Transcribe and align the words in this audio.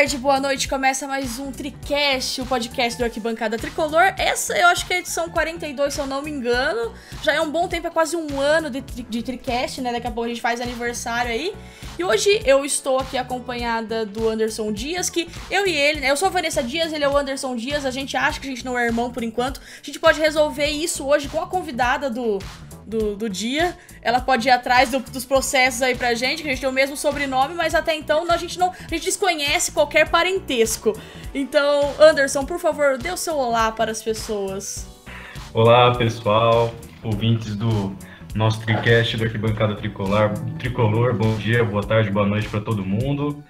tarde, 0.00 0.16
boa 0.16 0.40
noite. 0.40 0.66
Começa 0.66 1.06
mais 1.06 1.38
um 1.38 1.52
Tricast, 1.52 2.40
o 2.40 2.46
podcast 2.46 2.98
do 2.98 3.04
Arquibancada 3.04 3.58
Tricolor. 3.58 4.14
Essa 4.16 4.56
eu 4.56 4.68
acho 4.68 4.86
que 4.86 4.94
é 4.94 4.96
a 4.96 4.98
edição 5.00 5.28
42, 5.28 5.92
se 5.92 6.00
eu 6.00 6.06
não 6.06 6.22
me 6.22 6.30
engano. 6.30 6.94
Já 7.22 7.34
é 7.34 7.40
um 7.42 7.50
bom 7.50 7.68
tempo, 7.68 7.86
é 7.86 7.90
quase 7.90 8.16
um 8.16 8.40
ano 8.40 8.70
de, 8.70 8.80
de 8.80 9.22
Tricast, 9.22 9.82
né? 9.82 9.92
Daqui 9.92 10.06
a 10.06 10.10
pouco 10.10 10.24
a 10.24 10.28
gente 10.28 10.40
faz 10.40 10.58
aniversário 10.58 11.30
aí. 11.30 11.54
E 11.98 12.04
hoje 12.04 12.40
eu 12.46 12.64
estou 12.64 12.98
aqui 12.98 13.18
acompanhada 13.18 14.06
do 14.06 14.26
Anderson 14.26 14.72
Dias, 14.72 15.10
que 15.10 15.28
eu 15.50 15.66
e 15.66 15.76
ele, 15.76 16.00
né? 16.00 16.10
Eu 16.10 16.16
sou 16.16 16.28
a 16.28 16.30
Vanessa 16.30 16.62
Dias, 16.62 16.94
ele 16.94 17.04
é 17.04 17.08
o 17.08 17.14
Anderson 17.14 17.54
Dias. 17.54 17.84
A 17.84 17.90
gente 17.90 18.16
acha 18.16 18.40
que 18.40 18.46
a 18.46 18.50
gente 18.50 18.64
não 18.64 18.78
é 18.78 18.86
irmão 18.86 19.12
por 19.12 19.22
enquanto. 19.22 19.60
A 19.60 19.84
gente 19.84 19.98
pode 19.98 20.18
resolver 20.18 20.68
isso 20.68 21.06
hoje 21.06 21.28
com 21.28 21.42
a 21.42 21.46
convidada 21.46 22.08
do, 22.08 22.38
do, 22.90 23.16
do 23.16 23.30
dia. 23.30 23.76
Ela 24.02 24.20
pode 24.20 24.48
ir 24.48 24.50
atrás 24.50 24.90
do, 24.90 24.98
dos 24.98 25.24
processos 25.24 25.80
aí 25.80 25.94
pra 25.94 26.12
gente, 26.14 26.42
que 26.42 26.48
a 26.48 26.50
gente 26.50 26.60
tem 26.60 26.68
o 26.68 26.72
mesmo 26.72 26.96
sobrenome, 26.96 27.54
mas 27.54 27.74
até 27.74 27.94
então 27.94 28.30
a 28.30 28.36
gente 28.36 28.58
não. 28.58 28.70
A 28.70 28.94
gente 28.94 29.04
desconhece 29.04 29.72
qualquer 29.72 30.10
parentesco. 30.10 30.92
Então, 31.34 31.94
Anderson, 31.98 32.44
por 32.44 32.58
favor, 32.58 32.98
dê 32.98 33.10
o 33.10 33.16
seu 33.16 33.36
olá 33.36 33.70
para 33.70 33.92
as 33.92 34.02
pessoas. 34.02 34.86
Olá, 35.54 35.94
pessoal, 35.96 36.74
ouvintes 37.02 37.54
do 37.54 37.96
nosso 38.34 38.60
Tricast 38.60 39.16
do 39.16 39.24
Arquibancada 39.24 39.74
Tricolor. 39.76 40.32
Tricolor, 40.58 41.14
bom 41.14 41.36
dia, 41.36 41.64
boa 41.64 41.82
tarde, 41.82 42.10
boa 42.10 42.26
noite 42.26 42.48
para 42.48 42.60
todo 42.60 42.84
mundo. 42.84 43.42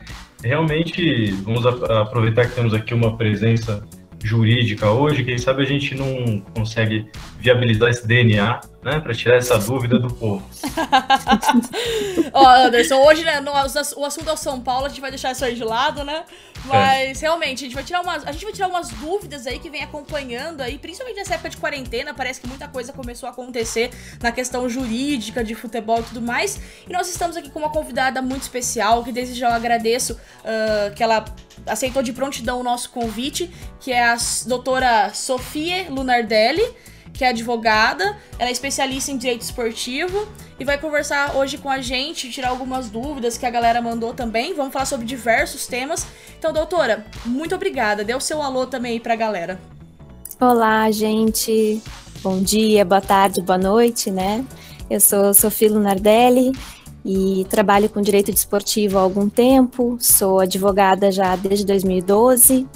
Realmente, 0.43 1.33
vamos 1.43 1.67
aproveitar 1.67 2.47
que 2.47 2.55
temos 2.55 2.73
aqui 2.73 2.95
uma 2.95 3.17
presença 3.17 3.83
jurídica 4.23 4.91
hoje, 4.91 5.25
quem 5.25 5.39
sabe 5.39 5.63
a 5.63 5.67
gente 5.67 5.95
não 5.95 6.41
consegue 6.55 7.07
viabilizar 7.39 7.91
esse 7.91 8.07
DNA, 8.07 8.61
né, 8.83 8.99
para 8.99 9.15
tirar 9.15 9.37
essa 9.37 9.59
dúvida 9.59 9.99
do 9.99 10.13
povo. 10.13 10.43
Ó, 12.33 12.49
Anderson, 12.49 12.97
hoje, 12.97 13.23
né, 13.23 13.41
no, 13.41 13.53
o 13.53 14.05
assunto 14.05 14.29
é 14.29 14.33
o 14.33 14.37
São 14.37 14.61
Paulo, 14.61 14.87
a 14.87 14.89
gente 14.89 15.01
vai 15.01 15.11
deixar 15.11 15.33
isso 15.33 15.45
aí 15.45 15.55
de 15.55 15.65
lado, 15.65 16.03
né? 16.03 16.25
Mas 16.65 17.23
é. 17.23 17.27
realmente, 17.27 17.65
a 17.65 17.67
gente 17.69 17.75
vai 17.75 17.85
tirar 17.85 18.01
umas, 18.01 18.27
a 18.27 18.33
gente 18.33 18.45
vai 18.45 18.53
tirar 18.53 18.69
umas 18.69 18.89
dúvidas 18.89 19.47
aí 19.47 19.59
que 19.59 19.69
vem 19.69 19.83
acompanhando 19.83 20.63
aí, 20.63 20.79
principalmente 20.79 21.17
nessa 21.17 21.35
época 21.35 21.51
de 21.51 21.57
quarentena, 21.59 22.15
parece 22.15 22.41
que 22.41 22.47
muita 22.47 22.69
coisa 22.69 22.93
começou 22.93 23.27
a 23.27 23.33
acontecer 23.33 23.91
na 24.23 24.33
questão 24.33 24.69
jurídica 24.69 25.45
de 25.45 25.55
futebol 25.55 26.01
e 26.01 26.03
tudo 26.05 26.23
mais. 26.23 26.61
E 26.89 26.93
nós 26.93 27.09
estamos 27.09 27.37
aqui 27.37 27.51
com 27.51 27.59
uma 27.59 27.71
convidada 27.71 28.23
muito 28.23 28.43
especial, 28.43 29.05
que 29.05 29.13
desde 29.13 29.35
já 29.35 29.51
eu 29.51 29.55
agradeço 29.55 30.15
uh, 30.15 30.95
que 30.95 31.03
ela 31.03 31.25
aceitou 31.67 32.03
de 32.03 32.13
prontidão 32.13 32.61
o 32.61 32.63
nosso 32.63 32.91
convite, 32.91 33.51
que 33.79 33.93
é 33.93 34.03
a 34.03 34.17
doutora 34.47 35.13
Sofia 35.13 35.91
Lunardelli 35.91 36.65
que 37.13 37.25
é 37.25 37.29
advogada, 37.29 38.17
ela 38.39 38.49
é 38.49 38.53
especialista 38.53 39.11
em 39.11 39.17
direito 39.17 39.43
esportivo 39.43 40.27
e 40.59 40.65
vai 40.65 40.79
conversar 40.79 41.37
hoje 41.37 41.59
com 41.59 41.69
a 41.69 41.81
gente, 41.81 42.31
tirar 42.31 42.51
algumas 42.51 42.89
dúvidas 42.91 43.39
que 43.39 43.47
a 43.47 43.51
galera 43.51 43.81
mandou 43.81 44.15
também. 44.15 44.55
Vamos 44.55 44.73
falar 44.73 44.85
sobre 44.85 45.07
diversos 45.07 45.67
temas. 45.67 46.07
Então, 46.39 46.53
doutora, 46.53 47.05
muito 47.25 47.55
obrigada. 47.55 48.05
Dê 48.05 48.15
o 48.15 48.21
seu 48.21 48.43
alô 48.43 48.67
também 48.67 48.93
aí 48.93 49.01
pra 49.01 49.17
galera. 49.17 49.61
Olá, 50.41 50.91
gente. 50.91 51.83
Bom 52.23 52.43
dia, 52.43 52.85
boa 52.85 53.01
tarde, 53.01 53.41
boa 53.41 53.59
noite, 53.59 54.11
né? 54.11 54.45
Eu 54.89 55.01
sou 55.01 55.33
Sofia 55.33 55.71
Lunardelli 55.71 56.53
e 57.05 57.47
trabalho 57.49 57.89
com 57.89 58.03
direito 58.03 58.31
desportivo 58.31 58.99
há 58.99 59.01
algum 59.01 59.29
tempo. 59.29 59.97
Sou 60.01 60.41
advogada 60.41 61.11
já 61.11 61.37
desde 61.37 61.65
2012 61.65 62.67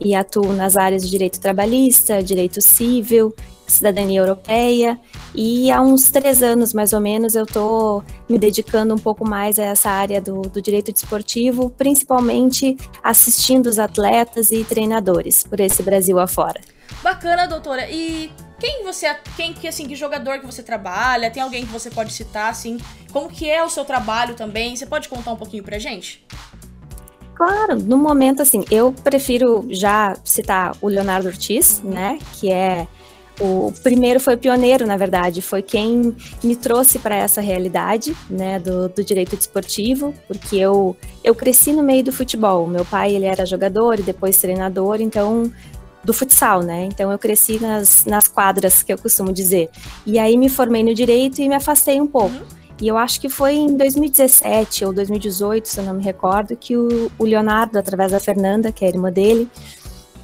e 0.00 0.14
atuo 0.14 0.52
nas 0.52 0.76
áreas 0.76 1.02
de 1.02 1.10
direito 1.10 1.40
trabalhista, 1.40 2.22
direito 2.22 2.60
civil 2.60 3.34
cidadania 3.72 4.20
europeia 4.20 5.00
e 5.34 5.70
há 5.70 5.80
uns 5.80 6.10
três 6.10 6.42
anos 6.42 6.72
mais 6.72 6.92
ou 6.92 7.00
menos 7.00 7.34
eu 7.34 7.44
estou 7.44 8.04
me 8.28 8.38
dedicando 8.38 8.94
um 8.94 8.98
pouco 8.98 9.26
mais 9.28 9.58
a 9.58 9.64
essa 9.64 9.90
área 9.90 10.20
do, 10.20 10.42
do 10.42 10.60
direito 10.60 10.92
desportivo, 10.92 11.70
principalmente 11.70 12.76
assistindo 13.02 13.66
os 13.66 13.78
atletas 13.78 14.50
e 14.52 14.64
treinadores 14.64 15.44
por 15.44 15.58
esse 15.60 15.82
Brasil 15.82 16.18
afora. 16.18 16.60
Bacana, 17.02 17.48
doutora. 17.48 17.90
E 17.90 18.30
quem 18.60 18.84
você, 18.84 19.12
quem 19.36 19.52
que 19.52 19.66
assim, 19.66 19.88
que 19.88 19.96
jogador 19.96 20.38
que 20.38 20.46
você 20.46 20.62
trabalha? 20.62 21.30
Tem 21.30 21.42
alguém 21.42 21.64
que 21.64 21.72
você 21.72 21.90
pode 21.90 22.12
citar 22.12 22.50
assim? 22.50 22.78
Como 23.10 23.28
que 23.28 23.48
é 23.48 23.64
o 23.64 23.68
seu 23.68 23.84
trabalho 23.84 24.34
também? 24.34 24.76
Você 24.76 24.86
pode 24.86 25.08
contar 25.08 25.32
um 25.32 25.36
pouquinho 25.36 25.64
pra 25.64 25.78
gente? 25.78 26.24
Claro, 27.34 27.76
no 27.76 27.96
momento 27.96 28.42
assim, 28.42 28.64
eu 28.70 28.92
prefiro 28.92 29.66
já 29.70 30.16
citar 30.24 30.76
o 30.80 30.88
Leonardo 30.88 31.28
Ortiz, 31.28 31.80
né, 31.82 32.18
que 32.34 32.50
é 32.50 32.86
o 33.40 33.72
primeiro 33.82 34.20
foi 34.20 34.36
pioneiro, 34.36 34.86
na 34.86 34.96
verdade, 34.96 35.40
foi 35.40 35.62
quem 35.62 36.14
me 36.44 36.54
trouxe 36.54 36.98
para 36.98 37.16
essa 37.16 37.40
realidade, 37.40 38.14
né, 38.28 38.58
do, 38.58 38.88
do, 38.88 39.02
direito 39.02 39.36
desportivo, 39.36 40.14
porque 40.28 40.56
eu, 40.56 40.96
eu 41.24 41.34
cresci 41.34 41.72
no 41.72 41.82
meio 41.82 42.04
do 42.04 42.12
futebol. 42.12 42.66
Meu 42.66 42.84
pai, 42.84 43.14
ele 43.14 43.24
era 43.24 43.46
jogador 43.46 43.98
e 43.98 44.02
depois 44.02 44.38
treinador, 44.38 45.00
então 45.00 45.50
do 46.04 46.12
futsal, 46.12 46.62
né? 46.62 46.84
Então 46.84 47.12
eu 47.12 47.18
cresci 47.18 47.60
nas, 47.60 48.04
nas 48.04 48.28
quadras, 48.28 48.82
que 48.82 48.92
eu 48.92 48.98
costumo 48.98 49.32
dizer. 49.32 49.70
E 50.04 50.18
aí 50.18 50.36
me 50.36 50.48
formei 50.48 50.82
no 50.82 50.94
direito 50.94 51.40
e 51.40 51.48
me 51.48 51.54
afastei 51.54 52.00
um 52.00 52.06
pouco. 52.06 52.34
Uhum. 52.34 52.61
E 52.80 52.88
eu 52.88 52.96
acho 52.96 53.20
que 53.20 53.28
foi 53.28 53.54
em 53.54 53.76
2017 53.76 54.84
ou 54.84 54.92
2018, 54.92 55.68
se 55.68 55.78
eu 55.78 55.84
não 55.84 55.94
me 55.94 56.02
recordo, 56.02 56.56
que 56.56 56.76
o, 56.76 57.10
o 57.18 57.24
Leonardo, 57.24 57.78
através 57.78 58.12
da 58.12 58.18
Fernanda, 58.18 58.72
que 58.72 58.84
é 58.84 58.88
irmã 58.88 59.12
dele, 59.12 59.48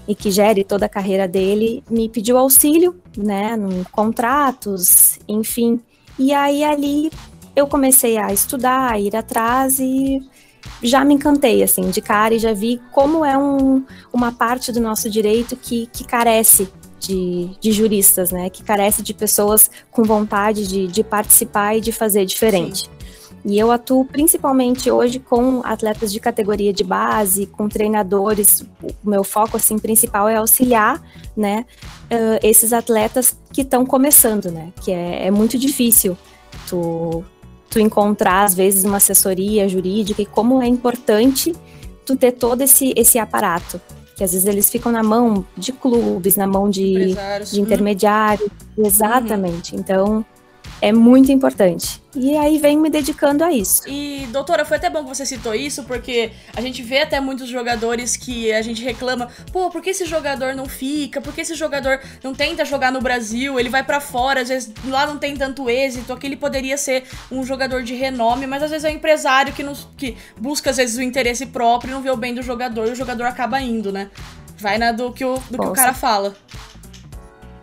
e 0.09 0.14
que 0.14 0.31
gere 0.31 0.64
toda 0.64 0.86
a 0.86 0.88
carreira 0.88 1.28
dele, 1.28 1.84
me 1.88 2.09
pediu 2.09 2.38
auxílio, 2.38 2.97
né, 3.16 3.56
em 3.56 3.84
contratos, 3.92 5.19
enfim. 5.28 5.81
E 6.19 6.32
aí 6.32 6.64
ali 6.64 7.12
eu 7.54 7.66
comecei 7.66 8.16
a 8.16 8.32
estudar, 8.32 8.92
a 8.92 8.98
ir 8.98 9.15
atrás 9.15 9.78
e 9.78 10.26
já 10.82 11.04
me 11.04 11.15
encantei 11.15 11.62
assim 11.62 11.91
de 11.91 12.00
cara 12.00 12.34
e 12.34 12.38
já 12.38 12.53
vi 12.53 12.80
como 12.92 13.25
é 13.25 13.36
um, 13.36 13.84
uma 14.12 14.32
parte 14.32 14.72
do 14.72 14.80
nosso 14.80 15.10
direito 15.10 15.56
que, 15.56 15.86
que 15.92 16.04
carece 16.04 16.69
de, 16.98 17.50
de, 17.60 17.72
juristas, 17.72 18.31
né? 18.31 18.50
Que 18.50 18.62
carece 18.62 19.03
de 19.03 19.14
pessoas 19.14 19.70
com 19.91 20.03
vontade 20.03 20.66
de, 20.66 20.86
de 20.86 21.04
participar 21.04 21.76
e 21.76 21.81
de 21.81 21.92
fazer 21.92 22.25
diferente. 22.25 22.84
Sim. 22.84 22.98
E 23.44 23.59
eu 23.59 23.70
atuo 23.70 24.04
principalmente 24.04 24.91
hoje 24.91 25.19
com 25.19 25.62
atletas 25.64 26.12
de 26.12 26.20
categoria 26.20 26.72
de 26.72 26.82
base, 26.82 27.47
com 27.47 27.69
treinadores. 27.69 28.64
O 28.82 29.09
meu 29.09 29.22
foco 29.22 29.56
assim 29.56 29.78
principal 29.78 30.28
é 30.28 30.36
auxiliar, 30.36 31.00
né, 31.36 31.64
uh, 32.10 32.38
esses 32.42 32.72
atletas 32.72 33.38
que 33.53 33.62
estão 33.62 33.86
começando, 33.86 34.50
né, 34.50 34.72
que 34.82 34.91
é, 34.91 35.26
é 35.26 35.30
muito 35.30 35.56
difícil 35.56 36.16
tu, 36.69 37.25
tu 37.70 37.78
encontrar 37.78 38.44
às 38.44 38.54
vezes 38.54 38.84
uma 38.84 38.97
assessoria 38.97 39.69
jurídica 39.69 40.20
e 40.20 40.26
como 40.26 40.60
é 40.60 40.66
importante 40.66 41.54
tu 42.04 42.16
ter 42.16 42.32
todo 42.32 42.62
esse 42.62 42.92
esse 42.97 43.19
aparato 43.19 43.80
que 44.19 44.25
às 44.25 44.33
vezes 44.33 44.47
eles 44.49 44.69
ficam 44.69 44.91
na 44.91 45.01
mão 45.01 45.47
de 45.56 45.73
clubes, 45.73 46.34
na 46.34 46.45
mão 46.45 46.69
de, 46.69 47.15
de 47.49 47.61
intermediários, 47.61 48.51
uhum. 48.77 48.84
exatamente. 48.84 49.77
Então 49.77 50.27
é 50.81 50.93
muito 50.93 51.33
importante. 51.33 52.03
E 52.15 52.37
aí 52.37 52.59
vem 52.59 52.78
me 52.78 52.91
dedicando 52.91 53.44
a 53.44 53.53
isso. 53.53 53.83
E, 53.87 54.27
doutora, 54.33 54.65
foi 54.65 54.77
até 54.77 54.89
bom 54.89 55.03
que 55.03 55.09
você 55.09 55.27
citou 55.27 55.55
isso, 55.55 55.84
porque 55.84 56.33
a 56.56 56.61
gente 56.61 56.83
vê 56.83 57.03
até 57.03 57.21
muitos 57.21 57.49
jogadores 57.49 58.16
que 58.16 58.53
a 58.53 58.62
gente 58.62 58.83
reclama, 58.83 59.28
pô, 59.53 59.71
por 59.71 59.83
que 59.83 59.91
esse 59.91 60.05
jogador 60.05 60.55
não 60.55 60.66
fica? 60.66 61.21
Por 61.21 61.33
que 61.33 61.43
esse 61.43 61.55
jogador 61.55 62.00
não 62.22 62.34
tenta 62.34 62.65
jogar 62.65 62.91
no 62.91 63.00
Brasil? 63.00 63.59
Ele 63.59 63.69
vai 63.69 63.83
para 63.83 64.00
fora, 64.00 64.41
às 64.41 64.49
vezes 64.49 64.72
lá 64.87 65.06
não 65.06 65.19
tem 65.19 65.37
tanto 65.37 65.69
êxito, 65.69 66.12
aqui 66.12 66.27
ele 66.27 66.37
poderia 66.37 66.77
ser 66.77 67.05
um 67.31 67.45
jogador 67.45 67.83
de 67.83 67.95
renome, 67.95 68.47
mas 68.47 68.62
às 68.62 68.71
vezes 68.71 68.84
é 68.84 68.91
um 68.91 68.95
empresário 68.95 69.53
que, 69.53 69.62
não, 69.62 69.75
que 69.97 70.16
busca, 70.36 70.71
às 70.71 70.77
vezes, 70.77 70.97
o 70.97 71.03
interesse 71.03 71.47
próprio 71.47 71.91
e 71.91 71.95
não 71.95 72.03
vê 72.03 72.10
o 72.10 72.16
bem 72.16 72.34
do 72.34 72.42
jogador 72.42 72.89
e 72.89 72.92
o 72.92 72.97
jogador 72.97 73.25
acaba 73.25 73.60
indo, 73.60 73.92
né? 73.92 74.10
Vai 74.57 74.77
na 74.77 74.91
do 74.91 75.13
que 75.13 75.25
o, 75.25 75.34
do 75.51 75.59
que 75.59 75.66
o 75.66 75.72
cara 75.72 75.95
fala. 75.95 76.34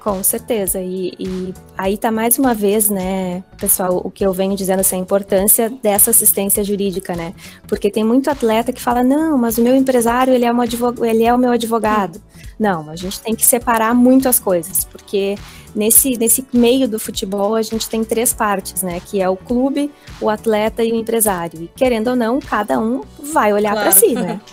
Com 0.06 0.22
certeza. 0.22 0.80
E, 0.80 1.14
e, 1.18 1.52
aí 1.76 1.98
tá 1.98 2.12
mais 2.12 2.38
uma 2.38 2.54
vez, 2.54 2.92
né, 2.92 3.44
pessoal, 3.58 4.00
o 4.06 4.12
que 4.12 4.24
eu 4.24 4.32
venho 4.32 4.56
dizendo, 4.56 4.82
essa 4.82 4.96
importância 4.96 5.68
dessa 5.82 6.12
assistência 6.12 6.64
jurídica, 6.64 7.16
né? 7.16 7.34
Porque 7.68 7.90
tem 7.90 8.04
muito 8.04 8.30
atleta 8.30 8.72
que 8.72 8.80
fala, 8.80 9.04
não, 9.04 9.36
mas 9.36 9.58
o 9.58 9.64
meu 9.64 9.76
empresário, 9.76 10.32
ele 10.32 10.46
é, 10.46 10.54
um 10.54 10.62
advogado, 10.62 11.04
ele 11.04 11.24
é 11.24 11.34
o 11.34 11.40
meu 11.40 11.50
advogado. 11.50 12.22
Não, 12.60 12.88
a 12.92 12.96
gente 12.96 13.20
tem 13.20 13.34
que 13.34 13.44
separar 13.44 13.96
muito 13.96 14.30
as 14.30 14.38
coisas, 14.38 14.86
porque 14.86 15.40
nesse, 15.74 16.16
nesse 16.20 16.46
meio 16.54 16.88
do 16.88 17.00
futebol 17.00 17.56
a 17.56 17.64
gente 17.64 17.90
tem 17.90 18.04
três 18.04 18.32
partes, 18.32 18.84
né? 18.84 19.02
Que 19.04 19.20
é 19.20 19.28
o 19.28 19.36
clube, 19.36 19.92
o 20.22 20.30
atleta 20.30 20.84
e 20.84 20.92
o 20.92 20.96
empresário. 20.96 21.64
E 21.64 21.68
querendo 21.76 22.12
ou 22.12 22.16
não, 22.16 22.40
cada 22.40 22.80
um 22.80 23.02
vai 23.34 23.52
olhar 23.52 23.72
claro. 23.72 23.90
para 23.90 24.00
si, 24.00 24.14
né? 24.14 24.40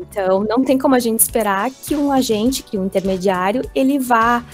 Então, 0.00 0.44
não 0.48 0.62
tem 0.62 0.78
como 0.78 0.94
a 0.94 0.98
gente 1.00 1.18
esperar 1.18 1.70
que 1.70 1.96
um 1.96 2.12
agente, 2.12 2.62
que 2.62 2.78
um 2.78 2.86
intermediário, 2.86 3.68
ele 3.74 3.98
vá 3.98 4.44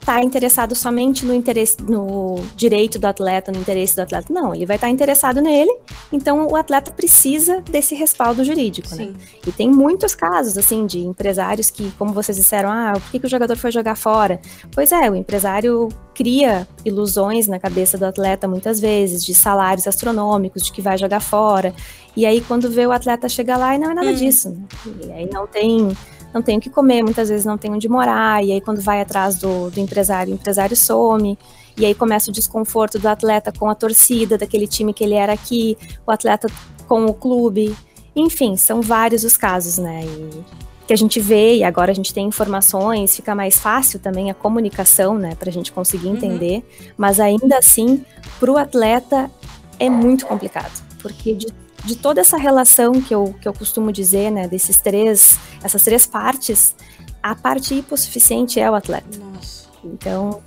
está 0.00 0.22
interessado 0.22 0.74
somente 0.74 1.24
no 1.24 1.34
interesse, 1.34 1.76
no 1.82 2.36
direito 2.56 2.98
do 2.98 3.06
atleta, 3.06 3.52
no 3.52 3.60
interesse 3.60 3.94
do 3.94 4.02
atleta. 4.02 4.32
Não, 4.32 4.54
ele 4.54 4.66
vai 4.66 4.76
estar 4.76 4.86
tá 4.86 4.90
interessado 4.92 5.40
nele. 5.40 5.72
Então 6.12 6.46
o 6.48 6.56
atleta 6.56 6.90
precisa 6.90 7.60
desse 7.60 7.94
respaldo 7.94 8.42
jurídico, 8.42 8.94
né? 8.94 9.12
E 9.46 9.52
tem 9.52 9.70
muitos 9.70 10.14
casos 10.14 10.56
assim 10.56 10.86
de 10.86 11.00
empresários 11.00 11.70
que, 11.70 11.90
como 11.92 12.12
vocês 12.12 12.36
disseram, 12.36 12.70
ah, 12.70 12.92
por 12.94 13.10
que, 13.10 13.18
que 13.18 13.26
o 13.26 13.30
jogador 13.30 13.56
foi 13.56 13.70
jogar 13.70 13.96
fora? 13.96 14.40
Pois 14.74 14.90
é, 14.90 15.10
o 15.10 15.14
empresário 15.14 15.88
cria 16.14 16.66
ilusões 16.84 17.46
na 17.46 17.58
cabeça 17.58 17.96
do 17.96 18.04
atleta 18.04 18.48
muitas 18.48 18.80
vezes 18.80 19.24
de 19.24 19.34
salários 19.34 19.86
astronômicos, 19.86 20.64
de 20.64 20.72
que 20.72 20.82
vai 20.82 20.98
jogar 20.98 21.20
fora. 21.20 21.74
E 22.16 22.26
aí 22.26 22.40
quando 22.40 22.70
vê 22.70 22.86
o 22.86 22.92
atleta 22.92 23.28
chegar 23.28 23.56
lá 23.56 23.74
e 23.74 23.78
não 23.78 23.90
é 23.90 23.94
nada 23.94 24.10
hum. 24.10 24.14
disso. 24.14 24.50
Né? 24.50 25.06
E 25.06 25.12
aí 25.12 25.30
não 25.30 25.46
tem 25.46 25.96
não 26.32 26.42
tem 26.42 26.58
o 26.58 26.60
que 26.60 26.70
comer, 26.70 27.02
muitas 27.02 27.28
vezes 27.28 27.44
não 27.44 27.58
tem 27.58 27.72
onde 27.72 27.88
morar, 27.88 28.44
e 28.44 28.52
aí 28.52 28.60
quando 28.60 28.80
vai 28.80 29.00
atrás 29.00 29.36
do, 29.36 29.70
do 29.70 29.80
empresário, 29.80 30.32
o 30.32 30.34
empresário 30.34 30.76
some, 30.76 31.38
e 31.76 31.84
aí 31.84 31.94
começa 31.94 32.30
o 32.30 32.32
desconforto 32.32 32.98
do 32.98 33.08
atleta 33.08 33.52
com 33.52 33.68
a 33.68 33.74
torcida 33.74 34.36
daquele 34.38 34.66
time 34.66 34.92
que 34.92 35.04
ele 35.04 35.14
era 35.14 35.32
aqui, 35.32 35.76
o 36.06 36.10
atleta 36.10 36.48
com 36.86 37.06
o 37.06 37.14
clube, 37.14 37.76
enfim, 38.14 38.56
são 38.56 38.82
vários 38.82 39.24
os 39.24 39.36
casos, 39.36 39.78
né? 39.78 40.02
E 40.04 40.70
que 40.90 40.94
a 40.94 40.96
gente 40.96 41.20
vê 41.20 41.58
e 41.58 41.62
agora 41.62 41.92
a 41.92 41.94
gente 41.94 42.12
tem 42.12 42.26
informações, 42.26 43.14
fica 43.14 43.32
mais 43.32 43.56
fácil 43.56 44.00
também 44.00 44.28
a 44.28 44.34
comunicação, 44.34 45.16
né, 45.16 45.36
para 45.36 45.48
a 45.48 45.52
gente 45.52 45.70
conseguir 45.70 46.08
uhum. 46.08 46.16
entender, 46.16 46.56
uhum. 46.56 46.86
mas 46.96 47.20
ainda 47.20 47.58
assim, 47.58 48.04
para 48.40 48.50
o 48.50 48.58
atleta 48.58 49.30
é 49.78 49.88
muito 49.88 50.26
complicado, 50.26 50.82
porque 51.00 51.32
de 51.32 51.46
de 51.84 51.96
toda 51.96 52.20
essa 52.20 52.36
relação 52.36 53.00
que 53.00 53.14
eu, 53.14 53.34
que 53.40 53.48
eu 53.48 53.52
costumo 53.52 53.92
dizer, 53.92 54.30
né, 54.30 54.46
desses 54.46 54.76
três, 54.76 55.38
essas 55.62 55.82
três 55.82 56.06
partes, 56.06 56.74
a 57.22 57.34
parte 57.34 57.74
hipossuficiente 57.74 58.60
é 58.60 58.70
o 58.70 58.74
atleta. 58.74 59.18
Nossa. 59.18 59.68
Então, 59.84 60.42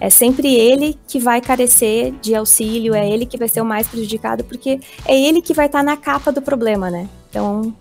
é 0.00 0.08
sempre 0.08 0.54
ele 0.54 0.98
que 1.06 1.18
vai 1.18 1.40
carecer 1.40 2.12
de 2.22 2.34
auxílio, 2.34 2.94
é 2.94 3.08
ele 3.08 3.26
que 3.26 3.36
vai 3.36 3.48
ser 3.48 3.60
o 3.60 3.64
mais 3.64 3.86
prejudicado, 3.86 4.44
porque 4.44 4.80
é 5.04 5.18
ele 5.18 5.42
que 5.42 5.52
vai 5.52 5.66
estar 5.66 5.80
tá 5.80 5.84
na 5.84 5.96
capa 5.96 6.32
do 6.32 6.40
problema, 6.40 6.90
né? 6.90 7.08
Então, 7.28 7.74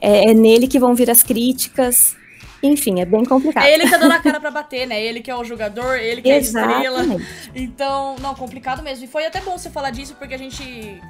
é, 0.00 0.30
é, 0.30 0.34
nele 0.34 0.66
que 0.66 0.78
vão 0.78 0.94
vir 0.94 1.10
as 1.10 1.22
críticas. 1.22 2.16
Enfim, 2.62 3.00
é 3.00 3.04
bem 3.04 3.24
complicado. 3.24 3.64
É 3.64 3.74
ele 3.74 3.84
que 3.84 3.90
tá 3.90 3.98
dando 3.98 4.12
a 4.12 4.18
cara 4.18 4.40
pra 4.40 4.50
bater, 4.50 4.86
né? 4.86 5.02
Ele 5.02 5.20
que 5.20 5.30
é 5.30 5.36
o 5.36 5.44
jogador, 5.44 5.96
ele 5.96 6.22
que 6.22 6.30
Exatamente. 6.30 6.86
é 6.86 6.88
a 6.88 7.02
estrela. 7.02 7.20
Então, 7.54 8.16
não, 8.20 8.34
complicado 8.34 8.82
mesmo. 8.82 9.04
E 9.04 9.08
foi 9.08 9.26
até 9.26 9.40
bom 9.42 9.56
você 9.56 9.68
falar 9.68 9.90
disso, 9.90 10.16
porque 10.18 10.34
a 10.34 10.38
gente. 10.38 10.62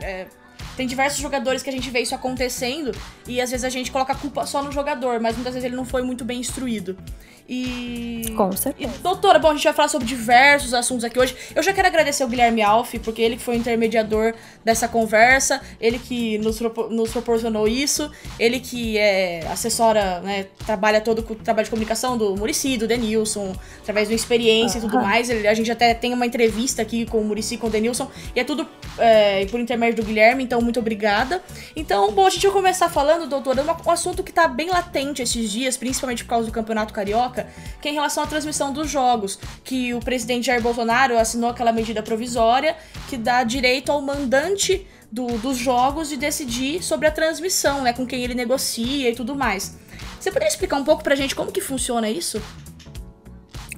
É 0.03 0.27
tem 0.77 0.87
diversos 0.87 1.21
jogadores 1.21 1.63
que 1.63 1.71
a 1.71 1.73
gente 1.73 1.89
vê 1.91 2.01
isso 2.01 2.15
acontecendo 2.15 2.93
e 3.27 3.41
às 3.41 3.51
vezes 3.51 3.65
a 3.65 3.69
gente 3.69 3.91
coloca 3.91 4.13
a 4.13 4.17
culpa 4.17 4.47
só 4.47 4.63
no 4.63 4.73
jogador, 4.73 5.21
mas 5.21 5.35
muitas 5.37 5.55
vezes 5.55 5.67
ele 5.67 5.77
não 5.77 5.85
foi 5.85 6.03
muito 6.03 6.25
bem 6.25 6.41
instruído. 6.41 6.97
E. 7.47 8.33
Com 8.37 8.53
certeza. 8.53 8.91
E, 8.95 9.03
doutora, 9.03 9.39
bom, 9.39 9.51
a 9.51 9.55
gente 9.55 9.65
vai 9.65 9.73
falar 9.75 9.89
sobre 9.89 10.07
diversos 10.07 10.73
assuntos 10.73 11.05
aqui 11.05 11.19
hoje. 11.19 11.37
Eu 11.55 11.63
já 11.63 11.73
quero 11.75 11.87
agradecer 11.87 12.25
o 12.25 12.29
Guilherme 12.29 12.63
Alf, 12.63 12.95
porque 13.05 13.21
ele 13.21 13.37
que 13.37 13.43
foi 13.43 13.57
o 13.57 13.59
intermediador 13.59 14.35
dessa 14.65 14.89
conversa, 14.89 15.61
ele 15.79 15.99
que 15.99 16.39
nos, 16.39 16.59
nos 16.91 17.11
proporcionou 17.11 17.69
isso, 17.69 18.11
ele 18.39 18.61
que 18.61 18.97
é 18.97 19.47
assessora, 19.49 20.21
né, 20.21 20.47
trabalha 20.65 21.01
todo 21.03 21.19
o 21.19 21.35
trabalho 21.35 21.65
de 21.65 21.71
comunicação 21.71 22.17
do 22.17 22.35
Murici, 22.35 22.79
do 22.79 22.89
Denilson, 22.89 23.55
através 23.83 24.09
da 24.09 24.15
experiência 24.15 24.81
uhum. 24.81 24.87
e 24.87 24.91
tudo 24.91 25.03
mais. 25.03 25.29
Ele, 25.29 25.47
a 25.47 25.55
gente 25.55 25.71
até 25.71 25.93
tem 25.93 26.15
uma 26.15 26.25
entrevista 26.25 26.81
aqui 26.81 27.05
com 27.05 27.21
o 27.21 27.25
Murici, 27.25 27.59
com 27.59 27.67
o 27.67 27.71
Denilson, 27.71 28.11
e 28.35 28.41
é 28.41 28.45
tudo 28.45 28.67
é, 28.99 29.45
por 29.47 29.61
intermédio 29.61 30.03
do 30.03 30.07
Guilherme, 30.07 30.45
então 30.45 30.63
muito 30.63 30.81
obrigada. 30.81 31.43
Então, 31.77 32.11
bom, 32.13 32.27
a 32.27 32.31
gente 32.31 32.43
vai 32.47 32.53
começar 32.53 32.89
falando, 32.89 33.29
doutora, 33.29 33.63
um 33.87 33.91
assunto 33.91 34.23
que 34.23 34.33
tá 34.33 34.49
bem 34.49 34.71
latente 34.71 35.21
esses 35.21 35.51
dias, 35.51 35.77
principalmente 35.77 36.25
por 36.25 36.31
causa 36.31 36.47
do 36.47 36.53
Campeonato 36.53 36.95
Carioca 36.95 37.34
que 37.81 37.89
é 37.89 37.91
em 37.91 37.95
relação 37.95 38.23
à 38.23 38.27
transmissão 38.27 38.73
dos 38.73 38.91
jogos, 38.91 39.39
que 39.63 39.93
o 39.95 40.01
presidente 40.01 40.47
Jair 40.47 40.63
Bolsonaro 40.63 41.19
assinou 41.19 41.51
aquela 41.51 41.73
medida 41.73 42.03
provisória 42.03 42.77
que 43.09 43.17
dá 43.17 43.43
direito 43.43 43.91
ao 43.91 44.01
mandante 44.01 44.87
do, 45.11 45.27
dos 45.39 45.57
jogos 45.57 46.09
de 46.09 46.17
decidir 46.17 46.83
sobre 46.83 47.07
a 47.07 47.11
transmissão, 47.11 47.83
né, 47.83 47.93
com 47.93 48.07
quem 48.07 48.23
ele 48.23 48.35
negocia 48.35 49.11
e 49.11 49.15
tudo 49.15 49.35
mais. 49.35 49.77
Você 50.19 50.31
poderia 50.31 50.49
explicar 50.49 50.77
um 50.77 50.85
pouco 50.85 51.03
pra 51.03 51.15
gente 51.15 51.35
como 51.35 51.53
que 51.53 51.61
funciona 51.61 52.09
isso? 52.09 52.43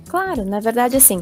Claro, 0.09 0.44
na 0.44 0.61
verdade, 0.61 0.97
assim, 0.97 1.20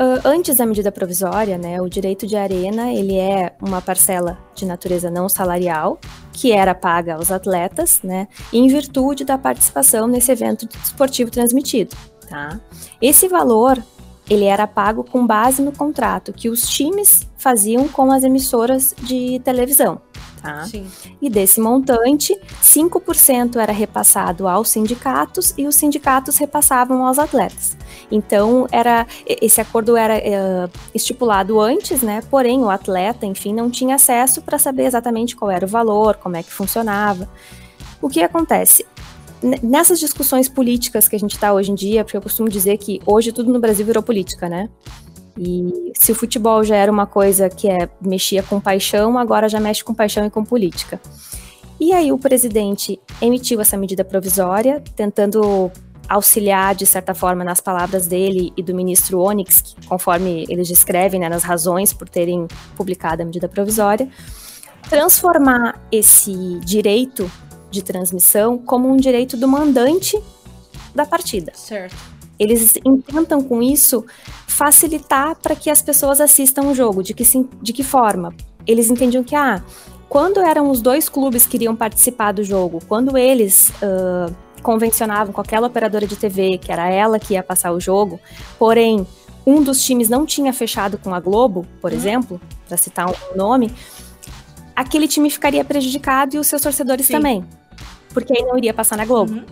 Uh, 0.00 0.16
antes 0.24 0.56
da 0.56 0.64
medida 0.64 0.90
provisória, 0.90 1.58
né, 1.58 1.78
o 1.78 1.86
direito 1.86 2.26
de 2.26 2.34
arena 2.34 2.90
ele 2.90 3.18
é 3.18 3.54
uma 3.60 3.82
parcela 3.82 4.38
de 4.54 4.64
natureza 4.64 5.10
não 5.10 5.28
salarial 5.28 6.00
que 6.32 6.52
era 6.52 6.74
paga 6.74 7.16
aos 7.16 7.30
atletas, 7.30 8.00
né, 8.02 8.26
em 8.50 8.66
virtude 8.66 9.26
da 9.26 9.36
participação 9.36 10.06
nesse 10.08 10.32
evento 10.32 10.66
esportivo 10.82 11.30
transmitido. 11.30 11.94
Tá? 12.26 12.58
Esse 12.98 13.28
valor 13.28 13.82
ele 14.30 14.46
era 14.46 14.66
pago 14.66 15.04
com 15.04 15.26
base 15.26 15.60
no 15.60 15.70
contrato 15.70 16.32
que 16.32 16.48
os 16.48 16.66
times 16.66 17.28
faziam 17.36 17.86
com 17.86 18.10
as 18.10 18.24
emissoras 18.24 18.94
de 19.02 19.38
televisão. 19.44 20.00
Tá? 20.40 20.64
Sim. 20.64 20.86
E 21.20 21.28
desse 21.28 21.60
montante, 21.60 22.34
5% 22.62 23.56
era 23.56 23.72
repassado 23.72 24.48
aos 24.48 24.70
sindicatos 24.70 25.52
e 25.58 25.66
os 25.66 25.74
sindicatos 25.74 26.38
repassavam 26.38 27.04
aos 27.04 27.18
atletas. 27.18 27.76
Então, 28.10 28.66
era 28.72 29.06
esse 29.26 29.60
acordo 29.60 29.96
era 29.96 30.16
é, 30.16 30.68
estipulado 30.94 31.60
antes, 31.60 32.02
né? 32.02 32.22
Porém, 32.30 32.60
o 32.60 32.70
atleta, 32.70 33.26
enfim, 33.26 33.52
não 33.52 33.70
tinha 33.70 33.96
acesso 33.96 34.40
para 34.40 34.58
saber 34.58 34.84
exatamente 34.84 35.36
qual 35.36 35.50
era 35.50 35.64
o 35.64 35.68
valor, 35.68 36.16
como 36.16 36.36
é 36.36 36.42
que 36.42 36.52
funcionava. 36.52 37.28
O 38.00 38.08
que 38.08 38.22
acontece? 38.22 38.86
Nessas 39.62 39.98
discussões 39.98 40.48
políticas 40.48 41.08
que 41.08 41.16
a 41.16 41.18
gente 41.18 41.34
está 41.34 41.52
hoje 41.52 41.70
em 41.70 41.74
dia, 41.74 42.04
porque 42.04 42.16
eu 42.16 42.22
costumo 42.22 42.48
dizer 42.48 42.76
que 42.78 43.00
hoje 43.06 43.32
tudo 43.32 43.52
no 43.52 43.60
Brasil 43.60 43.84
virou 43.84 44.02
política, 44.02 44.48
né? 44.48 44.68
E 45.42 45.92
se 45.98 46.12
o 46.12 46.14
futebol 46.14 46.62
já 46.62 46.76
era 46.76 46.92
uma 46.92 47.06
coisa 47.06 47.48
que 47.48 47.66
é, 47.66 47.88
mexia 47.98 48.42
com 48.42 48.60
paixão, 48.60 49.16
agora 49.16 49.48
já 49.48 49.58
mexe 49.58 49.82
com 49.82 49.94
paixão 49.94 50.26
e 50.26 50.30
com 50.30 50.44
política. 50.44 51.00
E 51.80 51.94
aí 51.94 52.12
o 52.12 52.18
presidente 52.18 53.00
emitiu 53.22 53.58
essa 53.58 53.74
medida 53.74 54.04
provisória, 54.04 54.82
tentando 54.94 55.72
auxiliar, 56.06 56.74
de 56.74 56.84
certa 56.84 57.14
forma, 57.14 57.42
nas 57.42 57.58
palavras 57.58 58.06
dele 58.06 58.52
e 58.54 58.62
do 58.62 58.74
ministro 58.74 59.18
Onyx, 59.18 59.62
que, 59.62 59.86
conforme 59.86 60.44
eles 60.50 60.68
descrevem, 60.68 61.18
né, 61.18 61.30
nas 61.30 61.42
razões 61.42 61.94
por 61.94 62.06
terem 62.06 62.46
publicado 62.76 63.22
a 63.22 63.24
medida 63.24 63.48
provisória, 63.48 64.10
transformar 64.90 65.80
esse 65.90 66.34
direito 66.66 67.30
de 67.70 67.82
transmissão 67.82 68.58
como 68.58 68.92
um 68.92 68.96
direito 68.98 69.38
do 69.38 69.48
mandante 69.48 70.20
da 70.94 71.06
partida. 71.06 71.52
Certo. 71.54 72.19
Eles 72.40 72.74
intentam 72.86 73.42
com 73.42 73.62
isso 73.62 74.02
facilitar 74.46 75.36
para 75.36 75.54
que 75.54 75.68
as 75.68 75.82
pessoas 75.82 76.22
assistam 76.22 76.62
o 76.62 76.74
jogo. 76.74 77.02
De 77.02 77.12
que, 77.12 77.22
de 77.60 77.72
que 77.74 77.84
forma? 77.84 78.34
Eles 78.66 78.88
entendiam 78.88 79.22
que, 79.22 79.36
ah, 79.36 79.62
quando 80.08 80.40
eram 80.40 80.70
os 80.70 80.80
dois 80.80 81.06
clubes 81.06 81.46
que 81.46 81.58
iriam 81.58 81.76
participar 81.76 82.32
do 82.32 82.42
jogo, 82.42 82.80
quando 82.88 83.18
eles 83.18 83.70
uh, 83.82 84.34
convencionavam 84.62 85.34
com 85.34 85.40
aquela 85.42 85.66
operadora 85.66 86.06
de 86.06 86.16
TV, 86.16 86.56
que 86.56 86.72
era 86.72 86.88
ela 86.88 87.18
que 87.18 87.34
ia 87.34 87.42
passar 87.42 87.72
o 87.72 87.78
jogo, 87.78 88.18
porém 88.58 89.06
um 89.46 89.62
dos 89.62 89.84
times 89.84 90.08
não 90.08 90.24
tinha 90.24 90.52
fechado 90.52 90.96
com 90.96 91.14
a 91.14 91.20
Globo, 91.20 91.66
por 91.80 91.90
uhum. 91.92 91.96
exemplo, 91.96 92.40
para 92.66 92.76
citar 92.76 93.08
um 93.08 93.36
nome, 93.36 93.70
aquele 94.74 95.06
time 95.06 95.30
ficaria 95.30 95.64
prejudicado 95.64 96.36
e 96.36 96.38
os 96.38 96.46
seus 96.46 96.62
torcedores 96.62 97.06
Sim. 97.06 97.12
também, 97.14 97.44
porque 98.14 98.32
aí 98.36 98.44
não 98.44 98.56
iria 98.56 98.72
passar 98.72 98.96
na 98.96 99.04
Globo. 99.04 99.32
Uhum. 99.32 99.44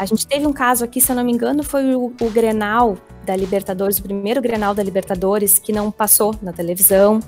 A 0.00 0.06
gente 0.06 0.26
teve 0.26 0.46
um 0.46 0.52
caso 0.52 0.82
aqui, 0.82 0.98
se 0.98 1.12
eu 1.12 1.16
não 1.16 1.22
me 1.22 1.30
engano, 1.30 1.62
foi 1.62 1.94
o, 1.94 2.06
o 2.18 2.30
Grenal 2.30 2.96
da 3.26 3.36
Libertadores, 3.36 3.98
o 3.98 4.02
primeiro 4.02 4.40
Grenal 4.40 4.74
da 4.74 4.82
Libertadores, 4.82 5.58
que 5.58 5.74
não 5.74 5.90
passou 5.90 6.34
na 6.40 6.54
televisão, 6.54 7.20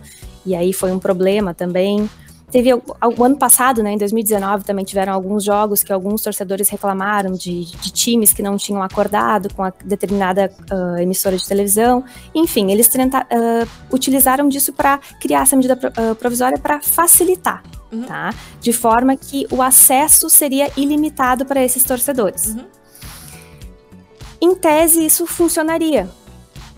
e 0.47 0.57
aí 0.57 0.73
foi 0.73 0.91
um 0.91 0.99
problema 0.99 1.53
também. 1.53 2.09
Teve 2.51 2.73
o, 2.73 2.83
ano 3.23 3.37
passado, 3.37 3.83
né, 3.83 3.93
em 3.93 3.99
2019, 3.99 4.65
também 4.65 4.87
tiveram 4.87 5.13
alguns 5.13 5.45
jogos 5.45 5.83
que 5.83 5.93
alguns 5.93 6.23
torcedores 6.23 6.71
reclamaram 6.71 7.33
de, 7.33 7.67
de 7.67 7.93
times 7.93 8.33
que 8.33 8.41
não 8.41 8.57
tinham 8.57 8.83
acordado 8.83 9.53
com 9.53 9.63
a 9.63 9.73
determinada 9.85 10.51
uh, 10.73 10.99
emissora 10.99 11.37
de 11.37 11.47
televisão. 11.47 12.03
Enfim, 12.35 12.73
eles 12.73 12.89
tenta, 12.89 13.21
uh, 13.21 13.95
utilizaram 13.95 14.49
disso 14.49 14.73
para 14.73 14.99
criar 15.21 15.43
essa 15.43 15.55
medida 15.57 15.75
uh, 15.75 16.15
provisória 16.15 16.59
para 16.59 16.81
facilitar, 16.81 17.63
uhum. 17.93 18.03
tá? 18.05 18.35
De 18.61 18.73
forma 18.73 19.17
que 19.17 19.47
o 19.51 19.61
acesso 19.63 20.29
seria 20.31 20.71
ilimitado 20.77 21.45
para 21.45 21.63
esses 21.63 21.85
torcedores. 21.85 22.47
Uhum. 22.47 22.67
Em 24.41 24.55
tese, 24.55 25.05
isso 25.05 25.27
funcionaria. 25.27 26.11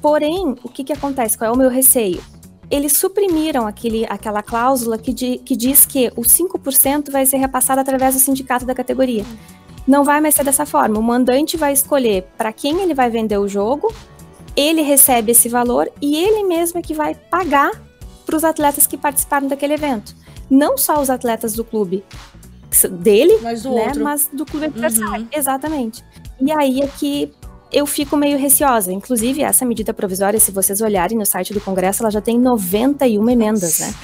Porém, 0.02 0.54
o 0.62 0.68
que, 0.68 0.84
que 0.84 0.92
acontece? 0.92 1.38
Qual 1.38 1.50
é 1.50 1.52
o 1.52 1.56
meu 1.56 1.70
receio? 1.70 2.22
eles 2.70 2.96
suprimiram 2.96 3.66
aquele, 3.66 4.06
aquela 4.08 4.42
cláusula 4.42 4.98
que, 4.98 5.12
di, 5.12 5.38
que 5.38 5.56
diz 5.56 5.86
que 5.86 6.12
o 6.16 6.22
5% 6.22 7.10
vai 7.10 7.26
ser 7.26 7.36
repassado 7.36 7.80
através 7.80 8.14
do 8.14 8.20
sindicato 8.20 8.64
da 8.64 8.74
categoria. 8.74 9.24
Não 9.86 10.02
vai 10.02 10.20
mais 10.20 10.34
ser 10.34 10.44
dessa 10.44 10.64
forma. 10.64 10.98
O 10.98 11.02
mandante 11.02 11.56
vai 11.56 11.72
escolher 11.72 12.26
para 12.36 12.52
quem 12.52 12.80
ele 12.80 12.94
vai 12.94 13.10
vender 13.10 13.38
o 13.38 13.46
jogo, 13.46 13.94
ele 14.56 14.82
recebe 14.82 15.32
esse 15.32 15.48
valor 15.48 15.90
e 16.00 16.16
ele 16.16 16.44
mesmo 16.44 16.78
é 16.78 16.82
que 16.82 16.94
vai 16.94 17.14
pagar 17.14 17.70
para 18.24 18.36
os 18.36 18.44
atletas 18.44 18.86
que 18.86 18.96
participaram 18.96 19.46
daquele 19.46 19.74
evento. 19.74 20.14
Não 20.50 20.76
só 20.76 21.00
os 21.00 21.10
atletas 21.10 21.54
do 21.54 21.64
clube 21.64 22.04
dele, 22.90 23.38
mas 23.42 23.62
do, 23.62 23.74
né, 23.74 23.92
mas 23.96 24.28
do 24.32 24.44
clube 24.44 24.66
adversário. 24.66 25.22
Uhum. 25.22 25.28
Exatamente. 25.32 26.04
E 26.40 26.50
aí 26.50 26.80
é 26.80 26.86
que 26.86 27.32
eu 27.72 27.86
fico 27.86 28.16
meio 28.16 28.38
receosa. 28.38 28.92
Inclusive, 28.92 29.42
essa 29.42 29.64
medida 29.64 29.92
provisória, 29.92 30.38
se 30.38 30.50
vocês 30.52 30.80
olharem 30.80 31.18
no 31.18 31.26
site 31.26 31.52
do 31.52 31.60
Congresso, 31.60 32.02
ela 32.02 32.10
já 32.10 32.20
tem 32.20 32.38
91 32.38 33.28
emendas, 33.28 33.80
né? 33.80 33.94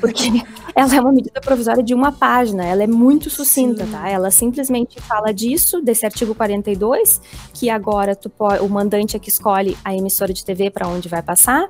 Porque 0.00 0.24
ela 0.76 0.94
é 0.94 1.00
uma 1.00 1.12
medida 1.12 1.40
provisória 1.40 1.82
de 1.82 1.94
uma 1.94 2.12
página, 2.12 2.64
ela 2.64 2.82
é 2.82 2.86
muito 2.86 3.30
sucinta, 3.30 3.84
Sim. 3.84 3.92
tá? 3.92 4.08
Ela 4.08 4.30
simplesmente 4.30 5.00
fala 5.00 5.32
disso, 5.32 5.80
desse 5.80 6.04
artigo 6.04 6.34
42, 6.34 7.20
que 7.52 7.70
agora 7.70 8.14
tu 8.14 8.28
pode, 8.28 8.62
o 8.62 8.68
mandante 8.68 9.16
é 9.16 9.18
que 9.18 9.28
escolhe 9.28 9.76
a 9.84 9.94
emissora 9.94 10.32
de 10.32 10.44
TV 10.44 10.70
para 10.70 10.86
onde 10.86 11.08
vai 11.08 11.22
passar, 11.22 11.68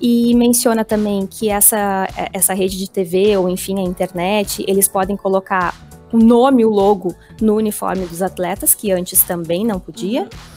e 0.00 0.34
menciona 0.34 0.84
também 0.84 1.26
que 1.26 1.48
essa, 1.48 2.08
essa 2.32 2.54
rede 2.54 2.76
de 2.76 2.90
TV, 2.90 3.36
ou 3.36 3.48
enfim, 3.48 3.78
a 3.78 3.82
internet, 3.82 4.64
eles 4.68 4.88
podem 4.88 5.16
colocar 5.16 5.74
o 6.12 6.18
nome, 6.18 6.64
o 6.64 6.70
logo 6.70 7.14
no 7.40 7.56
uniforme 7.56 8.06
dos 8.06 8.22
atletas, 8.22 8.74
que 8.74 8.92
antes 8.92 9.22
também 9.22 9.64
não 9.64 9.80
podia. 9.80 10.22
Uhum. 10.22 10.53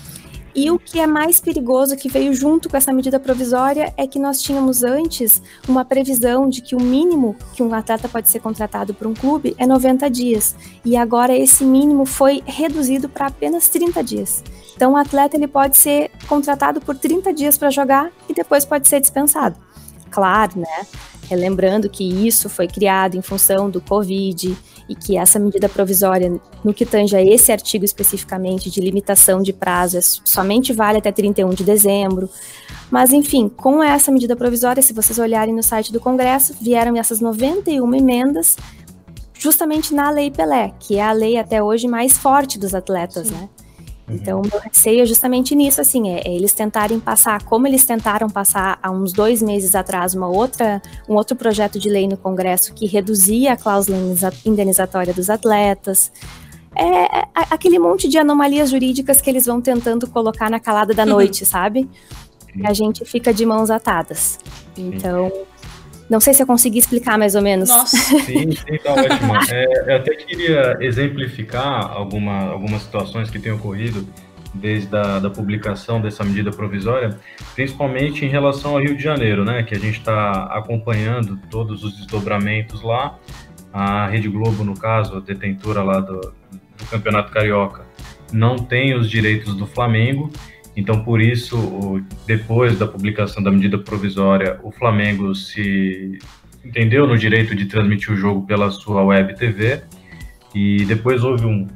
E 0.57 0.71
o 0.71 0.79
que 0.79 0.99
é 0.99 1.05
mais 1.05 1.39
perigoso 1.39 1.95
que 1.95 2.09
veio 2.09 2.33
junto 2.33 2.67
com 2.67 2.75
essa 2.75 2.91
medida 2.91 3.19
provisória 3.19 3.93
é 3.95 4.07
que 4.07 4.17
nós 4.17 4.41
tínhamos 4.41 4.81
antes 4.81 5.39
uma 5.67 5.85
previsão 5.85 6.49
de 6.49 6.63
que 6.63 6.75
o 6.75 6.81
mínimo 6.81 7.35
que 7.53 7.61
um 7.61 7.71
atleta 7.75 8.09
pode 8.09 8.27
ser 8.27 8.39
contratado 8.39 8.91
por 8.91 9.05
um 9.05 9.13
clube 9.13 9.55
é 9.59 9.67
90 9.67 10.09
dias. 10.09 10.55
E 10.83 10.97
agora 10.97 11.37
esse 11.37 11.63
mínimo 11.63 12.07
foi 12.07 12.41
reduzido 12.43 13.07
para 13.07 13.27
apenas 13.27 13.67
30 13.67 14.03
dias. 14.03 14.43
Então 14.75 14.93
o 14.93 14.97
atleta 14.97 15.37
ele 15.37 15.47
pode 15.47 15.77
ser 15.77 16.09
contratado 16.27 16.81
por 16.81 16.97
30 16.97 17.31
dias 17.35 17.55
para 17.55 17.69
jogar 17.69 18.11
e 18.27 18.33
depois 18.33 18.65
pode 18.65 18.87
ser 18.87 18.99
dispensado. 18.99 19.55
Claro, 20.09 20.53
né? 20.59 20.87
Lembrando 21.35 21.89
que 21.89 22.03
isso 22.03 22.49
foi 22.49 22.67
criado 22.67 23.15
em 23.15 23.21
função 23.21 23.69
do 23.69 23.81
Covid 23.81 24.57
e 24.89 24.95
que 24.95 25.17
essa 25.17 25.37
medida 25.37 25.67
provisória, 25.67 26.39
no 26.63 26.73
que 26.73 26.85
tange 26.85 27.15
a 27.15 27.21
esse 27.21 27.51
artigo 27.51 27.83
especificamente 27.83 28.69
de 28.69 28.79
limitação 28.79 29.41
de 29.41 29.51
prazos, 29.51 30.21
somente 30.23 30.71
vale 30.71 30.99
até 30.99 31.11
31 31.11 31.49
de 31.49 31.63
dezembro. 31.63 32.29
Mas, 32.89 33.11
enfim, 33.11 33.49
com 33.49 33.83
essa 33.83 34.11
medida 34.11 34.35
provisória, 34.35 34.81
se 34.81 34.93
vocês 34.93 35.19
olharem 35.19 35.53
no 35.53 35.61
site 35.61 35.91
do 35.91 35.99
Congresso, 35.99 36.55
vieram 36.61 36.95
essas 36.95 37.19
91 37.19 37.93
emendas 37.93 38.55
justamente 39.33 39.93
na 39.93 40.09
Lei 40.09 40.31
Pelé, 40.31 40.73
que 40.79 40.95
é 40.95 41.03
a 41.03 41.11
lei 41.11 41.37
até 41.37 41.61
hoje 41.61 41.87
mais 41.87 42.17
forte 42.17 42.57
dos 42.57 42.73
atletas, 42.73 43.27
Sim. 43.27 43.33
né? 43.33 43.49
Uhum. 44.07 44.15
Então, 44.15 44.41
meu 44.41 44.59
receio 44.59 45.01
é 45.01 45.05
justamente 45.05 45.53
nisso, 45.53 45.81
assim, 45.81 46.09
é, 46.09 46.21
é, 46.25 46.33
eles 46.33 46.53
tentarem 46.53 46.99
passar, 46.99 47.43
como 47.43 47.67
eles 47.67 47.85
tentaram 47.85 48.29
passar 48.29 48.79
há 48.81 48.89
uns 48.89 49.11
dois 49.11 49.41
meses 49.41 49.75
atrás, 49.75 50.15
uma 50.15 50.27
outra, 50.27 50.81
um 51.07 51.15
outro 51.15 51.35
projeto 51.35 51.77
de 51.77 51.89
lei 51.89 52.07
no 52.07 52.17
Congresso 52.17 52.73
que 52.73 52.85
reduzia 52.85 53.53
a 53.53 53.57
cláusula 53.57 53.97
indenizatória 54.45 55.13
dos 55.13 55.29
atletas. 55.29 56.11
É, 56.75 57.19
é 57.19 57.27
aquele 57.49 57.79
monte 57.79 58.07
de 58.07 58.17
anomalias 58.17 58.69
jurídicas 58.69 59.19
que 59.19 59.29
eles 59.29 59.45
vão 59.45 59.59
tentando 59.59 60.07
colocar 60.07 60.49
na 60.49 60.59
calada 60.59 60.93
da 60.93 61.03
uhum. 61.03 61.09
noite, 61.09 61.45
sabe? 61.45 61.89
E 62.55 62.65
a 62.65 62.73
gente 62.73 63.03
fica 63.03 63.33
de 63.33 63.45
mãos 63.45 63.69
atadas. 63.69 64.39
Então, 64.77 65.31
não 66.09 66.19
sei 66.19 66.33
se 66.33 66.41
eu 66.41 66.47
consegui 66.47 66.79
explicar 66.79 67.17
mais 67.17 67.35
ou 67.35 67.41
menos. 67.41 67.69
Nossa. 67.69 67.97
Sim, 68.25 68.51
sim, 68.51 68.77
tá 68.83 68.93
ótimo. 68.93 69.33
É, 69.51 69.91
eu 69.91 69.95
até 69.97 70.15
queria 70.15 70.77
exemplificar 70.79 71.91
alguma, 71.91 72.49
algumas 72.49 72.81
situações 72.81 73.29
que 73.29 73.39
têm 73.39 73.51
ocorrido 73.51 74.07
desde 74.53 74.95
a 74.95 75.19
da 75.19 75.29
publicação 75.29 76.01
dessa 76.01 76.23
medida 76.23 76.51
provisória, 76.51 77.17
principalmente 77.53 78.25
em 78.25 78.29
relação 78.29 78.71
ao 78.71 78.81
Rio 78.81 78.95
de 78.95 79.03
Janeiro, 79.03 79.43
né, 79.45 79.63
que 79.63 79.75
a 79.75 79.79
gente 79.79 79.99
está 79.99 80.43
acompanhando 80.45 81.37
todos 81.49 81.83
os 81.83 81.95
desdobramentos 81.97 82.81
lá. 82.81 83.17
A 83.71 84.07
Rede 84.07 84.27
Globo, 84.29 84.63
no 84.63 84.73
caso, 84.73 85.17
a 85.17 85.19
detentora 85.19 85.83
lá 85.83 85.99
do, 85.99 86.19
do 86.21 86.85
Campeonato 86.89 87.31
Carioca, 87.31 87.85
não 88.31 88.57
tem 88.57 88.95
os 88.95 89.09
direitos 89.09 89.55
do 89.55 89.67
Flamengo 89.67 90.31
então, 90.77 91.03
por 91.03 91.19
isso, 91.19 92.03
depois 92.27 92.77
da 92.77 92.85
publicação 92.85 93.41
da 93.41 93.49
medida 93.49 93.79
provisória, 93.79 94.59
o 94.61 94.71
Flamengo 94.71 95.33
se 95.33 96.19
entendeu 96.63 97.07
no 97.07 97.17
direito 97.17 97.55
de 97.55 97.65
transmitir 97.65 98.13
o 98.13 98.15
jogo 98.15 98.45
pela 98.45 98.69
sua 98.69 99.03
web 99.03 99.35
TV 99.35 99.81
e 100.53 100.85
depois 100.85 101.23
houve 101.23 101.47
um, 101.47 101.67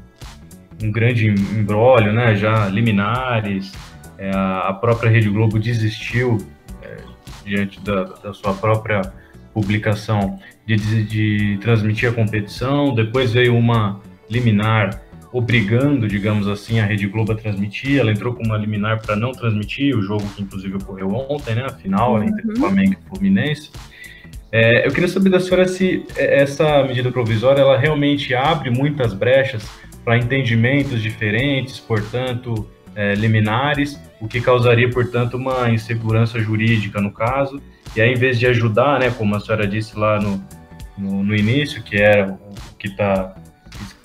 um 0.84 0.91
grande 0.91 1.27
embrólio, 1.27 2.13
né? 2.13 2.36
Já 2.36 2.67
liminares, 2.67 3.72
é, 4.20 4.29
a 4.36 4.77
própria 4.79 5.10
Rede 5.10 5.31
Globo 5.31 5.58
desistiu 5.58 6.38
é, 6.84 6.98
diante 7.43 7.84
da, 7.84 8.03
da, 8.03 8.34
sua 8.36 8.53
própria 8.53 9.01
publicação 9.51 10.39
de, 10.63 10.75
de, 11.05 11.58
transmitir 11.60 12.08
a 12.08 12.13
competição. 12.13 12.93
Depois 12.93 13.34
veio 13.34 13.58
uma 13.58 14.00
liminar 14.29 15.01
obrigando, 15.31 16.07
digamos 16.07 16.47
assim, 16.47 16.79
a 16.79 16.85
Rede 16.85 17.07
Globo 17.07 17.31
a 17.31 17.35
transmitir. 17.35 18.00
Ela 18.00 18.11
entrou 18.11 18.33
com 18.33 18.43
uma 18.43 18.57
liminar 18.57 19.01
para 19.01 19.15
não 19.15 19.31
transmitir 19.31 19.95
o 19.95 20.01
jogo 20.01 20.27
que 20.35 20.41
inclusive 20.41 20.75
ocorreu 20.75 21.09
ontem, 21.09 21.55
né? 21.55 21.65
A 21.65 21.73
final 21.73 22.13
uhum. 22.13 22.23
entre 22.23 22.55
Flamengo 22.55 22.93
e 22.93 23.09
Fluminense. 23.09 23.71
É, 24.51 24.85
eu 24.85 24.91
queria 24.91 25.07
saber 25.07 25.29
da 25.29 25.39
senhora 25.39 25.67
se 25.67 26.05
é, 26.15 26.41
essa 26.41 26.83
medida 26.83 27.09
provisória 27.11 27.61
ela 27.61 27.77
realmente 27.77 28.35
abre 28.35 28.69
muitas 28.69 29.13
brechas 29.13 29.65
para 30.03 30.17
entendimentos 30.17 31.01
diferentes, 31.01 31.79
portanto, 31.79 32.67
é, 32.93 33.13
liminares, 33.13 34.00
o 34.19 34.27
que 34.27 34.41
causaria, 34.41 34.89
portanto, 34.89 35.35
uma 35.35 35.69
insegurança 35.69 36.39
jurídica 36.39 37.00
no 37.00 37.11
caso. 37.11 37.61
E 37.95 38.01
aí, 38.01 38.11
em 38.11 38.17
vez 38.17 38.38
de 38.38 38.47
ajudar, 38.47 39.00
né, 39.00 39.09
como 39.11 39.35
a 39.35 39.39
senhora 39.39 39.65
disse 39.67 39.97
lá 39.97 40.19
no, 40.19 40.43
no, 40.97 41.23
no 41.23 41.35
início, 41.35 41.81
que 41.83 41.97
era 41.97 42.33
o 42.33 42.75
que 42.77 42.88
está 42.88 43.35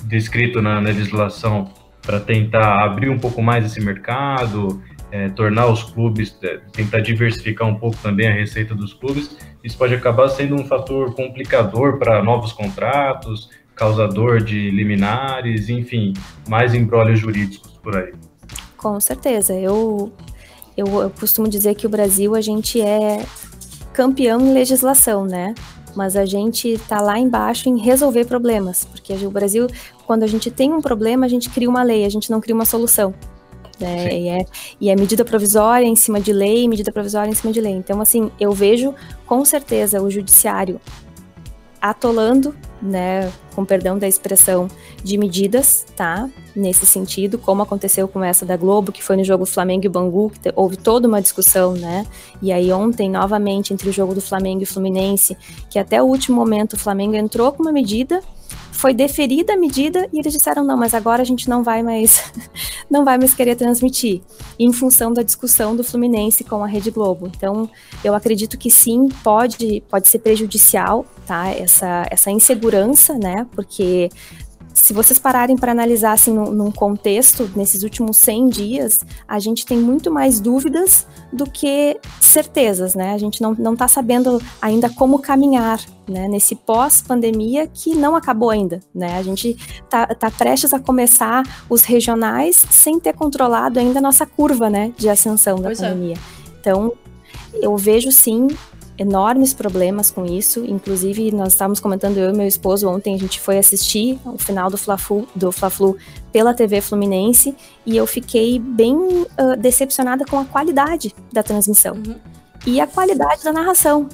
descrito 0.05 0.61
na 0.63 0.79
legislação 0.79 1.71
para 2.03 2.21
tentar 2.21 2.85
abrir 2.85 3.11
um 3.11 3.19
pouco 3.19 3.43
mais 3.43 3.65
esse 3.67 3.81
mercado, 3.81 4.83
é, 5.11 5.29
tornar 5.31 5.67
os 5.67 5.83
clubes, 5.83 6.37
é, 6.43 6.59
tentar 6.73 7.01
diversificar 7.01 7.67
um 7.67 7.75
pouco 7.75 7.97
também 7.99 8.29
a 8.29 8.33
receita 8.33 8.75
dos 8.75 8.93
clubes, 8.93 9.37
isso 9.63 9.77
pode 9.77 9.95
acabar 9.95 10.29
sendo 10.29 10.55
um 10.55 10.65
fator 10.65 11.15
complicador 11.15 11.99
para 11.99 12.23
novos 12.23 12.53
contratos, 12.53 13.51
causador 13.75 14.41
de 14.41 14.71
liminares, 14.71 15.69
enfim, 15.69 16.13
mais 16.49 16.75
embrólios 16.75 17.19
jurídicos 17.19 17.73
por 17.83 17.97
aí. 17.97 18.13
Com 18.77 18.99
certeza. 19.01 19.55
Eu, 19.55 20.13
eu, 20.77 20.87
eu 21.03 21.11
costumo 21.11 21.49
dizer 21.49 21.75
que 21.75 21.87
o 21.87 21.91
Brasil, 21.91 22.35
a 22.35 22.41
gente 22.41 22.81
é 22.81 23.25
campeão 23.93 24.41
em 24.41 24.53
legislação, 24.53 25.25
né? 25.25 25.55
Mas 25.97 26.17
a 26.17 26.25
gente 26.25 26.69
está 26.69 27.01
lá 27.01 27.19
embaixo 27.19 27.69
em 27.69 27.79
resolver 27.79 28.27
problemas, 28.27 28.85
porque 28.85 29.13
o 29.15 29.31
Brasil, 29.31 29.67
quando 30.07 30.23
a 30.23 30.27
gente 30.27 30.51
tem 30.51 30.73
um 30.73 30.83
problema, 30.83 31.27
a 31.27 31.29
gente 31.29 31.49
cria 31.49 31.69
uma 31.69 31.83
lei, 31.83 32.05
a 32.05 32.09
gente 32.09 32.31
não 32.31 32.41
cria 32.41 32.55
uma 32.55 32.67
solução. 32.67 33.15
Né? 33.81 34.19
E, 34.19 34.29
é, 34.29 34.47
e 34.81 34.91
é 34.91 34.97
medida 34.97 35.25
provisória 35.25 35.87
em 35.87 35.97
cima 35.97 36.21
de 36.21 36.33
lei, 36.33 36.69
medida 36.69 36.93
provisória 36.93 37.31
em 37.31 37.35
cima 37.35 37.53
de 37.53 37.61
lei. 37.61 37.73
Então, 37.73 38.01
assim, 38.01 38.31
eu 38.39 38.53
vejo 38.53 38.95
com 39.27 39.45
certeza 39.45 40.03
o 40.03 40.11
judiciário 40.11 40.81
atolando, 41.91 42.55
né, 42.81 43.33
com 43.55 43.65
perdão 43.65 43.99
da 43.99 44.07
expressão, 44.07 44.69
de 45.03 45.17
medidas, 45.17 45.87
tá? 45.97 46.29
Nesse 46.55 46.85
sentido, 46.85 47.39
como 47.39 47.63
aconteceu 47.63 48.07
com 48.07 48.23
essa 48.23 48.45
da 48.45 48.57
Globo, 48.57 48.93
que 48.93 49.03
foi 49.03 49.17
no 49.17 49.25
jogo 49.25 49.47
Flamengo 49.47 49.87
e 49.87 49.89
Bangu, 49.89 50.31
que 50.31 50.53
houve 50.55 50.77
toda 50.77 51.09
uma 51.09 51.23
discussão, 51.23 51.73
né? 51.73 52.07
E 52.43 52.53
aí 52.53 52.73
ontem, 52.73 53.11
novamente, 53.11 53.73
entre 53.73 53.89
o 53.89 53.93
jogo 53.93 54.15
do 54.15 54.21
Flamengo 54.21 54.63
e 54.63 54.67
Fluminense, 54.67 55.37
que 55.71 55.79
até 55.79 56.03
o 56.03 56.07
último 56.07 56.37
momento 56.37 56.75
o 56.75 56.79
Flamengo 56.79 57.15
entrou 57.15 57.53
com 57.53 57.63
uma 57.63 57.73
medida 57.73 58.21
foi 58.73 58.93
deferida 58.93 59.55
a 59.55 59.57
medida 59.57 60.09
e 60.13 60.19
eles 60.19 60.33
disseram 60.33 60.63
não, 60.63 60.77
mas 60.77 60.95
agora 60.95 61.23
a 61.23 61.25
gente 61.25 61.49
não 61.49 61.63
vai 61.63 61.83
mais 61.83 62.23
não 62.91 63.05
vai 63.05 63.19
mais 63.19 63.35
querer 63.35 63.57
transmitir, 63.57 64.21
em 64.59 64.73
função 64.73 65.13
da 65.13 65.23
discussão 65.23 65.75
do 65.75 65.83
Fluminense 65.83 66.45
com 66.45 66.63
a 66.63 66.67
Rede 66.67 66.91
Globo. 66.91 67.31
Então, 67.35 67.69
eu 68.05 68.15
acredito 68.15 68.59
que 68.59 68.71
sim, 68.71 69.09
pode 69.25 69.83
pode 69.89 70.09
ser 70.09 70.19
prejudicial, 70.19 71.07
tá? 71.27 71.49
Essa 71.49 72.07
essa 72.11 72.31
insegurança, 72.31 73.15
né? 73.15 73.47
Porque 73.55 74.11
se 74.77 74.93
vocês 74.93 75.19
pararem 75.19 75.57
para 75.57 75.73
analisar 75.73 76.13
assim 76.13 76.35
num, 76.35 76.51
num, 76.51 76.71
contexto, 76.71 77.51
nesses 77.57 77.83
últimos 77.83 78.19
100 78.19 78.49
dias, 78.49 79.01
a 79.27 79.39
gente 79.39 79.65
tem 79.65 79.79
muito 79.79 80.13
mais 80.13 80.39
dúvidas 80.39 81.07
do 81.33 81.51
que 81.51 81.99
certezas, 82.21 82.95
né? 82.95 83.15
A 83.15 83.19
gente 83.19 83.41
não 83.41 83.73
está 83.73 83.89
sabendo 83.89 84.41
ainda 84.61 84.91
como 84.91 85.19
caminhar 85.19 85.81
né, 86.07 86.29
nesse 86.29 86.55
pós-pandemia 86.55 87.67
que 87.67 87.95
não 87.95 88.15
acabou 88.15 88.51
ainda, 88.51 88.81
né? 88.95 89.17
A 89.17 89.23
gente 89.23 89.57
está 89.83 90.07
tá 90.09 90.31
prestes 90.31 90.75
a 90.75 90.79
começar 90.79 91.43
os 91.71 91.83
regionais 91.83 92.63
sem 92.71 93.01
ter 93.01 93.15
controlado 93.15 93.81
ainda 93.81 93.99
a 93.99 94.03
nossa 94.03 94.27
curva, 94.27 94.69
né, 94.69 94.93
de 94.97 95.09
ascensão 95.09 95.57
da 95.57 95.69
pois 95.69 95.81
é. 95.81 95.89
pandemia. 95.89 96.17
É. 96.17 96.61
Então, 96.61 96.93
eu 97.55 97.77
vejo 97.79 98.13
sim 98.13 98.49
enormes 98.99 99.53
problemas 99.53 100.11
com 100.11 100.25
isso. 100.25 100.65
Inclusive, 100.65 101.31
nós 101.33 101.53
estávamos 101.53 101.81
comentando, 101.81 102.19
eu 102.19 102.31
e 102.31 102.37
meu 102.37 102.47
esposo, 102.47 102.89
ontem 102.89 103.15
a 103.15 103.19
gente 103.19 103.41
foi 103.41 103.59
assistir 103.59 104.19
o 104.25 104.39
final 104.39 104.71
do 104.71 104.79
Fla-Flu, 104.79 105.29
do 105.35 105.53
Fla-Flu 105.53 105.97
pela 106.33 106.55
TV 106.55 106.81
Fluminense 106.81 107.55
e 107.85 107.97
eu 107.97 108.07
fiquei 108.07 108.59
bem 108.59 108.97
uh, 108.97 109.57
decepcionada 109.59 110.25
com 110.25 110.39
a 110.39 110.45
qualidade 110.45 111.15
da 111.33 111.43
transmissão 111.43 111.95
uhum. 111.95 112.17
e 112.67 112.81
a 112.81 112.87
qualidade 112.87 113.43
da 113.45 113.53
narração, 113.53 114.09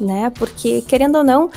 né? 0.00 0.30
Porque, 0.30 0.82
querendo 0.82 1.16
ou 1.16 1.24
não, 1.24 1.50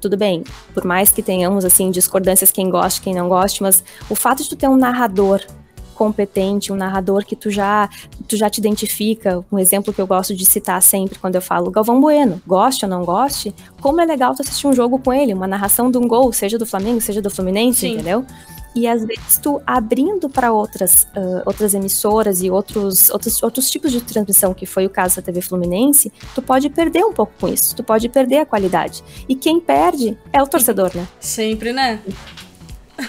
tudo 0.00 0.16
bem, 0.16 0.44
por 0.72 0.84
mais 0.84 1.12
que 1.12 1.22
tenhamos, 1.22 1.64
assim, 1.64 1.90
discordâncias, 1.90 2.50
quem 2.50 2.70
goste, 2.70 3.00
quem 3.02 3.14
não 3.14 3.28
goste, 3.28 3.62
mas 3.62 3.84
o 4.08 4.14
fato 4.14 4.42
de 4.42 4.48
tu 4.48 4.56
ter 4.56 4.68
um 4.68 4.76
narrador 4.76 5.40
competente, 6.00 6.72
um 6.72 6.76
narrador 6.76 7.26
que 7.26 7.36
tu 7.36 7.50
já, 7.50 7.86
tu 8.26 8.34
já 8.34 8.48
te 8.48 8.56
identifica, 8.56 9.44
um 9.52 9.58
exemplo 9.58 9.92
que 9.92 10.00
eu 10.00 10.06
gosto 10.06 10.34
de 10.34 10.46
citar 10.46 10.80
sempre 10.80 11.18
quando 11.18 11.34
eu 11.34 11.42
falo 11.42 11.70
Galvão 11.70 12.00
Bueno, 12.00 12.40
goste 12.46 12.86
ou 12.86 12.90
não 12.90 13.04
goste, 13.04 13.54
como 13.82 14.00
é 14.00 14.06
legal 14.06 14.34
tu 14.34 14.40
assistir 14.40 14.66
um 14.66 14.72
jogo 14.72 14.98
com 14.98 15.12
ele, 15.12 15.34
uma 15.34 15.46
narração 15.46 15.90
de 15.90 15.98
um 15.98 16.08
gol, 16.08 16.32
seja 16.32 16.56
do 16.56 16.64
Flamengo, 16.64 17.02
seja 17.02 17.20
do 17.20 17.28
Fluminense, 17.28 17.80
Sim. 17.80 17.92
entendeu? 17.92 18.24
E 18.74 18.88
às 18.88 19.04
vezes 19.04 19.36
tu 19.36 19.60
abrindo 19.66 20.30
para 20.30 20.50
outras, 20.52 21.02
uh, 21.14 21.42
outras 21.44 21.74
emissoras 21.74 22.40
e 22.40 22.50
outros, 22.50 23.10
outros, 23.10 23.42
outros 23.42 23.70
tipos 23.70 23.92
de 23.92 24.00
transmissão, 24.00 24.54
que 24.54 24.64
foi 24.64 24.86
o 24.86 24.90
caso 24.90 25.16
da 25.16 25.22
TV 25.22 25.42
Fluminense, 25.42 26.10
tu 26.34 26.40
pode 26.40 26.70
perder 26.70 27.04
um 27.04 27.12
pouco 27.12 27.34
com 27.38 27.46
isso, 27.46 27.76
tu 27.76 27.84
pode 27.84 28.08
perder 28.08 28.38
a 28.38 28.46
qualidade. 28.46 29.04
E 29.28 29.34
quem 29.34 29.60
perde 29.60 30.16
é 30.32 30.42
o 30.42 30.46
torcedor, 30.46 30.92
né? 30.94 31.06
Sempre, 31.18 31.74
né? 31.74 32.00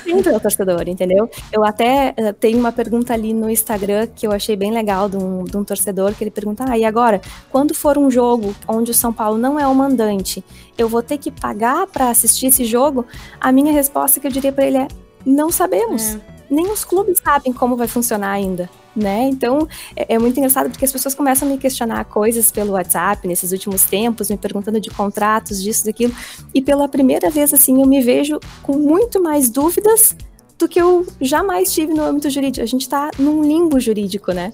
Sempre 0.04 0.30
é 0.30 0.36
o 0.36 0.40
torcedor, 0.40 0.88
entendeu? 0.88 1.30
Eu 1.52 1.64
até 1.64 2.14
uh, 2.18 2.34
tenho 2.34 2.58
uma 2.58 2.72
pergunta 2.72 3.14
ali 3.14 3.34
no 3.34 3.50
Instagram 3.50 4.08
que 4.08 4.26
eu 4.26 4.32
achei 4.32 4.56
bem 4.56 4.72
legal 4.72 5.10
de 5.10 5.18
um, 5.18 5.44
de 5.44 5.58
um 5.58 5.64
torcedor, 5.64 6.14
que 6.14 6.24
ele 6.24 6.32
pergunta, 6.32 6.66
ah, 6.68 6.78
e 6.78 6.86
agora, 6.86 7.22
quando 7.50 7.74
for 7.74 7.98
um 7.98 8.10
jogo 8.10 8.56
onde 8.68 8.92
o 8.92 8.94
São 8.94 9.12
Paulo 9.12 9.38
não 9.38 9.60
é 9.60 9.68
o 9.68 9.76
mandante, 9.76 10.44
eu 10.78 10.88
vou 10.88 11.02
ter 11.02 11.18
que 11.18 11.32
pagar 11.32 11.88
para 11.88 12.10
assistir 12.10 12.48
esse 12.48 12.66
jogo? 12.66 13.06
A 13.40 13.52
minha 13.52 13.72
resposta 13.72 14.20
que 14.20 14.28
eu 14.28 14.32
diria 14.32 14.52
para 14.52 14.66
ele 14.66 14.78
é, 14.78 14.88
não 15.26 15.52
sabemos. 15.52 16.16
É. 16.16 16.22
Nem 16.50 16.70
os 16.72 16.84
clubes 16.84 17.20
sabem 17.24 17.54
como 17.54 17.78
vai 17.78 17.88
funcionar 17.88 18.32
ainda. 18.32 18.70
Né? 18.94 19.30
Então 19.30 19.66
é, 19.96 20.16
é, 20.16 20.20
muito 20.20 20.38
engraçado 20.38 20.70
porque 20.70 20.84
as 20.84 20.92
pessoas 20.92 21.16
começam 21.16 21.48
a 21.48 21.52
me 21.52 21.58
questionar 21.58 22.04
coisas 22.04 22.52
pelo 22.52 22.74
WhatsApp 22.74 23.26
nesses 23.26 23.54
últimos 23.54 23.86
tempos, 23.86 24.30
me 24.30 24.36
perguntando 24.36 24.82
de 24.82 24.90
contratos, 24.90 25.64
disso, 25.64 25.86
daquilo. 25.86 26.14
E 26.54 26.62
pela 26.62 26.90
primeira 26.90 27.30
vez, 27.30 27.54
assim, 27.54 27.82
eu 27.82 27.88
me 27.88 28.02
vejo 28.02 28.38
com 28.62 28.74
muito 28.74 29.24
mais 29.24 29.50
dúvidas 29.50 30.14
do 30.60 30.68
que 30.68 30.80
eu 30.80 31.08
jamais 31.22 31.74
tive 31.74 31.94
no 31.94 32.04
âmbito 32.04 32.30
jurídico. 32.30 32.64
A 32.64 32.68
gente 32.68 32.82
está 32.82 33.10
num 33.18 33.42
limbo 33.42 33.80
jurídico, 33.80 34.34
né? 34.34 34.52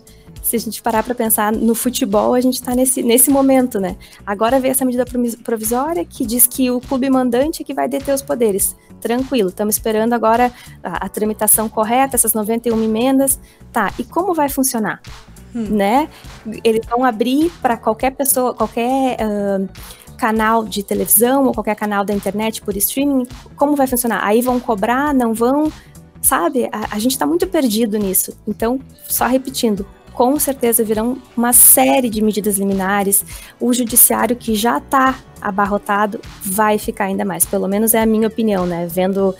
Se 0.48 0.56
a 0.56 0.60
gente 0.60 0.82
parar 0.82 1.04
para 1.04 1.13
pensar 1.13 1.51
no 1.51 1.75
futebol, 1.75 2.34
a 2.34 2.39
gente 2.39 2.54
está 2.54 2.74
nesse, 2.74 3.04
nesse 3.04 3.30
momento, 3.30 3.82
né? 3.82 3.98
Agora 4.25 4.62
vem 4.62 4.72
essa 4.72 4.86
medida 4.86 5.06
provisória 5.44 6.06
que 6.06 6.25
diz 6.25 6.48
que 6.48 6.72
o 6.72 6.80
clube 6.80 7.10
mandante 7.10 7.62
é 7.62 7.66
que 7.66 7.74
vai 7.74 7.89
deter 7.89 8.16
os 8.16 8.22
poderes. 8.22 8.74
Tranquilo, 9.01 9.50
estamos 9.50 9.75
esperando 9.75 10.13
agora 10.13 10.51
a, 10.82 11.06
a, 11.06 11.10
tramitação 11.10 11.68
correta, 11.68 12.16
essas 12.16 12.34
91 12.34 12.82
emendas. 12.82 13.38
Tá, 13.74 13.94
e 14.00 14.06
como 14.06 14.34
vai 14.34 14.48
funcionar? 14.48 15.01
Hum. 15.54 15.68
Né? 15.70 16.10
Eles 16.63 16.86
vão 16.86 17.04
abrir 17.04 17.51
para 17.62 17.75
qualquer 17.75 18.12
pessoa, 18.12 18.54
qualquer. 18.54 19.18
Uh, 19.20 19.68
canal 20.18 20.66
de 20.66 20.82
televisão 20.82 21.46
ou 21.46 21.54
qualquer 21.54 21.75
canal 21.75 22.04
da 22.04 22.12
internet 22.12 22.60
por 22.63 22.75
streaming, 22.75 23.27
como 23.56 23.75
vai 23.75 23.86
funcionar? 23.86 24.25
Aí 24.25 24.42
vão 24.42 24.60
cobrar, 24.60 25.13
não 25.13 25.32
vão? 25.32 25.72
Sabe? 26.24 26.68
A, 26.72 26.96
a 26.96 26.98
gente 26.98 27.12
está 27.12 27.27
muito 27.27 27.46
perdido 27.46 28.00
nisso. 28.00 28.36
Então, 28.48 28.80
só 29.08 29.27
repetindo, 29.27 29.86
com 30.18 30.40
certeza 30.40 30.84
virão 30.84 31.20
uma 31.38 31.54
série 31.54 32.10
de 32.10 32.24
medidas 32.24 32.58
liminares. 32.58 33.24
O 33.60 33.72
judiciário 33.72 34.36
que 34.36 34.56
já 34.56 34.80
está 34.80 35.20
abarrotado 35.40 36.20
vai 36.42 36.80
ficar 36.80 37.06
ainda 37.06 37.24
mais. 37.24 37.46
Pelo 37.46 37.68
menos 37.68 37.94
é 37.94 38.02
a 38.02 38.06
minha 38.08 38.28
opinião, 38.28 38.66
né? 38.66 38.88
Vendo 38.88 39.36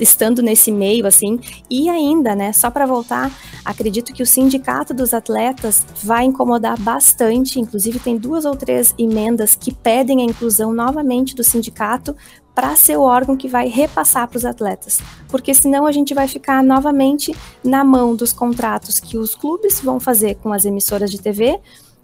estando 0.00 0.42
nesse 0.42 0.72
meio 0.72 1.06
assim 1.06 1.38
e 1.70 1.88
ainda, 1.88 2.34
né, 2.34 2.52
só 2.52 2.72
para 2.72 2.86
voltar, 2.86 3.30
acredito 3.64 4.12
que 4.12 4.20
o 4.20 4.26
sindicato 4.26 4.92
dos 4.92 5.14
atletas 5.14 5.86
vai 6.02 6.24
incomodar 6.24 6.76
bastante, 6.76 7.60
inclusive 7.60 8.00
tem 8.00 8.16
duas 8.16 8.44
ou 8.44 8.56
três 8.56 8.92
emendas 8.98 9.54
que 9.54 9.72
pedem 9.72 10.22
a 10.22 10.24
inclusão 10.24 10.72
novamente 10.72 11.36
do 11.36 11.44
sindicato 11.44 12.16
para 12.60 12.76
ser 12.76 12.98
o 12.98 13.00
órgão 13.00 13.38
que 13.38 13.48
vai 13.48 13.68
repassar 13.68 14.28
para 14.28 14.36
os 14.36 14.44
atletas, 14.44 15.00
porque 15.28 15.54
senão 15.54 15.86
a 15.86 15.92
gente 15.92 16.12
vai 16.12 16.28
ficar 16.28 16.62
novamente 16.62 17.34
na 17.64 17.82
mão 17.82 18.14
dos 18.14 18.34
contratos 18.34 19.00
que 19.00 19.16
os 19.16 19.34
clubes 19.34 19.80
vão 19.80 19.98
fazer 19.98 20.34
com 20.34 20.52
as 20.52 20.66
emissoras 20.66 21.10
de 21.10 21.18
TV. 21.18 21.58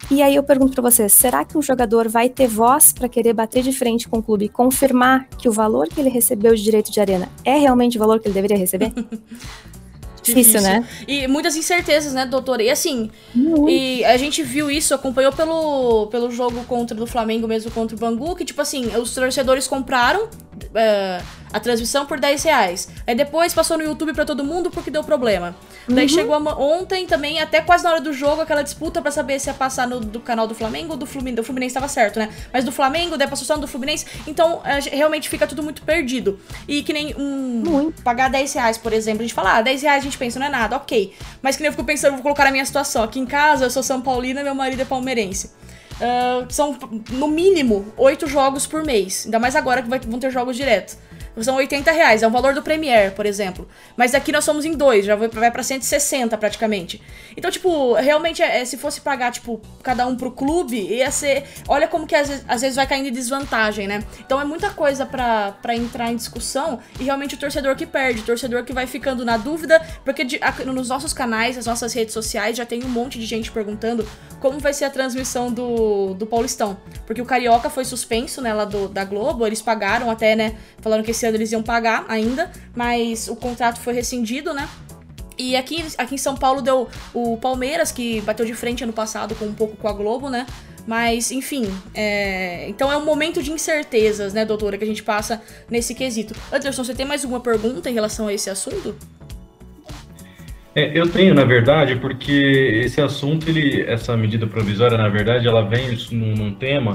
E 0.09 0.19
aí 0.19 0.33
eu 0.35 0.41
pergunto 0.41 0.73
para 0.73 0.89
vocês, 0.89 1.13
será 1.13 1.45
que 1.45 1.55
um 1.55 1.61
jogador 1.61 2.09
vai 2.09 2.27
ter 2.27 2.47
voz 2.47 2.91
para 2.91 3.07
querer 3.07 3.33
bater 3.33 3.61
de 3.61 3.71
frente 3.71 4.09
com 4.09 4.17
o 4.17 4.23
clube 4.23 4.45
e 4.45 4.49
confirmar 4.49 5.27
que 5.37 5.47
o 5.47 5.51
valor 5.51 5.87
que 5.89 6.01
ele 6.01 6.09
recebeu 6.09 6.55
de 6.55 6.63
direito 6.63 6.91
de 6.91 6.99
arena 6.99 7.29
é 7.45 7.59
realmente 7.59 7.95
o 7.97 7.99
valor 7.99 8.19
que 8.19 8.27
ele 8.27 8.33
deveria 8.33 8.57
receber? 8.57 8.91
Difícil, 10.23 10.59
né? 10.61 10.85
E 11.07 11.27
muitas 11.27 11.55
incertezas, 11.55 12.13
né, 12.13 12.25
doutora? 12.25 12.63
E 12.63 12.69
assim, 12.69 13.11
e 13.69 14.03
a 14.03 14.17
gente 14.17 14.41
viu 14.43 14.69
isso, 14.69 14.93
acompanhou 14.93 15.31
pelo, 15.31 16.07
pelo 16.07 16.31
jogo 16.31 16.63
contra 16.65 16.97
do 16.97 17.05
Flamengo 17.05 17.47
mesmo 17.47 17.69
contra 17.71 17.95
o 17.95 17.99
Bangu, 17.99 18.35
que 18.35 18.43
tipo 18.43 18.61
assim, 18.61 18.87
os 18.97 19.13
torcedores 19.13 19.67
compraram 19.67 20.27
uh, 20.65 21.25
a 21.51 21.59
transmissão 21.59 22.05
por 22.05 22.19
10 22.19 22.43
reais. 22.43 22.89
Aí 23.05 23.15
depois 23.15 23.53
passou 23.53 23.77
no 23.77 23.83
YouTube 23.83 24.13
para 24.13 24.25
todo 24.25 24.43
mundo 24.43 24.69
porque 24.69 24.91
deu 24.91 25.03
problema. 25.03 25.55
Daí 25.87 26.03
uhum. 26.03 26.09
chegou 26.09 26.35
ontem 26.59 27.05
também, 27.07 27.39
até 27.39 27.61
quase 27.61 27.83
na 27.83 27.91
hora 27.91 28.01
do 28.01 28.11
jogo, 28.11 28.41
aquela 28.41 28.61
disputa 28.61 29.01
para 29.01 29.11
saber 29.11 29.39
se 29.39 29.49
ia 29.49 29.53
passar 29.53 29.87
no 29.87 29.99
do 29.99 30.19
canal 30.19 30.47
do 30.47 30.53
Flamengo 30.53 30.93
ou 30.93 30.97
do 30.97 31.05
Fluminense. 31.05 31.37
Do 31.37 31.43
Fluminense 31.43 31.73
tava 31.73 31.87
certo, 31.87 32.19
né? 32.19 32.29
Mas 32.51 32.65
do 32.65 32.71
Flamengo, 32.71 33.17
daí 33.17 33.27
passou 33.27 33.45
só 33.45 33.55
no 33.55 33.61
do 33.61 33.67
Fluminense. 33.67 34.05
Então, 34.27 34.61
realmente 34.91 35.29
fica 35.29 35.47
tudo 35.47 35.63
muito 35.63 35.81
perdido. 35.83 36.39
E 36.67 36.83
que 36.83 36.91
nem 36.91 37.15
um. 37.17 37.63
Muito. 37.65 38.01
Pagar 38.01 38.29
10 38.29 38.53
reais, 38.53 38.77
por 38.77 38.93
exemplo. 38.93 39.21
A 39.21 39.23
gente 39.23 39.33
fala, 39.33 39.57
ah, 39.57 39.61
10 39.61 39.81
reais 39.81 40.01
a 40.01 40.03
gente 40.03 40.17
pensa, 40.17 40.39
não 40.39 40.47
é 40.47 40.49
nada, 40.49 40.75
ok. 40.75 41.13
Mas 41.41 41.55
que 41.55 41.61
nem 41.61 41.67
eu 41.67 41.73
fico 41.73 41.85
pensando, 41.85 42.13
vou 42.13 42.23
colocar 42.23 42.43
na 42.43 42.51
minha 42.51 42.65
situação. 42.65 43.03
Aqui 43.03 43.19
em 43.19 43.25
casa, 43.25 43.65
eu 43.65 43.69
sou 43.69 43.83
São 43.83 44.01
Paulina, 44.01 44.43
meu 44.43 44.55
marido 44.55 44.81
é 44.81 44.85
palmeirense. 44.85 45.51
Uh, 45.97 46.45
são, 46.49 46.77
no 47.11 47.27
mínimo, 47.27 47.91
oito 47.97 48.27
jogos 48.27 48.67
por 48.67 48.83
mês. 48.83 49.23
Ainda 49.25 49.39
mais 49.39 49.55
agora 49.55 49.81
que 49.81 49.89
vai, 49.89 49.99
vão 49.99 50.19
ter 50.19 50.31
jogos 50.31 50.55
direto 50.55 50.97
são 51.43 51.55
80 51.55 51.91
reais, 51.91 52.23
é 52.23 52.27
o 52.27 52.31
valor 52.31 52.53
do 52.53 52.61
Premiere, 52.61 53.11
por 53.11 53.25
exemplo. 53.25 53.67
Mas 53.95 54.15
aqui 54.15 54.31
nós 54.31 54.43
somos 54.43 54.65
em 54.65 54.73
dois, 54.73 55.05
já 55.05 55.15
vai, 55.15 55.51
pra 55.51 55.63
160 55.63 56.37
praticamente. 56.37 57.01
Então, 57.35 57.51
tipo, 57.51 57.93
realmente, 57.93 58.41
é, 58.41 58.63
se 58.65 58.77
fosse 58.77 59.01
pagar, 59.01 59.31
tipo, 59.31 59.61
cada 59.83 60.05
um 60.07 60.15
pro 60.15 60.31
clube, 60.31 60.77
ia 60.77 61.11
ser. 61.11 61.43
Olha 61.67 61.87
como 61.87 62.07
que 62.07 62.15
às 62.15 62.27
vezes, 62.27 62.45
às 62.47 62.61
vezes 62.61 62.75
vai 62.75 62.87
caindo 62.87 63.07
em 63.07 63.11
desvantagem, 63.11 63.87
né? 63.87 64.03
Então 64.19 64.41
é 64.41 64.45
muita 64.45 64.69
coisa 64.71 65.05
pra, 65.05 65.55
entrar 65.75 66.11
em 66.11 66.15
discussão 66.15 66.79
e 66.99 67.03
realmente 67.03 67.35
o 67.35 67.37
torcedor 67.37 67.75
que 67.75 67.85
perde, 67.85 68.21
o 68.21 68.23
torcedor 68.23 68.63
que 68.63 68.73
vai 68.73 68.87
ficando 68.87 69.23
na 69.23 69.37
dúvida, 69.37 69.79
porque 70.03 70.23
de, 70.23 70.39
a, 70.41 70.51
nos 70.65 70.89
nossos 70.89 71.13
canais, 71.13 71.55
nas 71.55 71.65
nossas 71.65 71.93
redes 71.93 72.13
sociais, 72.13 72.57
já 72.57 72.65
tem 72.65 72.83
um 72.83 72.89
monte 72.89 73.19
de 73.19 73.25
gente 73.25 73.51
perguntando 73.51 74.07
como 74.39 74.59
vai 74.59 74.73
ser 74.73 74.85
a 74.85 74.89
transmissão 74.89 75.51
do, 75.51 76.13
do 76.13 76.25
Paulistão. 76.25 76.77
Porque 77.05 77.21
o 77.21 77.25
Carioca 77.25 77.69
foi 77.69 77.85
suspenso, 77.85 78.41
né, 78.41 78.53
lá 78.53 78.65
do, 78.65 78.87
da 78.87 79.03
Globo, 79.03 79.45
eles 79.45 79.61
pagaram 79.61 80.09
até, 80.09 80.35
né, 80.35 80.55
falando 80.79 81.03
que 81.03 81.11
esse 81.11 81.26
ano 81.27 81.37
eles 81.37 81.51
iam 81.51 81.61
pagar 81.61 82.05
ainda, 82.07 82.51
mas 82.75 83.27
o 83.27 83.35
contrato 83.35 83.79
foi 83.79 83.93
rescindido, 83.93 84.53
né? 84.53 84.67
E 85.37 85.55
aqui, 85.55 85.85
aqui 85.97 86.15
em 86.15 86.17
São 86.17 86.35
Paulo 86.35 86.61
deu 86.61 86.87
o 87.13 87.37
Palmeiras, 87.37 87.91
que 87.91 88.21
bateu 88.21 88.45
de 88.45 88.55
frente 88.55 88.83
ano 88.83 88.93
passado 88.93 89.35
com 89.35 89.45
um 89.45 89.53
pouco 89.53 89.77
com 89.77 89.87
a 89.87 89.93
Globo, 89.93 90.29
né? 90.29 90.47
Mas, 90.87 91.31
enfim, 91.31 91.65
é... 91.93 92.67
então 92.69 92.91
é 92.91 92.97
um 92.97 93.03
momento 93.03 93.43
de 93.43 93.51
incertezas, 93.51 94.33
né, 94.33 94.45
doutora, 94.45 94.77
que 94.77 94.85
a 94.85 94.87
gente 94.87 95.03
passa 95.03 95.41
nesse 95.69 95.93
quesito. 95.93 96.33
Anderson, 96.51 96.83
você 96.83 96.95
tem 96.95 97.05
mais 97.05 97.23
alguma 97.23 97.41
pergunta 97.41 97.89
em 97.89 97.93
relação 97.93 98.27
a 98.27 98.33
esse 98.33 98.49
assunto? 98.49 98.95
É, 100.73 100.97
eu 100.97 101.09
tenho, 101.09 101.33
na 101.33 101.43
verdade, 101.43 101.97
porque 101.97 102.81
esse 102.85 103.01
assunto, 103.01 103.49
ele, 103.49 103.81
essa 103.81 104.15
medida 104.15 104.47
provisória, 104.47 104.97
na 104.97 105.09
verdade, 105.09 105.47
ela 105.47 105.61
vem 105.61 105.97
num, 106.11 106.35
num 106.35 106.53
tema 106.53 106.93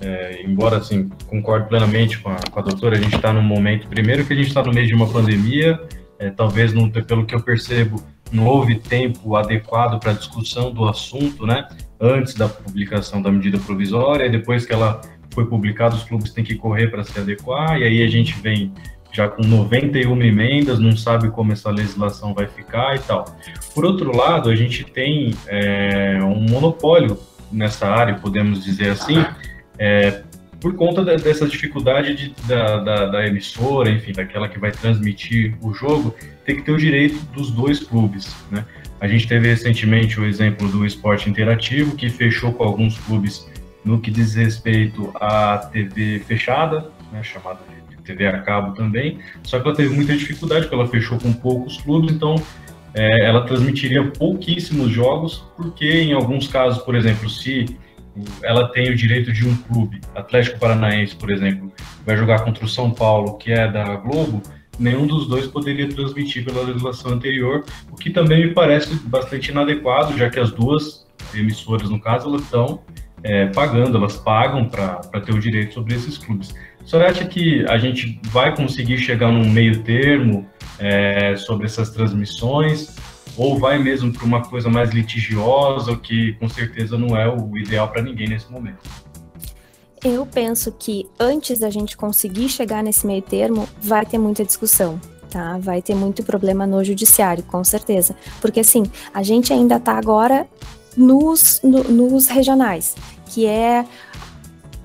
é, 0.00 0.42
embora 0.42 0.76
assim 0.78 1.08
concordo 1.26 1.66
plenamente 1.66 2.18
com 2.18 2.30
a, 2.30 2.36
com 2.50 2.60
a 2.60 2.62
doutora, 2.62 2.96
a 2.96 3.00
gente 3.00 3.16
está 3.16 3.32
num 3.32 3.42
momento, 3.42 3.88
primeiro 3.88 4.24
que 4.24 4.32
a 4.32 4.36
gente 4.36 4.48
está 4.48 4.62
no 4.62 4.72
meio 4.72 4.86
de 4.86 4.94
uma 4.94 5.08
pandemia, 5.08 5.80
é, 6.18 6.30
talvez 6.30 6.72
não, 6.72 6.88
pelo 6.88 7.24
que 7.24 7.34
eu 7.34 7.40
percebo, 7.40 8.02
não 8.32 8.46
houve 8.46 8.76
tempo 8.76 9.36
adequado 9.36 10.00
para 10.00 10.12
discussão 10.12 10.72
do 10.72 10.88
assunto, 10.88 11.46
né? 11.46 11.68
Antes 12.00 12.34
da 12.34 12.48
publicação 12.48 13.22
da 13.22 13.30
medida 13.30 13.58
provisória, 13.58 14.26
e 14.26 14.30
depois 14.30 14.66
que 14.66 14.72
ela 14.72 15.00
foi 15.30 15.46
publicada, 15.46 15.94
os 15.94 16.04
clubes 16.04 16.32
têm 16.32 16.44
que 16.44 16.54
correr 16.54 16.88
para 16.88 17.04
se 17.04 17.18
adequar, 17.18 17.78
e 17.78 17.84
aí 17.84 18.02
a 18.02 18.08
gente 18.08 18.34
vem 18.40 18.72
já 19.12 19.28
com 19.28 19.42
91 19.42 20.22
emendas, 20.22 20.78
não 20.78 20.96
sabe 20.96 21.30
como 21.30 21.52
essa 21.52 21.70
legislação 21.70 22.34
vai 22.34 22.46
ficar 22.46 22.96
e 22.96 22.98
tal. 22.98 23.24
Por 23.74 23.84
outro 23.84 24.14
lado, 24.14 24.50
a 24.50 24.56
gente 24.56 24.84
tem 24.84 25.34
é, 25.46 26.18
um 26.22 26.40
monopólio 26.50 27.18
nessa 27.50 27.86
área, 27.86 28.14
podemos 28.14 28.62
dizer 28.62 28.90
assim, 28.90 29.24
é, 29.78 30.22
por 30.60 30.74
conta 30.74 31.04
de, 31.04 31.22
dessa 31.22 31.46
dificuldade 31.46 32.14
de, 32.14 32.34
da, 32.48 32.78
da, 32.78 33.06
da, 33.06 33.26
emissora, 33.26 33.90
enfim, 33.90 34.12
daquela 34.12 34.48
que 34.48 34.58
vai 34.58 34.72
transmitir 34.72 35.54
o 35.60 35.72
jogo, 35.74 36.14
tem 36.44 36.56
que 36.56 36.62
ter 36.62 36.72
o 36.72 36.76
direito 36.76 37.18
dos 37.34 37.50
dois 37.50 37.80
clubes, 37.80 38.34
né? 38.50 38.64
A 38.98 39.06
gente 39.06 39.28
teve 39.28 39.48
recentemente 39.48 40.18
o 40.18 40.24
exemplo 40.24 40.68
do 40.68 40.86
esporte 40.86 41.28
interativo, 41.28 41.94
que 41.94 42.08
fechou 42.08 42.52
com 42.52 42.64
alguns 42.64 42.98
clubes 42.98 43.46
no 43.84 44.00
que 44.00 44.10
diz 44.10 44.34
respeito 44.34 45.12
à 45.16 45.58
TV 45.58 46.20
fechada, 46.26 46.90
né, 47.12 47.22
chamada 47.22 47.60
de 47.88 47.96
TV 47.98 48.26
a 48.26 48.40
cabo 48.40 48.74
também, 48.74 49.18
só 49.42 49.60
que 49.60 49.68
ela 49.68 49.76
teve 49.76 49.94
muita 49.94 50.16
dificuldade, 50.16 50.62
porque 50.62 50.74
ela 50.74 50.88
fechou 50.88 51.18
com 51.18 51.32
poucos 51.32 51.80
clubes, 51.82 52.12
então 52.12 52.36
é, 52.94 53.26
ela 53.26 53.46
transmitiria 53.46 54.02
pouquíssimos 54.10 54.90
jogos, 54.90 55.44
porque 55.56 55.86
em 55.86 56.14
alguns 56.14 56.48
casos, 56.48 56.82
por 56.82 56.94
exemplo, 56.94 57.28
se 57.28 57.76
ela 58.42 58.68
tem 58.68 58.90
o 58.90 58.96
direito 58.96 59.32
de 59.32 59.46
um 59.46 59.56
clube, 59.56 60.00
Atlético 60.14 60.58
Paranaense, 60.58 61.14
por 61.16 61.30
exemplo, 61.30 61.72
vai 62.04 62.16
jogar 62.16 62.40
contra 62.40 62.64
o 62.64 62.68
São 62.68 62.90
Paulo, 62.90 63.36
que 63.38 63.52
é 63.52 63.70
da 63.70 63.96
Globo, 63.96 64.42
nenhum 64.78 65.06
dos 65.06 65.26
dois 65.26 65.46
poderia 65.46 65.88
transmitir 65.88 66.44
pela 66.44 66.62
legislação 66.62 67.12
anterior, 67.12 67.64
o 67.90 67.96
que 67.96 68.10
também 68.10 68.46
me 68.46 68.54
parece 68.54 68.94
bastante 69.06 69.50
inadequado, 69.50 70.16
já 70.16 70.30
que 70.30 70.38
as 70.38 70.50
duas 70.50 71.06
emissoras, 71.34 71.88
no 71.90 72.00
caso, 72.00 72.28
elas 72.28 72.42
estão 72.42 72.80
é, 73.22 73.46
pagando, 73.46 73.96
elas 73.96 74.16
pagam 74.16 74.66
para 74.68 75.20
ter 75.24 75.32
o 75.32 75.38
direito 75.38 75.74
sobre 75.74 75.94
esses 75.94 76.18
clubes. 76.18 76.54
A 76.80 76.86
senhora 76.86 77.10
acha 77.10 77.24
que 77.24 77.64
a 77.68 77.78
gente 77.78 78.20
vai 78.24 78.54
conseguir 78.54 78.98
chegar 78.98 79.32
num 79.32 79.50
meio 79.50 79.82
termo 79.82 80.46
é, 80.78 81.34
sobre 81.36 81.66
essas 81.66 81.90
transmissões? 81.90 82.95
Ou 83.36 83.58
vai 83.58 83.78
mesmo 83.78 84.12
para 84.12 84.24
uma 84.24 84.42
coisa 84.42 84.68
mais 84.68 84.90
litigiosa, 84.90 85.92
o 85.92 85.98
que 85.98 86.32
com 86.34 86.48
certeza 86.48 86.96
não 86.96 87.16
é 87.16 87.28
o 87.28 87.56
ideal 87.56 87.88
para 87.88 88.02
ninguém 88.02 88.28
nesse 88.28 88.50
momento? 88.50 88.88
Eu 90.04 90.24
penso 90.24 90.72
que 90.72 91.06
antes 91.18 91.58
da 91.58 91.68
gente 91.68 91.96
conseguir 91.96 92.48
chegar 92.48 92.82
nesse 92.82 93.06
meio 93.06 93.22
termo, 93.22 93.68
vai 93.80 94.06
ter 94.06 94.18
muita 94.18 94.44
discussão. 94.44 95.00
Tá? 95.30 95.58
Vai 95.58 95.82
ter 95.82 95.94
muito 95.94 96.22
problema 96.22 96.66
no 96.66 96.82
judiciário, 96.84 97.42
com 97.42 97.62
certeza. 97.64 98.14
Porque 98.40 98.60
assim, 98.60 98.84
a 99.12 99.22
gente 99.22 99.52
ainda 99.52 99.76
está 99.76 99.98
agora 99.98 100.46
nos, 100.96 101.60
no, 101.62 101.82
nos 101.84 102.28
regionais, 102.28 102.94
que 103.26 103.46
é 103.46 103.84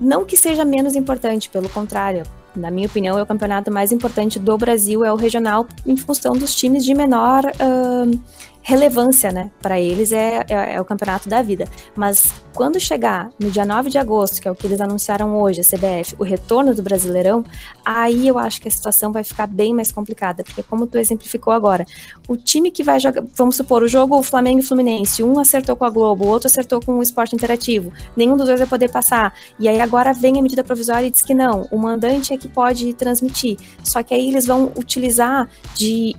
não 0.00 0.24
que 0.24 0.36
seja 0.36 0.64
menos 0.64 0.96
importante, 0.96 1.48
pelo 1.48 1.68
contrário. 1.68 2.24
Na 2.54 2.70
minha 2.70 2.86
opinião, 2.86 3.18
é 3.18 3.22
o 3.22 3.26
campeonato 3.26 3.70
mais 3.70 3.92
importante 3.92 4.38
do 4.38 4.56
Brasil, 4.58 5.04
é 5.04 5.12
o 5.12 5.16
regional, 5.16 5.66
em 5.86 5.96
função 5.96 6.34
dos 6.34 6.54
times 6.54 6.84
de 6.84 6.94
menor 6.94 7.44
uh, 7.46 8.20
relevância, 8.62 9.32
né? 9.32 9.50
Para 9.60 9.80
eles 9.80 10.12
é, 10.12 10.44
é, 10.48 10.74
é, 10.74 10.80
o 10.80 10.84
campeonato 10.84 11.28
da 11.28 11.42
vida. 11.42 11.66
Mas 11.96 12.32
quando 12.54 12.78
chegar 12.78 13.30
no 13.38 13.50
dia 13.50 13.64
9 13.64 13.90
de 13.90 13.98
agosto, 13.98 14.40
que 14.40 14.46
é 14.46 14.50
o 14.50 14.54
que 14.54 14.66
eles 14.66 14.80
anunciaram 14.80 15.36
hoje, 15.40 15.60
a 15.60 15.64
CBF, 15.64 16.14
o 16.18 16.22
retorno 16.22 16.74
do 16.74 16.82
Brasileirão, 16.82 17.44
aí 17.84 18.28
eu 18.28 18.38
acho 18.38 18.60
que 18.60 18.68
a 18.68 18.70
situação 18.70 19.10
vai 19.10 19.24
ficar 19.24 19.46
bem 19.46 19.74
mais 19.74 19.90
complicada, 19.90 20.44
porque 20.44 20.62
como 20.62 20.86
tu 20.86 20.96
exemplificou 20.96 21.52
agora, 21.52 21.84
o 22.28 22.36
time 22.36 22.70
que 22.70 22.84
vai 22.84 23.00
jogar, 23.00 23.24
vamos 23.34 23.56
supor, 23.56 23.82
o 23.82 23.88
jogo 23.88 24.22
Flamengo 24.22 24.60
e 24.60 24.62
Fluminense, 24.62 25.22
um 25.22 25.40
acertou 25.40 25.74
com 25.74 25.84
a 25.84 25.90
Globo, 25.90 26.24
o 26.24 26.28
outro 26.28 26.46
acertou 26.46 26.80
com 26.80 26.98
o 26.98 27.02
esporte 27.02 27.34
interativo, 27.34 27.92
nenhum 28.16 28.36
dos 28.36 28.46
dois 28.46 28.60
vai 28.60 28.68
poder 28.68 28.90
passar, 28.90 29.34
e 29.58 29.68
aí 29.68 29.80
agora 29.80 30.12
vem 30.12 30.38
a 30.38 30.42
medida 30.42 30.62
provisória 30.62 31.06
e 31.06 31.10
diz 31.10 31.22
que 31.22 31.34
não, 31.34 31.66
o 31.70 31.78
mandante 31.78 32.32
é 32.32 32.36
que 32.36 32.48
pode 32.48 32.92
transmitir, 32.94 33.58
só 33.82 34.02
que 34.02 34.14
aí 34.14 34.28
eles 34.28 34.46
vão 34.46 34.72
utilizar 34.76 35.48
de 35.74 36.14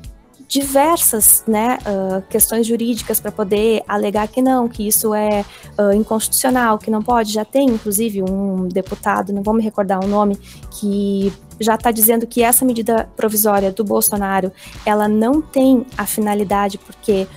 diversas 0.53 1.43
né, 1.47 1.79
uh, 1.81 2.21
questões 2.29 2.67
jurídicas 2.67 3.19
para 3.19 3.31
poder 3.31 3.81
alegar 3.87 4.27
que 4.27 4.39
não, 4.39 4.69
que 4.69 4.87
isso 4.87 5.11
é 5.11 5.43
uh, 5.79 5.91
inconstitucional, 5.93 6.77
que 6.77 6.91
não 6.91 7.01
pode. 7.01 7.33
Já 7.33 7.43
tem, 7.43 7.67
inclusive, 7.67 8.21
um 8.21 8.67
deputado, 8.67 9.33
não 9.33 9.41
vou 9.41 9.55
me 9.55 9.63
recordar 9.63 10.03
o 10.05 10.07
nome, 10.07 10.37
que 10.79 11.33
já 11.59 11.73
está 11.73 11.89
dizendo 11.89 12.27
que 12.27 12.43
essa 12.43 12.63
medida 12.63 13.09
provisória 13.15 13.71
do 13.71 13.83
Bolsonaro 13.83 14.51
ela 14.85 15.07
não 15.07 15.41
tem 15.41 15.87
a 15.97 16.05
finalidade 16.05 16.77
porque 16.77 17.27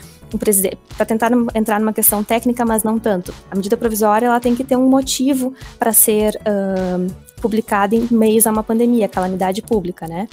para 0.95 1.07
tentar 1.07 1.31
entrar 1.55 1.81
numa 1.81 1.95
questão 1.95 2.23
técnica, 2.23 2.67
mas 2.67 2.83
não 2.83 2.99
tanto. 2.99 3.33
A 3.51 3.57
medida 3.57 3.79
provisória 3.79 4.27
ela 4.27 4.41
tem 4.41 4.55
que 4.55 4.65
ter 4.65 4.77
um 4.77 4.91
motivo 4.91 5.55
para 5.79 5.95
ser 5.95 6.39
uh, 6.43 7.11
publicada 7.41 7.95
em 7.95 8.07
meio 8.11 8.43
a 8.45 8.51
uma 8.51 8.63
pandemia, 8.63 9.09
calamidade 9.09 9.63
pública, 9.63 10.07
né? 10.07 10.29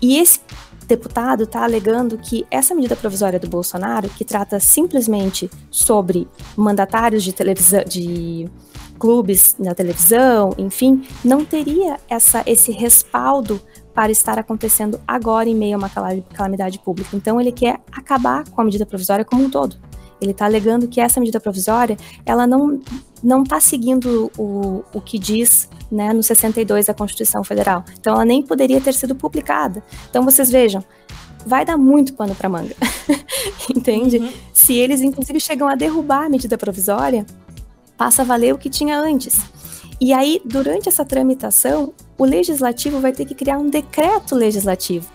E 0.00 0.18
esse 0.18 0.40
deputado 0.88 1.44
está 1.44 1.62
alegando 1.62 2.16
que 2.16 2.46
essa 2.50 2.74
medida 2.74 2.96
provisória 2.96 3.38
do 3.38 3.46
Bolsonaro, 3.46 4.08
que 4.08 4.24
trata 4.24 4.58
simplesmente 4.58 5.50
sobre 5.70 6.26
mandatários 6.56 7.22
de 7.22 7.32
televisão, 7.32 7.84
de 7.84 8.48
clubes 8.98 9.54
na 9.58 9.74
televisão, 9.74 10.54
enfim, 10.56 11.06
não 11.22 11.44
teria 11.44 11.98
essa, 12.08 12.42
esse 12.46 12.72
respaldo 12.72 13.60
para 13.94 14.10
estar 14.10 14.38
acontecendo 14.38 14.98
agora 15.06 15.48
em 15.48 15.54
meio 15.54 15.74
a 15.74 15.78
uma 15.78 15.90
calamidade 16.32 16.78
pública. 16.78 17.16
Então 17.16 17.40
ele 17.40 17.52
quer 17.52 17.80
acabar 17.92 18.48
com 18.48 18.60
a 18.60 18.64
medida 18.64 18.86
provisória 18.86 19.24
como 19.24 19.44
um 19.44 19.50
todo. 19.50 19.76
Ele 20.20 20.32
está 20.32 20.44
alegando 20.44 20.88
que 20.88 21.00
essa 21.00 21.20
medida 21.20 21.40
provisória 21.40 21.96
ela 22.24 22.46
não 22.46 22.80
não 23.22 23.42
está 23.42 23.58
seguindo 23.58 24.30
o, 24.38 24.84
o 24.92 25.00
que 25.00 25.18
diz 25.18 25.68
né, 25.90 26.12
no 26.12 26.22
62 26.22 26.86
da 26.86 26.94
Constituição 26.94 27.42
Federal. 27.42 27.84
Então 27.98 28.14
ela 28.14 28.24
nem 28.24 28.42
poderia 28.42 28.80
ter 28.80 28.94
sido 28.94 29.14
publicada. 29.14 29.82
Então 30.08 30.24
vocês 30.24 30.50
vejam, 30.50 30.84
vai 31.44 31.64
dar 31.64 31.76
muito 31.76 32.14
pano 32.14 32.34
para 32.34 32.48
manga, 32.48 32.76
entende? 33.74 34.18
Uhum. 34.18 34.32
Se 34.52 34.74
eles 34.74 35.00
inclusive 35.00 35.40
chegam 35.40 35.66
a 35.68 35.74
derrubar 35.74 36.26
a 36.26 36.28
medida 36.28 36.56
provisória, 36.56 37.26
passa 37.96 38.22
a 38.22 38.24
valer 38.24 38.54
o 38.54 38.58
que 38.58 38.70
tinha 38.70 38.98
antes. 38.98 39.36
E 40.00 40.12
aí, 40.12 40.40
durante 40.44 40.88
essa 40.88 41.04
tramitação, 41.04 41.92
o 42.16 42.24
legislativo 42.24 43.00
vai 43.00 43.12
ter 43.12 43.24
que 43.24 43.34
criar 43.34 43.58
um 43.58 43.68
decreto 43.68 44.36
legislativo. 44.36 45.08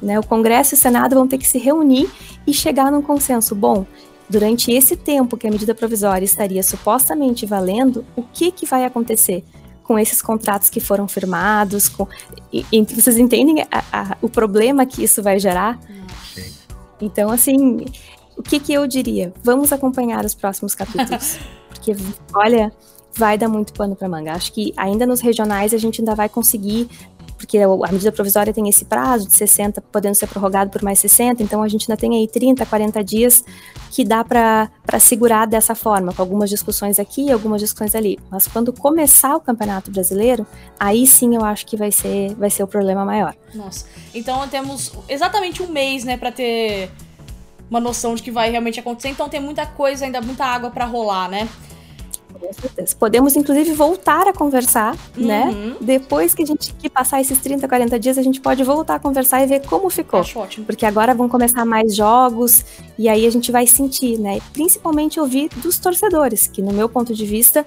Né? 0.00 0.18
O 0.18 0.22
Congresso 0.22 0.74
e 0.74 0.76
o 0.76 0.78
Senado 0.78 1.14
vão 1.14 1.28
ter 1.28 1.36
que 1.36 1.46
se 1.46 1.58
reunir 1.58 2.08
e 2.46 2.54
chegar 2.54 2.90
num 2.90 3.02
consenso. 3.02 3.54
Bom, 3.54 3.84
durante 4.30 4.70
esse 4.70 4.96
tempo 4.96 5.36
que 5.36 5.46
a 5.46 5.50
medida 5.50 5.74
provisória 5.74 6.24
estaria 6.24 6.62
supostamente 6.62 7.44
valendo, 7.44 8.04
o 8.14 8.22
que, 8.22 8.52
que 8.52 8.64
vai 8.64 8.84
acontecer 8.84 9.44
com 9.82 9.98
esses 9.98 10.22
contratos 10.22 10.70
que 10.70 10.78
foram 10.78 11.08
firmados? 11.08 11.88
Com... 11.88 12.06
E, 12.52 12.64
e 12.70 12.82
vocês 12.82 13.18
entendem 13.18 13.62
a, 13.62 13.84
a, 13.92 14.16
o 14.22 14.28
problema 14.28 14.86
que 14.86 15.02
isso 15.02 15.20
vai 15.20 15.40
gerar? 15.40 15.80
Sim. 16.32 16.52
Então, 17.00 17.30
assim, 17.30 17.84
o 18.36 18.42
que, 18.42 18.60
que 18.60 18.72
eu 18.72 18.86
diria? 18.86 19.34
Vamos 19.42 19.72
acompanhar 19.72 20.24
os 20.24 20.34
próximos 20.34 20.76
capítulos. 20.76 21.38
Porque, 21.68 21.96
olha, 22.32 22.72
vai 23.12 23.36
dar 23.36 23.48
muito 23.48 23.72
pano 23.72 23.96
para 23.96 24.08
manga. 24.08 24.32
Acho 24.32 24.52
que 24.52 24.72
ainda 24.76 25.04
nos 25.06 25.20
regionais 25.20 25.74
a 25.74 25.78
gente 25.78 26.00
ainda 26.00 26.14
vai 26.14 26.28
conseguir 26.28 26.88
porque 27.40 27.56
a 27.58 27.90
medida 27.90 28.12
provisória 28.12 28.52
tem 28.52 28.68
esse 28.68 28.84
prazo 28.84 29.26
de 29.26 29.32
60, 29.32 29.80
podendo 29.80 30.14
ser 30.14 30.26
prorrogado 30.26 30.70
por 30.70 30.82
mais 30.82 30.98
60, 30.98 31.42
então 31.42 31.62
a 31.62 31.68
gente 31.68 31.90
ainda 31.90 31.98
tem 31.98 32.14
aí 32.14 32.28
30, 32.28 32.66
40 32.66 33.02
dias 33.02 33.42
que 33.90 34.04
dá 34.04 34.22
para 34.22 34.68
segurar 35.00 35.46
dessa 35.46 35.74
forma, 35.74 36.12
com 36.12 36.20
algumas 36.20 36.50
discussões 36.50 36.98
aqui 36.98 37.24
e 37.24 37.32
algumas 37.32 37.62
discussões 37.62 37.94
ali. 37.94 38.18
Mas 38.30 38.46
quando 38.46 38.74
começar 38.74 39.34
o 39.34 39.40
Campeonato 39.40 39.90
Brasileiro, 39.90 40.46
aí 40.78 41.06
sim 41.06 41.34
eu 41.34 41.42
acho 41.42 41.64
que 41.66 41.78
vai 41.78 41.90
ser, 41.90 42.34
vai 42.34 42.50
ser 42.50 42.62
o 42.62 42.66
problema 42.66 43.06
maior. 43.06 43.34
Nossa, 43.54 43.86
então 44.14 44.46
temos 44.46 44.92
exatamente 45.08 45.62
um 45.62 45.68
mês, 45.68 46.04
né, 46.04 46.18
para 46.18 46.30
ter 46.30 46.90
uma 47.70 47.80
noção 47.80 48.14
de 48.14 48.22
que 48.22 48.30
vai 48.30 48.50
realmente 48.50 48.78
acontecer, 48.78 49.08
então 49.08 49.30
tem 49.30 49.40
muita 49.40 49.64
coisa, 49.64 50.04
ainda 50.04 50.20
muita 50.20 50.44
água 50.44 50.70
para 50.70 50.84
rolar, 50.84 51.26
né? 51.30 51.48
Com 52.40 52.52
certeza. 52.52 52.96
Podemos, 52.98 53.36
inclusive, 53.36 53.72
voltar 53.72 54.26
a 54.26 54.32
conversar, 54.32 54.96
né? 55.16 55.44
uhum. 55.44 55.70
né? 55.70 55.76
Depois 55.80 56.34
que 56.34 56.42
a 56.42 56.46
gente 56.46 56.72
que 56.74 56.88
passar 56.88 57.20
esses 57.20 57.38
30, 57.38 57.68
40 57.68 57.98
dias, 57.98 58.16
a 58.16 58.22
gente 58.22 58.40
pode 58.40 58.64
voltar 58.64 58.94
a 58.94 58.98
conversar 58.98 59.42
e 59.42 59.46
ver 59.46 59.66
como 59.66 59.90
ficou. 59.90 60.20
Acho 60.20 60.38
ótimo. 60.38 60.66
Porque 60.66 60.86
agora 60.86 61.14
vão 61.14 61.28
começar 61.28 61.64
mais 61.64 61.94
jogos 61.94 62.64
e 62.98 63.08
aí 63.08 63.26
a 63.26 63.30
gente 63.30 63.52
vai 63.52 63.66
sentir, 63.66 64.18
né? 64.18 64.40
Principalmente 64.52 65.20
ouvir 65.20 65.50
dos 65.56 65.78
torcedores, 65.78 66.46
que 66.46 66.62
no 66.62 66.72
meu 66.72 66.88
ponto 66.88 67.14
de 67.14 67.26
vista, 67.26 67.66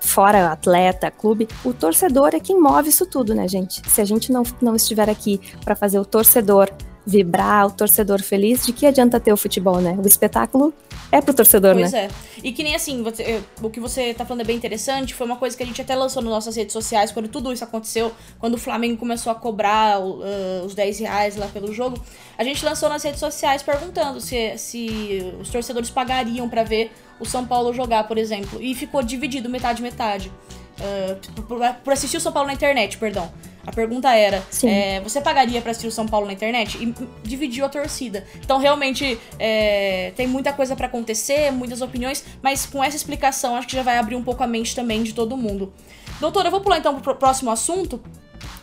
fora 0.00 0.50
atleta, 0.50 1.10
clube, 1.10 1.48
o 1.64 1.72
torcedor 1.72 2.30
é 2.34 2.40
quem 2.40 2.60
move 2.60 2.88
isso 2.88 3.06
tudo, 3.06 3.34
né, 3.34 3.46
gente? 3.48 3.82
Se 3.90 4.00
a 4.00 4.04
gente 4.04 4.32
não, 4.32 4.42
não 4.60 4.74
estiver 4.74 5.10
aqui 5.10 5.40
para 5.64 5.74
fazer 5.74 5.98
o 5.98 6.04
torcedor 6.04 6.70
vibrar, 7.06 7.66
o 7.66 7.70
torcedor 7.70 8.22
feliz, 8.22 8.66
de 8.66 8.72
que 8.72 8.86
adianta 8.86 9.18
ter 9.18 9.32
o 9.32 9.36
futebol, 9.36 9.80
né? 9.80 9.98
O 10.02 10.06
espetáculo 10.06 10.74
é 11.10 11.22
pro 11.22 11.32
torcedor, 11.32 11.74
pois 11.74 11.90
né? 11.90 12.08
Pois 12.08 12.12
é. 12.12 12.27
E 12.42 12.52
que 12.52 12.62
nem 12.62 12.74
assim, 12.74 13.02
você, 13.02 13.42
o 13.62 13.70
que 13.70 13.80
você 13.80 14.14
tá 14.14 14.24
falando 14.24 14.42
é 14.42 14.44
bem 14.44 14.56
interessante, 14.56 15.14
foi 15.14 15.26
uma 15.26 15.36
coisa 15.36 15.56
que 15.56 15.62
a 15.62 15.66
gente 15.66 15.80
até 15.80 15.94
lançou 15.94 16.22
nas 16.22 16.30
nossas 16.30 16.56
redes 16.56 16.72
sociais 16.72 17.12
quando 17.12 17.28
tudo 17.28 17.52
isso 17.52 17.64
aconteceu, 17.64 18.12
quando 18.38 18.54
o 18.54 18.58
Flamengo 18.58 18.96
começou 18.96 19.32
a 19.32 19.34
cobrar 19.34 20.00
uh, 20.00 20.64
os 20.64 20.74
10 20.74 21.00
reais 21.00 21.36
lá 21.36 21.46
pelo 21.48 21.72
jogo. 21.72 22.02
A 22.36 22.44
gente 22.44 22.64
lançou 22.64 22.88
nas 22.88 23.02
redes 23.02 23.20
sociais 23.20 23.62
perguntando 23.62 24.20
se, 24.20 24.56
se 24.56 25.32
os 25.40 25.48
torcedores 25.48 25.90
pagariam 25.90 26.48
para 26.48 26.62
ver 26.62 26.92
o 27.20 27.24
São 27.24 27.46
Paulo 27.46 27.72
jogar, 27.72 28.06
por 28.06 28.18
exemplo. 28.18 28.62
E 28.62 28.74
ficou 28.74 29.02
dividido 29.02 29.48
metade-metade. 29.48 30.30
Uh, 30.78 31.42
por, 31.42 31.58
por 31.82 31.92
assistir 31.92 32.16
o 32.16 32.20
São 32.20 32.32
Paulo 32.32 32.46
na 32.46 32.54
internet, 32.54 32.98
perdão. 32.98 33.30
A 33.68 33.72
pergunta 33.72 34.14
era: 34.14 34.42
é, 34.64 34.98
você 35.00 35.20
pagaria 35.20 35.60
para 35.60 35.72
assistir 35.72 35.88
o 35.88 35.92
São 35.92 36.06
Paulo 36.06 36.26
na 36.26 36.32
internet? 36.32 36.78
E 36.78 36.94
dividiu 37.22 37.66
a 37.66 37.68
torcida. 37.68 38.24
Então, 38.42 38.58
realmente, 38.58 39.18
é, 39.38 40.12
tem 40.16 40.26
muita 40.26 40.54
coisa 40.54 40.74
para 40.74 40.86
acontecer, 40.86 41.50
muitas 41.50 41.82
opiniões, 41.82 42.24
mas 42.40 42.64
com 42.64 42.82
essa 42.82 42.96
explicação, 42.96 43.56
acho 43.56 43.66
que 43.66 43.76
já 43.76 43.82
vai 43.82 43.98
abrir 43.98 44.16
um 44.16 44.24
pouco 44.24 44.42
a 44.42 44.46
mente 44.46 44.74
também 44.74 45.02
de 45.02 45.12
todo 45.12 45.36
mundo. 45.36 45.70
Doutora, 46.18 46.48
eu 46.48 46.50
vou 46.50 46.62
pular 46.62 46.78
então 46.78 46.98
pro 46.98 47.14
próximo 47.14 47.50
assunto, 47.50 48.00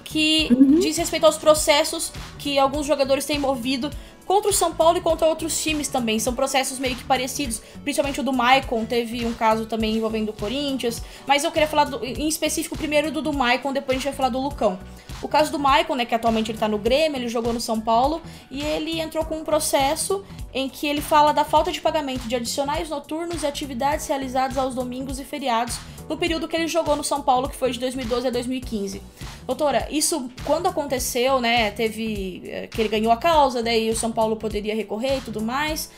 que 0.04 0.48
uhum. 0.52 0.80
diz 0.80 0.98
respeito 0.98 1.26
aos 1.26 1.38
processos 1.38 2.12
que 2.40 2.58
alguns 2.58 2.88
jogadores 2.88 3.26
têm 3.26 3.38
movido 3.38 3.92
contra 4.26 4.50
o 4.50 4.54
São 4.54 4.74
Paulo 4.74 4.98
e 4.98 5.02
contra 5.02 5.28
outros 5.28 5.62
times 5.62 5.88
também. 5.88 6.20
São 6.20 6.34
processos 6.34 6.80
meio 6.80 6.96
que 6.96 7.04
parecidos, 7.04 7.62
principalmente 7.84 8.20
o 8.20 8.24
do 8.24 8.34
Maicon, 8.34 8.86
teve 8.86 9.26
um 9.26 9.34
caso 9.34 9.66
também 9.66 9.96
envolvendo 9.96 10.30
o 10.30 10.34
Corinthians, 10.34 11.02
mas 11.28 11.44
eu 11.44 11.52
queria 11.52 11.68
falar 11.68 11.86
do, 11.86 12.04
em 12.04 12.28
específico 12.28 12.78
primeiro 12.78 13.12
do 13.12 13.22
do 13.22 13.34
Maicon, 13.34 13.74
depois 13.74 13.98
a 13.98 14.00
gente 14.00 14.10
vai 14.10 14.14
falar 14.14 14.30
do 14.30 14.40
Lucão. 14.40 14.80
O 15.22 15.28
caso 15.28 15.52
do 15.52 15.58
Maicon, 15.58 15.96
né, 15.96 16.06
que 16.06 16.14
atualmente 16.14 16.52
ele 16.52 16.58
tá 16.58 16.68
no 16.68 16.78
Grêmio, 16.78 17.18
ele 17.18 17.28
jogou 17.28 17.54
no 17.54 17.60
São 17.60 17.80
Paulo 17.80 18.22
e 18.52 18.62
ele 18.62 19.00
entrou 19.00 19.26
com 19.26 19.38
um 19.40 19.44
processo 19.44 20.24
em 20.54 20.70
que 20.70 20.88
ele 20.88 21.02
fala 21.02 21.34
da 21.34 21.44
falta 21.44 21.72
de 21.72 21.82
pagamento 21.82 22.28
de 22.28 22.36
adicionais 22.36 22.90
noturnos 22.90 23.44
e 23.44 23.48
atividades 23.48 24.08
realizadas 24.08 24.58
aos 24.58 24.76
domingos 24.76 25.20
e 25.20 25.26
feriados 25.26 25.78
no 26.08 26.18
período 26.18 26.48
que 26.48 26.56
ele 26.56 26.68
jogou 26.68 26.96
no 26.96 27.04
São 27.04 27.22
Paulo, 27.22 27.50
que 27.50 27.56
foi 27.56 27.72
de 27.72 27.80
2012 27.80 28.28
a 28.28 28.30
2015. 28.30 29.02
Doutora, 29.46 29.88
isso 29.90 30.30
quando 30.44 30.68
aconteceu, 30.68 31.40
né? 31.40 31.72
Teve 31.72 32.44
eh, 32.46 32.68
que 32.68 32.82
ele 32.82 32.90
ganhou 32.90 33.12
a 33.12 33.18
causa, 33.18 33.62
daí 33.62 33.90
o 33.90 33.96
São 33.96 34.12
Paulo 34.12 34.36
poderia 34.36 34.76
recorrer 34.76 35.18
e 35.18 35.22
tudo 35.22 35.42
mais. 35.42 35.90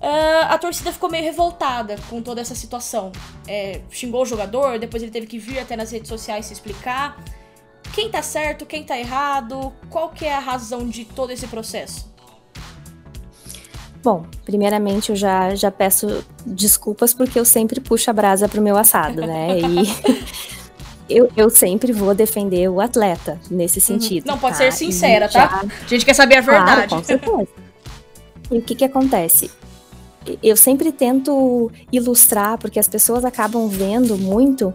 Uh, 0.00 0.48
a 0.48 0.56
torcida 0.56 0.90
ficou 0.90 1.10
meio 1.10 1.22
revoltada 1.22 1.96
com 2.08 2.22
toda 2.22 2.40
essa 2.40 2.54
situação. 2.54 3.12
É, 3.46 3.82
xingou 3.90 4.22
o 4.22 4.26
jogador, 4.26 4.78
depois 4.78 5.02
ele 5.02 5.12
teve 5.12 5.26
que 5.26 5.38
vir 5.38 5.58
até 5.58 5.76
nas 5.76 5.90
redes 5.90 6.08
sociais 6.08 6.46
se 6.46 6.54
explicar. 6.54 7.22
Quem 7.92 8.10
tá 8.10 8.22
certo, 8.22 8.64
quem 8.64 8.84
tá 8.84 8.98
errado? 8.98 9.72
Qual 9.88 10.10
que 10.10 10.24
é 10.24 10.34
a 10.34 10.38
razão 10.38 10.86
de 10.88 11.04
todo 11.04 11.30
esse 11.30 11.46
processo? 11.46 12.10
Bom, 14.02 14.24
primeiramente 14.44 15.10
eu 15.10 15.16
já, 15.16 15.54
já 15.54 15.70
peço 15.70 16.24
desculpas 16.46 17.12
porque 17.12 17.38
eu 17.38 17.44
sempre 17.44 17.80
puxo 17.80 18.10
a 18.10 18.12
brasa 18.12 18.48
pro 18.48 18.62
meu 18.62 18.76
assado, 18.76 19.20
né? 19.26 19.58
E 19.58 20.30
eu, 21.10 21.30
eu 21.36 21.50
sempre 21.50 21.92
vou 21.92 22.14
defender 22.14 22.68
o 22.68 22.80
atleta 22.80 23.38
nesse 23.50 23.78
uhum. 23.78 23.84
sentido. 23.84 24.26
Não, 24.26 24.38
pode 24.38 24.56
tá? 24.56 24.64
ser 24.64 24.72
sincera, 24.72 25.28
tá? 25.28 25.46
Já... 25.48 25.64
A 25.84 25.88
gente 25.88 26.04
quer 26.04 26.14
saber 26.14 26.38
a 26.38 26.40
verdade. 26.40 26.88
Claro, 26.88 26.88
com 26.88 27.04
certeza. 27.04 27.48
E 28.50 28.58
o 28.58 28.62
que 28.62 28.74
que 28.74 28.84
acontece? 28.84 29.50
Eu 30.42 30.56
sempre 30.56 30.92
tento 30.92 31.70
ilustrar, 31.92 32.56
porque 32.58 32.78
as 32.78 32.88
pessoas 32.88 33.24
acabam 33.24 33.68
vendo 33.68 34.16
muito 34.16 34.72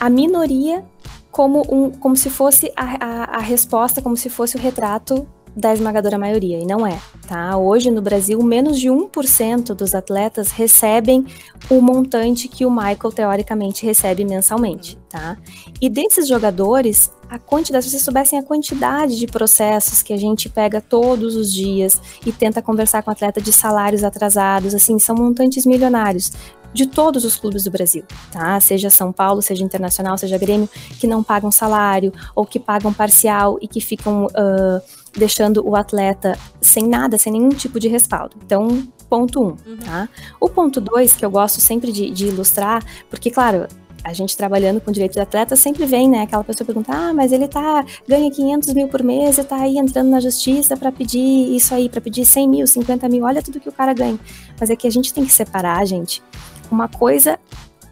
a 0.00 0.08
minoria 0.08 0.84
como, 1.30 1.62
um, 1.68 1.90
como 1.90 2.16
se 2.16 2.30
fosse 2.30 2.72
a, 2.76 3.04
a, 3.04 3.24
a 3.36 3.40
resposta, 3.40 4.02
como 4.02 4.16
se 4.16 4.28
fosse 4.28 4.56
o 4.56 4.60
retrato 4.60 5.26
da 5.58 5.72
esmagadora 5.72 6.16
maioria, 6.16 6.60
e 6.60 6.64
não 6.64 6.86
é, 6.86 7.00
tá? 7.26 7.56
Hoje 7.56 7.90
no 7.90 8.00
Brasil, 8.00 8.40
menos 8.42 8.78
de 8.78 8.88
1% 8.88 9.74
dos 9.74 9.92
atletas 9.92 10.52
recebem 10.52 11.26
o 11.68 11.80
montante 11.80 12.46
que 12.46 12.64
o 12.64 12.70
Michael 12.70 13.12
teoricamente 13.12 13.84
recebe 13.84 14.24
mensalmente, 14.24 14.96
tá? 15.08 15.36
E 15.80 15.88
desses 15.88 16.28
jogadores, 16.28 17.10
a 17.28 17.38
quantidade, 17.38 17.84
se 17.84 17.90
vocês 17.90 18.02
soubessem 18.02 18.38
a 18.38 18.42
quantidade 18.42 19.18
de 19.18 19.26
processos 19.26 20.00
que 20.00 20.12
a 20.12 20.16
gente 20.16 20.48
pega 20.48 20.80
todos 20.80 21.34
os 21.34 21.52
dias 21.52 22.00
e 22.24 22.30
tenta 22.30 22.62
conversar 22.62 23.02
com 23.02 23.10
atleta 23.10 23.40
de 23.40 23.52
salários 23.52 24.04
atrasados, 24.04 24.74
assim, 24.74 24.98
são 24.98 25.16
montantes 25.16 25.66
milionários 25.66 26.30
de 26.72 26.86
todos 26.86 27.24
os 27.24 27.36
clubes 27.36 27.64
do 27.64 27.70
Brasil, 27.70 28.04
tá? 28.30 28.58
Seja 28.60 28.90
São 28.90 29.12
Paulo, 29.12 29.42
seja 29.42 29.64
Internacional, 29.64 30.18
seja 30.18 30.38
Grêmio, 30.38 30.68
que 30.98 31.06
não 31.06 31.22
pagam 31.22 31.50
salário 31.50 32.12
ou 32.34 32.44
que 32.44 32.58
pagam 32.58 32.92
parcial 32.92 33.58
e 33.60 33.66
que 33.66 33.80
ficam 33.80 34.26
uh, 34.26 34.82
deixando 35.16 35.66
o 35.66 35.74
atleta 35.74 36.38
sem 36.60 36.86
nada, 36.86 37.18
sem 37.18 37.32
nenhum 37.32 37.50
tipo 37.50 37.80
de 37.80 37.88
respaldo. 37.88 38.36
Então, 38.44 38.86
ponto 39.08 39.42
um, 39.42 39.56
uhum. 39.66 39.76
tá? 39.84 40.08
O 40.40 40.48
ponto 40.48 40.80
dois, 40.80 41.16
que 41.16 41.24
eu 41.24 41.30
gosto 41.30 41.60
sempre 41.60 41.90
de, 41.90 42.10
de 42.10 42.26
ilustrar, 42.26 42.84
porque, 43.08 43.30
claro, 43.30 43.66
a 44.04 44.12
gente 44.12 44.36
trabalhando 44.36 44.80
com 44.80 44.92
direito 44.92 45.14
de 45.14 45.20
atleta 45.20 45.56
sempre 45.56 45.84
vem, 45.84 46.08
né? 46.08 46.22
Aquela 46.22 46.44
pessoa 46.44 46.64
pergunta: 46.64 46.92
ah, 46.92 47.12
mas 47.12 47.32
ele 47.32 47.48
tá 47.48 47.84
ganha 48.06 48.30
500 48.30 48.72
mil 48.74 48.88
por 48.88 49.02
mês 49.02 49.38
e 49.38 49.44
tá 49.44 49.56
aí 49.56 49.76
entrando 49.78 50.08
na 50.08 50.20
justiça 50.20 50.76
para 50.76 50.92
pedir 50.92 51.54
isso 51.54 51.74
aí, 51.74 51.88
para 51.88 52.00
pedir 52.00 52.24
100 52.24 52.48
mil, 52.48 52.66
50 52.66 53.08
mil, 53.08 53.24
olha 53.24 53.42
tudo 53.42 53.60
que 53.60 53.68
o 53.68 53.72
cara 53.72 53.92
ganha. 53.92 54.18
Mas 54.58 54.70
é 54.70 54.76
que 54.76 54.86
a 54.86 54.90
gente 54.90 55.12
tem 55.12 55.24
que 55.24 55.32
separar, 55.32 55.84
gente. 55.86 56.22
Uma 56.70 56.88
coisa, 56.88 57.38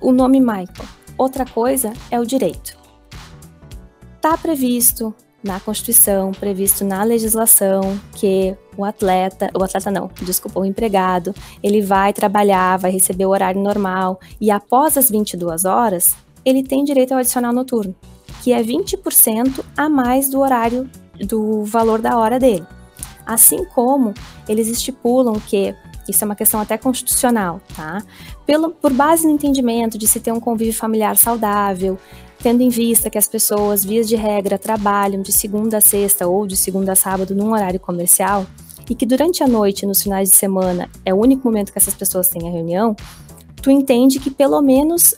o 0.01 0.12
nome 0.12 0.41
Michael. 0.41 0.89
Outra 1.17 1.45
coisa 1.45 1.93
é 2.11 2.21
o 2.21 2.27
direito. 2.27 2.77
Tá 4.21 4.37
previsto 4.37 5.15
na 5.43 5.61
Constituição, 5.61 6.33
previsto 6.33 6.85
na 6.85 7.03
legislação, 7.05 7.99
que 8.15 8.57
o 8.77 8.85
atleta, 8.85 9.49
o 9.55 9.62
atleta 9.62 9.91
não, 9.91 10.11
desculpa, 10.23 10.61
o 10.61 10.65
empregado, 10.65 11.35
ele 11.62 11.81
vai 11.81 12.12
trabalhar, 12.12 12.77
vai 12.79 12.91
receber 12.91 13.25
o 13.25 13.31
horário 13.31 13.62
normal 13.62 14.21
e 14.41 14.51
após 14.51 14.99
as 14.99 15.11
22 15.11 15.65
horas, 15.65 16.17
ele 16.45 16.62
tem 16.62 16.85
direito 16.85 17.12
ao 17.12 17.19
adicional 17.19 17.53
noturno, 17.53 17.95
que 18.43 18.53
é 18.53 18.62
20% 18.62 19.65
a 19.77 19.89
mais 19.89 20.29
do 20.29 20.41
horário 20.41 20.91
do 21.21 21.65
valor 21.65 22.01
da 22.01 22.19
hora 22.19 22.39
dele. 22.39 22.67
Assim 23.25 23.65
como 23.65 24.12
eles 24.49 24.69
estipulam 24.69 25.41
que 25.41 25.75
isso 26.09 26.23
é 26.23 26.27
uma 26.27 26.37
questão 26.37 26.61
até 26.61 26.79
constitucional, 26.79 27.61
tá? 27.75 28.03
Pelo, 28.47 28.71
por 28.71 28.93
base 28.93 29.27
no 29.27 29.33
entendimento 29.33 29.99
de 29.99 30.07
se 30.07 30.21
ter 30.21 30.33
um 30.33 30.39
convívio 30.39 30.73
familiar 30.73 31.17
saudável, 31.17 31.99
tendo 32.39 32.63
em 32.63 32.69
vista 32.69 33.11
que 33.11 33.19
as 33.19 33.27
pessoas, 33.27 33.85
vias 33.85 34.07
de 34.09 34.15
regra, 34.15 34.57
trabalham 34.57 35.21
de 35.21 35.33
segunda 35.33 35.79
a 35.79 35.81
sexta 35.81 36.29
ou 36.29 36.47
de 36.47 36.57
segunda 36.57 36.93
a 36.93 36.97
sábado 36.97 37.35
num 37.35 37.53
horário 37.53 37.81
comercial, 37.81 38.47
e 38.89 38.95
que 38.95 39.05
durante 39.05 39.43
a 39.43 39.49
noite, 39.49 39.85
nos 39.85 40.01
finais 40.01 40.31
de 40.31 40.37
semana, 40.37 40.89
é 41.05 41.13
o 41.13 41.17
único 41.17 41.49
momento 41.49 41.73
que 41.73 41.79
essas 41.79 41.95
pessoas 41.95 42.29
têm 42.29 42.49
a 42.49 42.53
reunião, 42.53 42.95
tu 43.61 43.69
entende 43.69 44.21
que 44.21 44.31
pelo 44.31 44.63
menos 44.63 45.17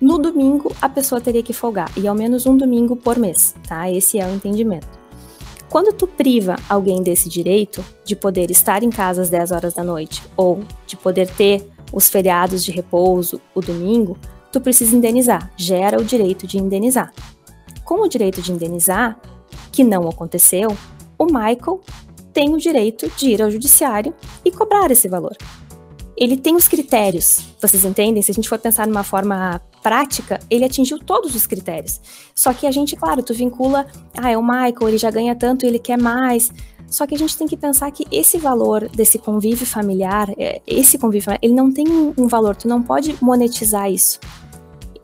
no 0.00 0.16
domingo 0.18 0.74
a 0.80 0.88
pessoa 0.88 1.20
teria 1.20 1.42
que 1.42 1.52
folgar, 1.52 1.90
e 1.98 2.08
ao 2.08 2.14
menos 2.14 2.46
um 2.46 2.56
domingo 2.56 2.96
por 2.96 3.18
mês, 3.18 3.54
tá? 3.68 3.90
Esse 3.90 4.18
é 4.18 4.26
o 4.26 4.34
entendimento. 4.34 4.88
Quando 5.68 5.92
tu 5.92 6.06
priva 6.06 6.56
alguém 6.68 7.02
desse 7.02 7.28
direito 7.28 7.84
de 8.04 8.14
poder 8.14 8.50
estar 8.50 8.82
em 8.82 8.90
casa 8.90 9.22
às 9.22 9.28
10 9.28 9.50
horas 9.50 9.74
da 9.74 9.82
noite 9.82 10.22
ou 10.36 10.62
de 10.86 10.96
poder 10.96 11.28
ter 11.28 11.73
os 11.92 12.08
feriados 12.08 12.64
de 12.64 12.70
repouso 12.70 13.40
o 13.54 13.60
domingo, 13.60 14.18
tu 14.52 14.60
precisa 14.60 14.96
indenizar, 14.96 15.50
gera 15.56 16.00
o 16.00 16.04
direito 16.04 16.46
de 16.46 16.58
indenizar. 16.58 17.12
Com 17.84 18.02
o 18.02 18.08
direito 18.08 18.40
de 18.40 18.52
indenizar, 18.52 19.18
que 19.70 19.84
não 19.84 20.08
aconteceu, 20.08 20.76
o 21.18 21.26
Michael 21.26 21.80
tem 22.32 22.52
o 22.52 22.58
direito 22.58 23.10
de 23.16 23.30
ir 23.30 23.42
ao 23.42 23.50
judiciário 23.50 24.14
e 24.44 24.50
cobrar 24.50 24.90
esse 24.90 25.08
valor. 25.08 25.36
Ele 26.16 26.36
tem 26.36 26.54
os 26.54 26.68
critérios, 26.68 27.42
vocês 27.60 27.84
entendem? 27.84 28.22
Se 28.22 28.30
a 28.30 28.34
gente 28.34 28.48
for 28.48 28.58
pensar 28.58 28.86
numa 28.86 29.02
forma 29.02 29.60
prática, 29.82 30.38
ele 30.48 30.64
atingiu 30.64 30.98
todos 30.98 31.34
os 31.34 31.46
critérios. 31.46 32.00
Só 32.34 32.54
que 32.54 32.66
a 32.66 32.70
gente, 32.70 32.96
claro, 32.96 33.22
tu 33.22 33.34
vincula, 33.34 33.86
ah, 34.16 34.30
é 34.30 34.38
o 34.38 34.42
Michael, 34.42 34.88
ele 34.88 34.98
já 34.98 35.10
ganha 35.10 35.34
tanto, 35.34 35.66
ele 35.66 35.78
quer 35.78 35.98
mais. 35.98 36.52
Só 36.88 37.06
que 37.06 37.14
a 37.14 37.18
gente 37.18 37.36
tem 37.36 37.46
que 37.46 37.56
pensar 37.56 37.90
que 37.90 38.06
esse 38.10 38.38
valor 38.38 38.88
desse 38.88 39.18
convívio 39.18 39.66
familiar, 39.66 40.30
é, 40.38 40.60
esse 40.66 40.98
convívio 40.98 41.36
ele 41.42 41.54
não 41.54 41.72
tem 41.72 41.86
um 41.88 42.28
valor, 42.28 42.54
tu 42.54 42.68
não 42.68 42.82
pode 42.82 43.16
monetizar 43.20 43.90
isso. 43.90 44.20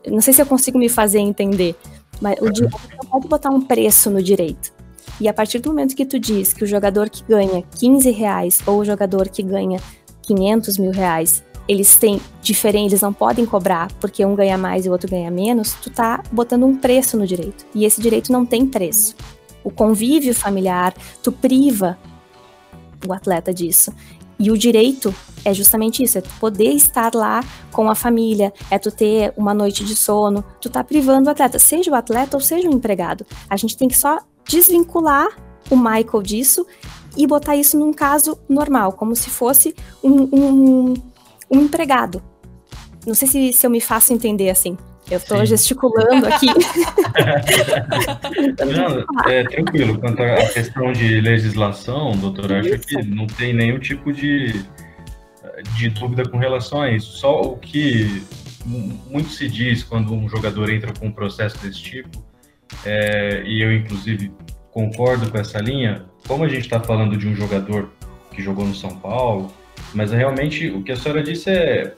Não 0.06 0.20
sei 0.20 0.32
se 0.32 0.40
eu 0.40 0.46
consigo 0.46 0.78
me 0.78 0.88
fazer 0.88 1.18
entender, 1.18 1.74
mas 2.20 2.38
o 2.40 2.50
direito 2.50 2.78
não 3.02 3.10
pode 3.10 3.28
botar 3.28 3.50
um 3.50 3.60
preço 3.60 4.10
no 4.10 4.22
direito. 4.22 4.72
E 5.20 5.28
a 5.28 5.34
partir 5.34 5.58
do 5.58 5.68
momento 5.68 5.94
que 5.94 6.06
tu 6.06 6.18
diz 6.18 6.52
que 6.52 6.64
o 6.64 6.66
jogador 6.66 7.10
que 7.10 7.22
ganha 7.24 7.62
15 7.78 8.10
reais 8.10 8.60
ou 8.66 8.78
o 8.78 8.84
jogador 8.84 9.28
que 9.28 9.42
ganha 9.42 9.78
500 10.22 10.78
mil 10.78 10.92
reais, 10.92 11.42
eles 11.68 11.96
têm 11.96 12.20
diferente, 12.40 12.92
eles 12.92 13.02
não 13.02 13.12
podem 13.12 13.44
cobrar 13.44 13.92
porque 14.00 14.24
um 14.24 14.34
ganha 14.34 14.56
mais 14.56 14.86
e 14.86 14.88
o 14.88 14.92
outro 14.92 15.10
ganha 15.10 15.30
menos, 15.30 15.74
tu 15.74 15.90
tá 15.90 16.22
botando 16.32 16.64
um 16.64 16.76
preço 16.76 17.16
no 17.16 17.26
direito. 17.26 17.66
E 17.74 17.84
esse 17.84 18.00
direito 18.00 18.32
não 18.32 18.46
tem 18.46 18.66
preço. 18.66 19.14
O 19.62 19.70
convívio 19.70 20.34
familiar, 20.34 20.94
tu 21.22 21.30
priva 21.30 21.98
o 23.06 23.12
atleta 23.12 23.52
disso. 23.52 23.92
E 24.38 24.50
o 24.50 24.56
direito 24.56 25.14
é 25.44 25.52
justamente 25.52 26.02
isso, 26.02 26.18
é 26.18 26.20
tu 26.20 26.30
poder 26.40 26.72
estar 26.72 27.14
lá 27.14 27.44
com 27.70 27.90
a 27.90 27.94
família, 27.94 28.52
é 28.70 28.78
tu 28.78 28.90
ter 28.90 29.32
uma 29.36 29.52
noite 29.52 29.84
de 29.84 29.94
sono, 29.94 30.44
tu 30.60 30.70
tá 30.70 30.82
privando 30.82 31.28
o 31.28 31.30
atleta, 31.32 31.58
seja 31.58 31.90
o 31.90 31.94
atleta 31.94 32.36
ou 32.36 32.40
seja 32.40 32.68
o 32.68 32.72
empregado. 32.72 33.26
A 33.48 33.56
gente 33.56 33.76
tem 33.76 33.88
que 33.88 33.98
só 33.98 34.18
desvincular 34.48 35.28
o 35.70 35.76
Michael 35.76 36.22
disso 36.22 36.66
e 37.16 37.26
botar 37.26 37.56
isso 37.56 37.78
num 37.78 37.92
caso 37.92 38.38
normal, 38.48 38.92
como 38.92 39.14
se 39.14 39.30
fosse 39.30 39.74
um, 40.02 40.22
um, 40.32 40.94
um 41.50 41.60
empregado. 41.60 42.22
Não 43.06 43.14
sei 43.14 43.28
se, 43.28 43.52
se 43.52 43.66
eu 43.66 43.70
me 43.70 43.80
faço 43.80 44.12
entender 44.12 44.50
assim. 44.50 44.76
Eu 45.10 45.18
estou 45.18 45.44
gesticulando 45.44 46.26
aqui. 46.26 46.46
não, 48.64 49.04
é 49.30 49.42
tranquilo. 49.44 49.98
Quanto 49.98 50.22
à 50.22 50.36
questão 50.46 50.92
de 50.92 51.20
legislação, 51.20 52.12
doutor, 52.12 52.52
acho 52.52 52.78
que 52.78 53.02
não 53.02 53.26
tem 53.26 53.52
nenhum 53.52 53.78
tipo 53.78 54.12
de, 54.12 54.64
de 55.76 55.88
dúvida 55.90 56.28
com 56.28 56.38
relação 56.38 56.82
a 56.82 56.90
isso. 56.90 57.18
Só 57.18 57.40
o 57.40 57.56
que 57.56 58.22
muito 58.64 59.30
se 59.30 59.48
diz 59.48 59.82
quando 59.82 60.12
um 60.14 60.28
jogador 60.28 60.70
entra 60.70 60.92
com 60.92 61.06
um 61.06 61.12
processo 61.12 61.58
desse 61.58 61.80
tipo, 61.80 62.24
é, 62.84 63.42
e 63.44 63.62
eu 63.62 63.72
inclusive 63.72 64.30
concordo 64.70 65.30
com 65.30 65.38
essa 65.38 65.58
linha, 65.58 66.04
como 66.26 66.44
a 66.44 66.48
gente 66.48 66.62
está 66.62 66.80
falando 66.80 67.16
de 67.16 67.26
um 67.26 67.34
jogador 67.34 67.90
que 68.32 68.42
jogou 68.42 68.64
no 68.64 68.74
São 68.74 68.96
Paulo, 68.96 69.52
mas 69.94 70.12
realmente 70.12 70.68
o 70.68 70.82
que 70.82 70.92
a 70.92 70.96
senhora 70.96 71.22
disse 71.22 71.50
é, 71.50 71.94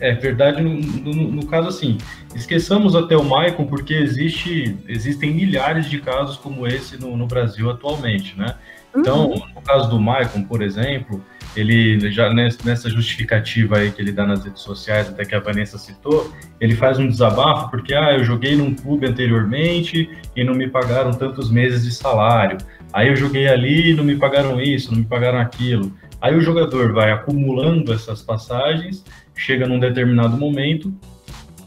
é 0.00 0.12
verdade 0.12 0.62
no, 0.62 0.74
no, 0.74 1.32
no, 1.32 1.46
caso 1.46 1.68
assim. 1.68 1.98
Esqueçamos 2.34 2.96
até 2.96 3.16
o 3.16 3.24
Maicon, 3.24 3.66
porque 3.66 3.94
existe, 3.94 4.76
existem 4.88 5.34
milhares 5.34 5.88
de 5.88 6.00
casos 6.00 6.36
como 6.36 6.66
esse 6.66 6.98
no, 6.98 7.16
no 7.16 7.26
Brasil 7.26 7.70
atualmente, 7.70 8.36
né? 8.38 8.56
Então, 8.96 9.30
uhum. 9.30 9.42
no 9.54 9.62
caso 9.62 9.88
do 9.88 9.98
Maicon, 9.98 10.42
por 10.44 10.62
exemplo, 10.62 11.22
ele 11.56 12.10
já 12.10 12.32
nessa 12.32 12.88
justificativa 12.88 13.78
aí 13.78 13.90
que 13.90 14.00
ele 14.00 14.12
dá 14.12 14.26
nas 14.26 14.44
redes 14.44 14.62
sociais, 14.62 15.08
até 15.08 15.24
que 15.24 15.34
a 15.34 15.40
Vanessa 15.40 15.78
citou, 15.78 16.32
ele 16.60 16.74
faz 16.74 16.98
um 16.98 17.08
desabafo 17.08 17.70
porque 17.70 17.94
ah, 17.94 18.12
eu 18.12 18.24
joguei 18.24 18.56
num 18.56 18.74
clube 18.74 19.06
anteriormente 19.06 20.10
e 20.36 20.44
não 20.44 20.54
me 20.54 20.68
pagaram 20.68 21.12
tantos 21.12 21.50
meses 21.50 21.84
de 21.84 21.92
salário. 21.92 22.58
Aí 22.92 23.08
eu 23.08 23.16
joguei 23.16 23.48
ali 23.48 23.90
e 23.90 23.94
não 23.94 24.04
me 24.04 24.16
pagaram 24.16 24.60
isso, 24.60 24.90
não 24.90 24.98
me 24.98 25.06
pagaram 25.06 25.38
aquilo. 25.38 25.92
Aí 26.20 26.36
o 26.36 26.40
jogador 26.40 26.92
vai 26.92 27.10
acumulando 27.10 27.92
essas 27.92 28.22
passagens, 28.22 29.04
chega 29.34 29.66
num 29.66 29.78
determinado 29.78 30.36
momento 30.36 30.92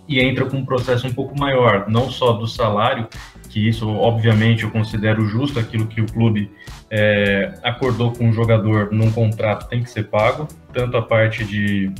e 0.07 0.19
entra 0.19 0.45
com 0.45 0.57
um 0.57 0.65
processo 0.65 1.07
um 1.07 1.13
pouco 1.13 1.37
maior, 1.39 1.89
não 1.89 2.09
só 2.09 2.33
do 2.33 2.47
salário, 2.47 3.07
que 3.49 3.67
isso, 3.67 3.87
obviamente, 3.89 4.63
eu 4.63 4.71
considero 4.71 5.25
justo, 5.27 5.59
aquilo 5.59 5.87
que 5.87 6.01
o 6.01 6.05
clube 6.05 6.51
é, 6.89 7.53
acordou 7.63 8.11
com 8.11 8.29
o 8.29 8.33
jogador 8.33 8.91
num 8.91 9.11
contrato 9.11 9.67
tem 9.69 9.81
que 9.81 9.89
ser 9.89 10.03
pago, 10.03 10.47
tanto 10.73 10.97
a 10.97 11.01
parte 11.01 11.43
de 11.43 11.91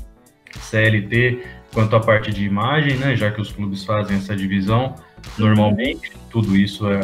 CLT 0.60 1.44
quanto 1.74 1.96
a 1.96 2.00
parte 2.00 2.32
de 2.32 2.46
imagem, 2.46 2.98
né, 2.98 3.16
já 3.16 3.32
que 3.32 3.42
os 3.42 3.52
clubes 3.52 3.84
fazem 3.84 4.18
essa 4.18 4.36
divisão 4.36 4.96
normalmente, 5.38 6.12
tudo 6.30 6.56
isso 6.56 6.88
é, 6.90 7.00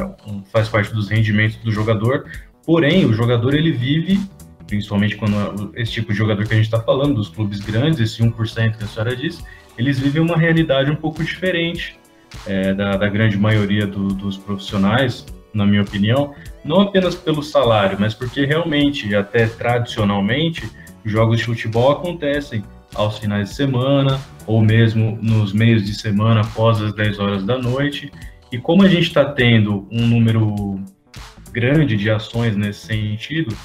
faz 0.51 0.69
parte 0.69 0.93
dos 0.93 1.09
rendimentos 1.09 1.57
do 1.57 1.71
jogador, 1.71 2.25
porém, 2.65 3.05
o 3.05 3.13
jogador 3.13 3.53
ele 3.53 3.71
vive, 3.71 4.19
principalmente 4.67 5.15
quando 5.17 5.71
esse 5.75 5.91
tipo 5.91 6.11
de 6.11 6.17
jogador 6.17 6.45
que 6.45 6.53
a 6.53 6.55
gente 6.55 6.65
está 6.65 6.79
falando, 6.79 7.15
dos 7.15 7.29
clubes 7.29 7.59
grandes, 7.59 7.99
esse 7.99 8.21
1% 8.21 8.77
que 8.77 8.83
a 8.83 8.87
senhora 8.87 9.15
disse, 9.15 9.43
eles 9.81 9.99
vivem 9.99 10.21
uma 10.21 10.37
realidade 10.37 10.91
um 10.91 10.95
pouco 10.95 11.23
diferente 11.23 11.99
é, 12.45 12.73
da, 12.73 12.95
da, 12.95 13.09
grande 13.09 13.37
maioria 13.37 13.85
do, 13.87 14.09
dos 14.09 14.37
profissionais, 14.37 15.25
na 15.53 15.65
minha 15.65 15.81
opinião, 15.81 16.33
não 16.63 16.81
apenas 16.81 17.15
pelo 17.15 17.41
salário, 17.41 17.97
mas 17.99 18.13
porque 18.13 18.45
realmente, 18.45 19.13
até 19.15 19.47
tradicionalmente, 19.47 20.69
jogos 21.03 21.39
de 21.39 21.45
futebol 21.45 21.91
acontecem 21.91 22.63
aos 22.93 23.17
finais 23.17 23.49
de 23.49 23.55
semana, 23.55 24.21
ou 24.45 24.61
mesmo 24.61 25.17
nos 25.21 25.51
meios 25.51 25.83
de 25.83 25.95
semana 25.95 26.41
após 26.41 26.81
as 26.81 26.93
10 26.93 27.19
horas 27.19 27.43
da 27.43 27.57
noite. 27.57 28.11
E 28.51 28.57
como 28.57 28.83
a 28.83 28.87
gente 28.87 29.07
está 29.07 29.25
tendo 29.25 29.87
um 29.91 30.05
número 30.05 30.79
grande 31.51 31.97
de 31.97 32.09
ações 32.09 32.55
nesse 32.55 32.85
sentido, 32.85 33.55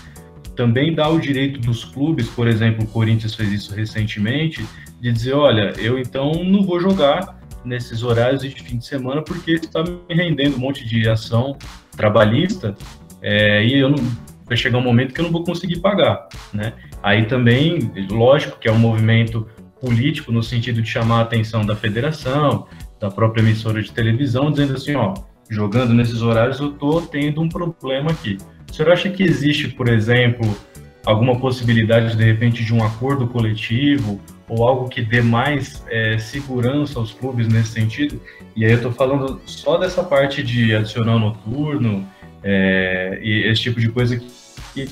também 0.57 0.95
dá 0.95 1.09
o 1.09 1.21
direito 1.21 1.61
dos 1.61 1.85
clubes, 1.85 2.29
por 2.29 2.49
exemplo, 2.49 2.85
o 2.85 2.87
Corinthians 2.87 3.35
fez 3.35 3.53
isso 3.53 3.75
recentemente, 3.75 4.67
de 5.07 5.13
dizer, 5.13 5.35
olha, 5.35 5.73
eu 5.79 5.99
então 5.99 6.33
não 6.45 6.65
vou 6.65 6.81
jogar 6.81 7.39
nesses 7.65 8.03
horários 8.03 8.43
de 8.43 8.51
fim 8.51 8.79
de 8.79 8.87
semana 8.87 9.23
porque 9.23 9.53
está 9.53 9.83
me 9.83 10.15
rendendo 10.15 10.57
um 10.57 10.61
monte 10.61 10.85
de 10.85 11.09
ação 11.09 11.57
trabalhista 11.97 12.75
é, 13.23 13.65
e 13.65 13.79
eu 13.79 13.89
não 13.89 13.99
vai 14.45 14.57
chegar 14.57 14.79
um 14.79 14.83
momento 14.83 15.13
que 15.13 15.21
eu 15.21 15.25
não 15.25 15.33
vou 15.33 15.45
conseguir 15.45 15.81
pagar, 15.81 16.29
né? 16.53 16.73
Aí 17.03 17.25
também, 17.27 17.91
lógico 18.11 18.59
que 18.59 18.69
é 18.69 18.73
um 18.73 18.79
movimento 18.79 19.47
político 19.81 20.31
no 20.31 20.43
sentido 20.43 20.81
de 20.81 20.89
chamar 20.89 21.19
a 21.19 21.23
atenção 21.23 21.67
da 21.67 21.75
federação, 21.75 22.67
da 23.01 23.11
própria 23.11 23.43
emissora 23.43 23.83
de 23.83 23.91
televisão, 23.91 24.51
dizendo 24.51 24.75
assim, 24.75 24.95
ó, 24.95 25.15
jogando 25.49 25.93
nesses 25.93 26.23
horários 26.23 26.61
eu 26.61 26.73
tô 26.73 27.01
tendo 27.03 27.41
um 27.41 27.49
problema 27.49 28.11
aqui. 28.11 28.39
O 28.71 28.75
senhor 28.75 28.93
acha 28.93 29.11
que 29.11 29.23
existe, 29.23 29.69
por 29.69 29.89
exemplo, 29.89 30.57
alguma 31.05 31.39
possibilidade 31.39 32.17
de 32.17 32.25
repente 32.25 32.65
de 32.65 32.73
um 32.73 32.85
acordo 32.85 33.27
coletivo 33.27 34.21
ou 34.49 34.67
algo 34.67 34.89
que 34.89 35.03
dê 35.03 35.21
mais 35.21 35.85
é, 35.89 36.19
segurança 36.19 36.99
aos 36.99 37.13
clubes 37.13 37.49
nesse 37.49 37.73
sentido. 37.73 38.21
E 38.55 38.65
aí 38.65 38.73
eu 38.73 38.77
estou 38.77 38.93
falando 38.93 39.41
só 39.45 39.77
dessa 39.77 40.03
parte 40.03 40.43
de 40.43 40.75
adicional 40.75 41.19
noturno 41.19 42.07
é, 42.43 43.19
e 43.23 43.49
esse 43.49 43.63
tipo 43.63 43.81
de 43.81 43.89
coisa 43.89 44.17
que, 44.17 44.27
que, 44.75 44.89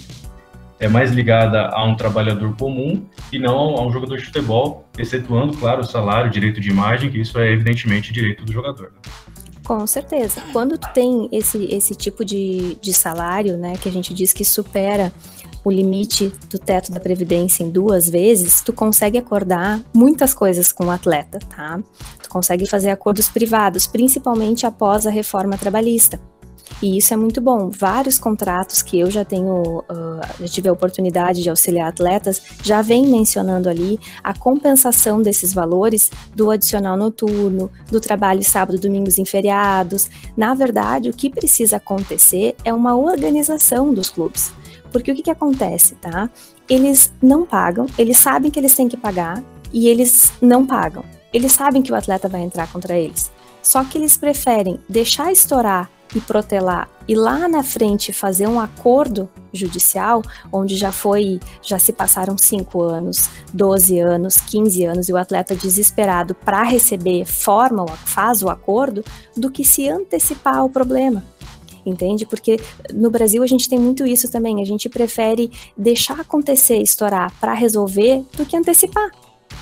é 0.80 0.88
mais 0.88 1.12
ligada 1.12 1.68
a 1.68 1.84
um 1.84 1.94
trabalhador 1.94 2.54
comum 2.56 3.06
e 3.32 3.38
não 3.38 3.76
a 3.76 3.86
um 3.86 3.92
jogador 3.92 4.18
de 4.18 4.24
futebol, 4.24 4.86
excetuando, 4.98 5.56
claro, 5.56 5.80
o 5.80 5.84
salário, 5.84 6.30
direito 6.30 6.60
de 6.60 6.68
imagem, 6.68 7.10
que 7.10 7.20
isso 7.20 7.38
é 7.38 7.52
evidentemente 7.52 8.12
direito 8.12 8.44
do 8.44 8.52
jogador. 8.52 8.92
Né? 8.92 9.12
Com 9.64 9.86
certeza. 9.86 10.42
Quando 10.52 10.76
tu 10.76 10.86
tem 10.92 11.28
esse, 11.32 11.64
esse 11.72 11.94
tipo 11.94 12.22
de, 12.22 12.76
de 12.82 12.92
salário, 12.92 13.56
né, 13.56 13.74
que 13.80 13.88
a 13.88 13.92
gente 13.92 14.12
diz 14.12 14.32
que 14.32 14.44
supera 14.44 15.10
o 15.64 15.70
limite 15.70 16.32
do 16.50 16.58
teto 16.58 16.92
da 16.92 17.00
previdência 17.00 17.64
em 17.64 17.70
duas 17.70 18.08
vezes, 18.08 18.60
tu 18.60 18.72
consegue 18.72 19.16
acordar 19.16 19.80
muitas 19.94 20.34
coisas 20.34 20.70
com 20.70 20.86
o 20.86 20.90
atleta, 20.90 21.38
tá? 21.38 21.80
Tu 22.22 22.28
consegue 22.28 22.66
fazer 22.66 22.90
acordos 22.90 23.28
privados, 23.28 23.86
principalmente 23.86 24.66
após 24.66 25.06
a 25.06 25.10
reforma 25.10 25.56
trabalhista. 25.56 26.20
E 26.82 26.98
isso 26.98 27.14
é 27.14 27.16
muito 27.16 27.40
bom. 27.40 27.70
Vários 27.70 28.18
contratos 28.18 28.82
que 28.82 28.98
eu 28.98 29.10
já 29.10 29.24
tenho, 29.24 29.78
uh, 29.78 30.20
já 30.40 30.48
tive 30.48 30.68
a 30.68 30.72
oportunidade 30.72 31.42
de 31.42 31.48
auxiliar 31.48 31.88
atletas, 31.88 32.42
já 32.62 32.82
vem 32.82 33.06
mencionando 33.06 33.68
ali 33.68 33.98
a 34.22 34.36
compensação 34.36 35.22
desses 35.22 35.54
valores 35.54 36.10
do 36.34 36.50
adicional 36.50 36.96
noturno, 36.96 37.70
do 37.90 38.00
trabalho 38.00 38.42
sábado, 38.42 38.78
domingos 38.78 39.18
em 39.18 39.24
feriados. 39.24 40.10
Na 40.36 40.54
verdade, 40.54 41.08
o 41.08 41.12
que 41.12 41.30
precisa 41.30 41.76
acontecer 41.76 42.54
é 42.64 42.72
uma 42.72 42.96
organização 42.96 43.94
dos 43.94 44.10
clubes. 44.10 44.52
Porque 44.94 45.10
o 45.10 45.14
que, 45.16 45.24
que 45.24 45.30
acontece, 45.30 45.96
tá? 45.96 46.30
Eles 46.68 47.12
não 47.20 47.44
pagam, 47.44 47.86
eles 47.98 48.16
sabem 48.16 48.48
que 48.48 48.60
eles 48.60 48.76
têm 48.76 48.86
que 48.88 48.96
pagar 48.96 49.42
e 49.72 49.88
eles 49.88 50.32
não 50.40 50.64
pagam. 50.64 51.04
Eles 51.32 51.50
sabem 51.50 51.82
que 51.82 51.90
o 51.90 51.96
atleta 51.96 52.28
vai 52.28 52.42
entrar 52.42 52.70
contra 52.70 52.96
eles. 52.96 53.28
Só 53.60 53.82
que 53.82 53.98
eles 53.98 54.16
preferem 54.16 54.78
deixar 54.88 55.32
estourar 55.32 55.90
e 56.14 56.20
protelar 56.20 56.88
e 57.08 57.16
lá 57.16 57.48
na 57.48 57.64
frente 57.64 58.12
fazer 58.12 58.46
um 58.46 58.60
acordo 58.60 59.28
judicial, 59.52 60.22
onde 60.52 60.76
já 60.76 60.92
foi, 60.92 61.40
já 61.60 61.76
se 61.76 61.92
passaram 61.92 62.38
5 62.38 62.80
anos, 62.80 63.28
12 63.52 63.98
anos, 63.98 64.36
15 64.36 64.84
anos, 64.84 65.08
e 65.08 65.12
o 65.12 65.16
atleta 65.16 65.56
desesperado 65.56 66.36
para 66.36 66.62
receber 66.62 67.24
forma, 67.24 67.84
faz 68.04 68.44
o 68.44 68.48
acordo, 68.48 69.04
do 69.36 69.50
que 69.50 69.64
se 69.64 69.88
antecipar 69.88 70.58
ao 70.58 70.70
problema 70.70 71.33
entende? 71.84 72.26
Porque 72.26 72.58
no 72.92 73.10
Brasil 73.10 73.42
a 73.42 73.46
gente 73.46 73.68
tem 73.68 73.78
muito 73.78 74.06
isso 74.06 74.30
também, 74.30 74.60
a 74.62 74.64
gente 74.64 74.88
prefere 74.88 75.50
deixar 75.76 76.20
acontecer, 76.20 76.78
estourar 76.78 77.32
para 77.40 77.54
resolver 77.54 78.24
do 78.36 78.44
que 78.44 78.56
antecipar. 78.56 79.10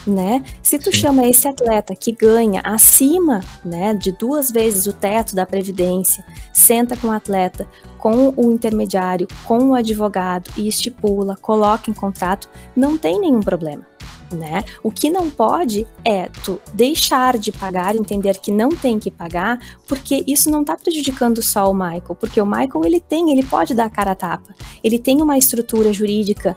Né? 0.06 0.42
Se 0.62 0.78
tu 0.78 0.90
Sim. 0.92 0.98
chama 0.98 1.28
esse 1.28 1.46
atleta 1.46 1.94
que 1.94 2.10
ganha 2.12 2.60
acima, 2.64 3.40
né, 3.64 3.94
de 3.94 4.10
duas 4.10 4.50
vezes 4.50 4.86
o 4.86 4.92
teto 4.92 5.34
da 5.34 5.46
previdência, 5.46 6.24
senta 6.52 6.96
com 6.96 7.08
o 7.08 7.12
atleta, 7.12 7.68
com 7.98 8.32
o 8.36 8.50
intermediário, 8.50 9.28
com 9.44 9.70
o 9.70 9.74
advogado 9.74 10.50
e 10.56 10.66
estipula, 10.66 11.36
coloca 11.36 11.88
em 11.90 11.94
contrato, 11.94 12.48
não 12.74 12.98
tem 12.98 13.20
nenhum 13.20 13.40
problema 13.40 13.86
né? 14.36 14.64
O 14.82 14.90
que 14.90 15.10
não 15.10 15.30
pode 15.30 15.86
é 16.04 16.28
tu 16.44 16.60
deixar 16.72 17.38
de 17.38 17.52
pagar, 17.52 17.94
entender 17.96 18.38
que 18.38 18.50
não 18.50 18.70
tem 18.70 18.98
que 18.98 19.10
pagar, 19.10 19.60
porque 19.86 20.24
isso 20.26 20.50
não 20.50 20.62
está 20.62 20.76
prejudicando 20.76 21.42
só 21.42 21.70
o 21.70 21.74
Michael, 21.74 22.16
porque 22.18 22.40
o 22.40 22.46
Michael 22.46 22.84
ele 22.84 23.00
tem, 23.00 23.30
ele 23.30 23.44
pode 23.44 23.74
dar 23.74 23.86
a 23.86 23.90
cara 23.90 24.12
a 24.12 24.14
tapa, 24.16 24.54
ele 24.82 24.98
tem 24.98 25.22
uma 25.22 25.38
estrutura 25.38 25.92
jurídica 25.92 26.56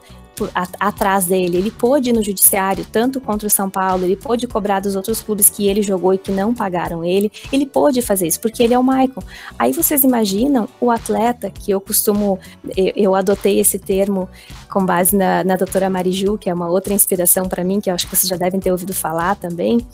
atrás 0.79 1.25
dele. 1.25 1.57
Ele 1.57 1.71
pôde 1.71 2.09
ir 2.09 2.13
no 2.13 2.23
judiciário, 2.23 2.85
tanto 2.91 3.19
contra 3.19 3.47
o 3.47 3.51
São 3.51 3.69
Paulo, 3.69 4.03
ele 4.03 4.15
pôde 4.15 4.47
cobrar 4.47 4.79
dos 4.79 4.95
outros 4.95 5.21
clubes 5.21 5.49
que 5.49 5.67
ele 5.67 5.81
jogou 5.81 6.13
e 6.13 6.17
que 6.17 6.31
não 6.31 6.53
pagaram 6.53 7.03
ele. 7.03 7.31
Ele 7.51 7.65
pôde 7.65 8.01
fazer 8.01 8.27
isso, 8.27 8.39
porque 8.39 8.63
ele 8.63 8.73
é 8.73 8.79
o 8.79 8.83
Michael. 8.83 9.23
Aí 9.57 9.71
vocês 9.73 10.03
imaginam 10.03 10.67
o 10.79 10.91
atleta, 10.91 11.49
que 11.49 11.71
eu 11.71 11.79
costumo, 11.79 12.39
eu, 12.75 12.93
eu 12.95 13.15
adotei 13.15 13.59
esse 13.59 13.79
termo 13.79 14.29
com 14.69 14.85
base 14.85 15.15
na, 15.15 15.43
na 15.43 15.55
doutora 15.55 15.89
Mariju, 15.89 16.37
que 16.37 16.49
é 16.49 16.53
uma 16.53 16.69
outra 16.69 16.93
inspiração 16.93 17.47
para 17.47 17.63
mim, 17.63 17.79
que 17.79 17.89
eu 17.89 17.93
acho 17.95 18.07
que 18.07 18.15
vocês 18.15 18.29
já 18.29 18.35
devem 18.35 18.59
ter 18.59 18.71
ouvido 18.71 18.93
falar 18.93 19.35
também 19.35 19.85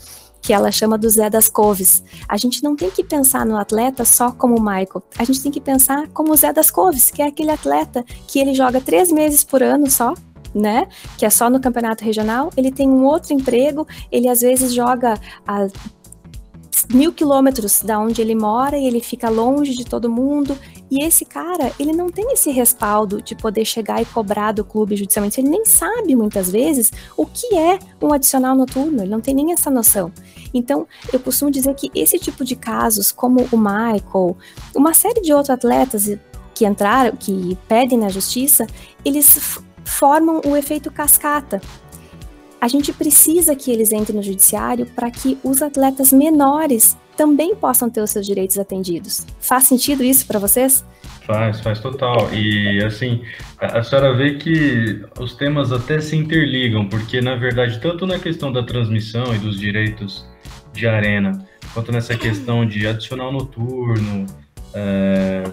que 0.42 0.52
ela 0.52 0.72
chama 0.72 0.98
do 0.98 1.08
Zé 1.08 1.30
das 1.30 1.48
Coves. 1.48 2.02
A 2.28 2.36
gente 2.36 2.62
não 2.62 2.74
tem 2.74 2.90
que 2.90 3.04
pensar 3.04 3.46
no 3.46 3.56
atleta 3.56 4.04
só 4.04 4.32
como 4.32 4.56
o 4.56 4.60
Michael, 4.60 5.02
a 5.16 5.24
gente 5.24 5.40
tem 5.40 5.52
que 5.52 5.60
pensar 5.60 6.08
como 6.08 6.32
o 6.32 6.36
Zé 6.36 6.52
das 6.52 6.70
Coves, 6.70 7.10
que 7.12 7.22
é 7.22 7.26
aquele 7.26 7.52
atleta 7.52 8.04
que 8.26 8.40
ele 8.40 8.52
joga 8.52 8.80
três 8.80 9.10
meses 9.10 9.44
por 9.44 9.62
ano 9.62 9.88
só, 9.88 10.14
né? 10.54 10.86
Que 11.16 11.26
é 11.26 11.30
só 11.30 11.48
no 11.48 11.60
campeonato 11.60 12.04
regional. 12.04 12.50
Ele 12.56 12.70
tem 12.70 12.88
um 12.88 13.04
outro 13.04 13.32
emprego, 13.32 13.86
ele 14.10 14.28
às 14.28 14.40
vezes 14.40 14.72
joga 14.72 15.18
a 15.46 15.68
mil 16.92 17.12
quilômetros 17.12 17.82
da 17.82 17.98
onde 17.98 18.20
ele 18.20 18.34
mora 18.34 18.76
e 18.76 18.86
ele 18.86 19.00
fica 19.00 19.28
longe 19.28 19.74
de 19.74 19.84
todo 19.84 20.10
mundo. 20.10 20.56
E 20.90 21.02
esse 21.02 21.24
cara, 21.24 21.72
ele 21.78 21.92
não 21.92 22.10
tem 22.10 22.32
esse 22.32 22.50
respaldo 22.50 23.22
de 23.22 23.34
poder 23.34 23.64
chegar 23.64 24.02
e 24.02 24.04
cobrar 24.04 24.52
do 24.52 24.64
clube 24.64 24.96
judicialmente. 24.96 25.40
Ele 25.40 25.48
nem 25.48 25.64
sabe 25.64 26.14
muitas 26.14 26.50
vezes 26.50 26.92
o 27.16 27.24
que 27.24 27.56
é 27.56 27.78
um 28.00 28.12
adicional 28.12 28.54
noturno, 28.54 29.02
ele 29.02 29.10
não 29.10 29.20
tem 29.20 29.34
nem 29.34 29.52
essa 29.52 29.70
noção. 29.70 30.12
Então, 30.52 30.86
eu 31.12 31.18
costumo 31.18 31.50
dizer 31.50 31.74
que 31.74 31.90
esse 31.94 32.18
tipo 32.18 32.44
de 32.44 32.54
casos, 32.54 33.10
como 33.10 33.46
o 33.50 33.56
Michael, 33.56 34.36
uma 34.74 34.92
série 34.92 35.22
de 35.22 35.32
outros 35.32 35.50
atletas 35.50 36.18
que 36.54 36.66
entraram, 36.66 37.16
que 37.16 37.56
pedem 37.66 37.98
na 37.98 38.10
justiça, 38.10 38.66
eles 39.02 39.58
formam 39.84 40.40
o 40.44 40.56
efeito 40.56 40.90
cascata. 40.90 41.60
A 42.60 42.68
gente 42.68 42.92
precisa 42.92 43.56
que 43.56 43.72
eles 43.72 43.92
entrem 43.92 44.16
no 44.16 44.22
judiciário 44.22 44.86
para 44.86 45.10
que 45.10 45.36
os 45.42 45.62
atletas 45.62 46.12
menores 46.12 46.96
também 47.16 47.54
possam 47.54 47.90
ter 47.90 48.00
os 48.00 48.10
seus 48.10 48.24
direitos 48.24 48.58
atendidos. 48.58 49.26
Faz 49.40 49.64
sentido 49.64 50.02
isso 50.02 50.26
para 50.26 50.38
vocês? 50.38 50.84
Faz, 51.26 51.60
faz 51.60 51.80
total. 51.80 52.32
E 52.32 52.82
assim, 52.84 53.22
a 53.58 53.82
senhora 53.82 54.14
vê 54.14 54.34
que 54.34 55.04
os 55.18 55.34
temas 55.34 55.72
até 55.72 56.00
se 56.00 56.16
interligam, 56.16 56.88
porque 56.88 57.20
na 57.20 57.36
verdade, 57.36 57.80
tanto 57.80 58.06
na 58.06 58.18
questão 58.18 58.52
da 58.52 58.62
transmissão 58.62 59.34
e 59.34 59.38
dos 59.38 59.58
direitos 59.58 60.26
de 60.72 60.86
arena, 60.86 61.46
quanto 61.74 61.92
nessa 61.92 62.16
questão 62.16 62.66
de 62.66 62.86
adicional 62.86 63.32
noturno, 63.32 64.26
é, 64.74 65.44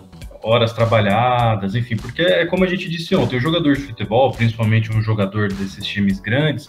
horas 0.41 0.73
trabalhadas, 0.73 1.75
enfim, 1.75 1.97
porque 1.97 2.21
é 2.21 2.45
como 2.45 2.63
a 2.63 2.67
gente 2.67 2.89
disse 2.89 3.15
ontem, 3.15 3.37
o 3.37 3.41
jogador 3.41 3.75
de 3.75 3.81
futebol, 3.81 4.31
principalmente 4.31 4.91
um 4.91 5.01
jogador 5.01 5.49
desses 5.51 5.85
times 5.85 6.19
grandes, 6.19 6.67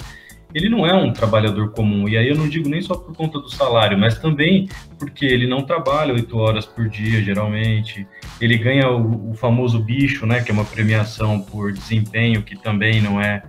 ele 0.54 0.68
não 0.68 0.86
é 0.86 0.92
um 0.92 1.12
trabalhador 1.12 1.70
comum. 1.70 2.08
E 2.08 2.16
aí 2.16 2.28
eu 2.28 2.36
não 2.36 2.48
digo 2.48 2.68
nem 2.68 2.80
só 2.80 2.94
por 2.94 3.14
conta 3.14 3.38
do 3.38 3.48
salário, 3.48 3.96
mas 3.96 4.18
também 4.18 4.68
porque 4.98 5.24
ele 5.24 5.46
não 5.46 5.62
trabalha 5.62 6.12
oito 6.12 6.36
horas 6.36 6.66
por 6.66 6.88
dia, 6.88 7.22
geralmente. 7.22 8.06
Ele 8.40 8.58
ganha 8.58 8.88
o, 8.88 9.30
o, 9.30 9.34
famoso 9.34 9.78
bicho, 9.78 10.26
né, 10.26 10.42
que 10.42 10.50
é 10.50 10.54
uma 10.54 10.64
premiação 10.64 11.40
por 11.40 11.72
desempenho, 11.72 12.42
que 12.42 12.56
também 12.56 13.00
não 13.00 13.20
é 13.20 13.42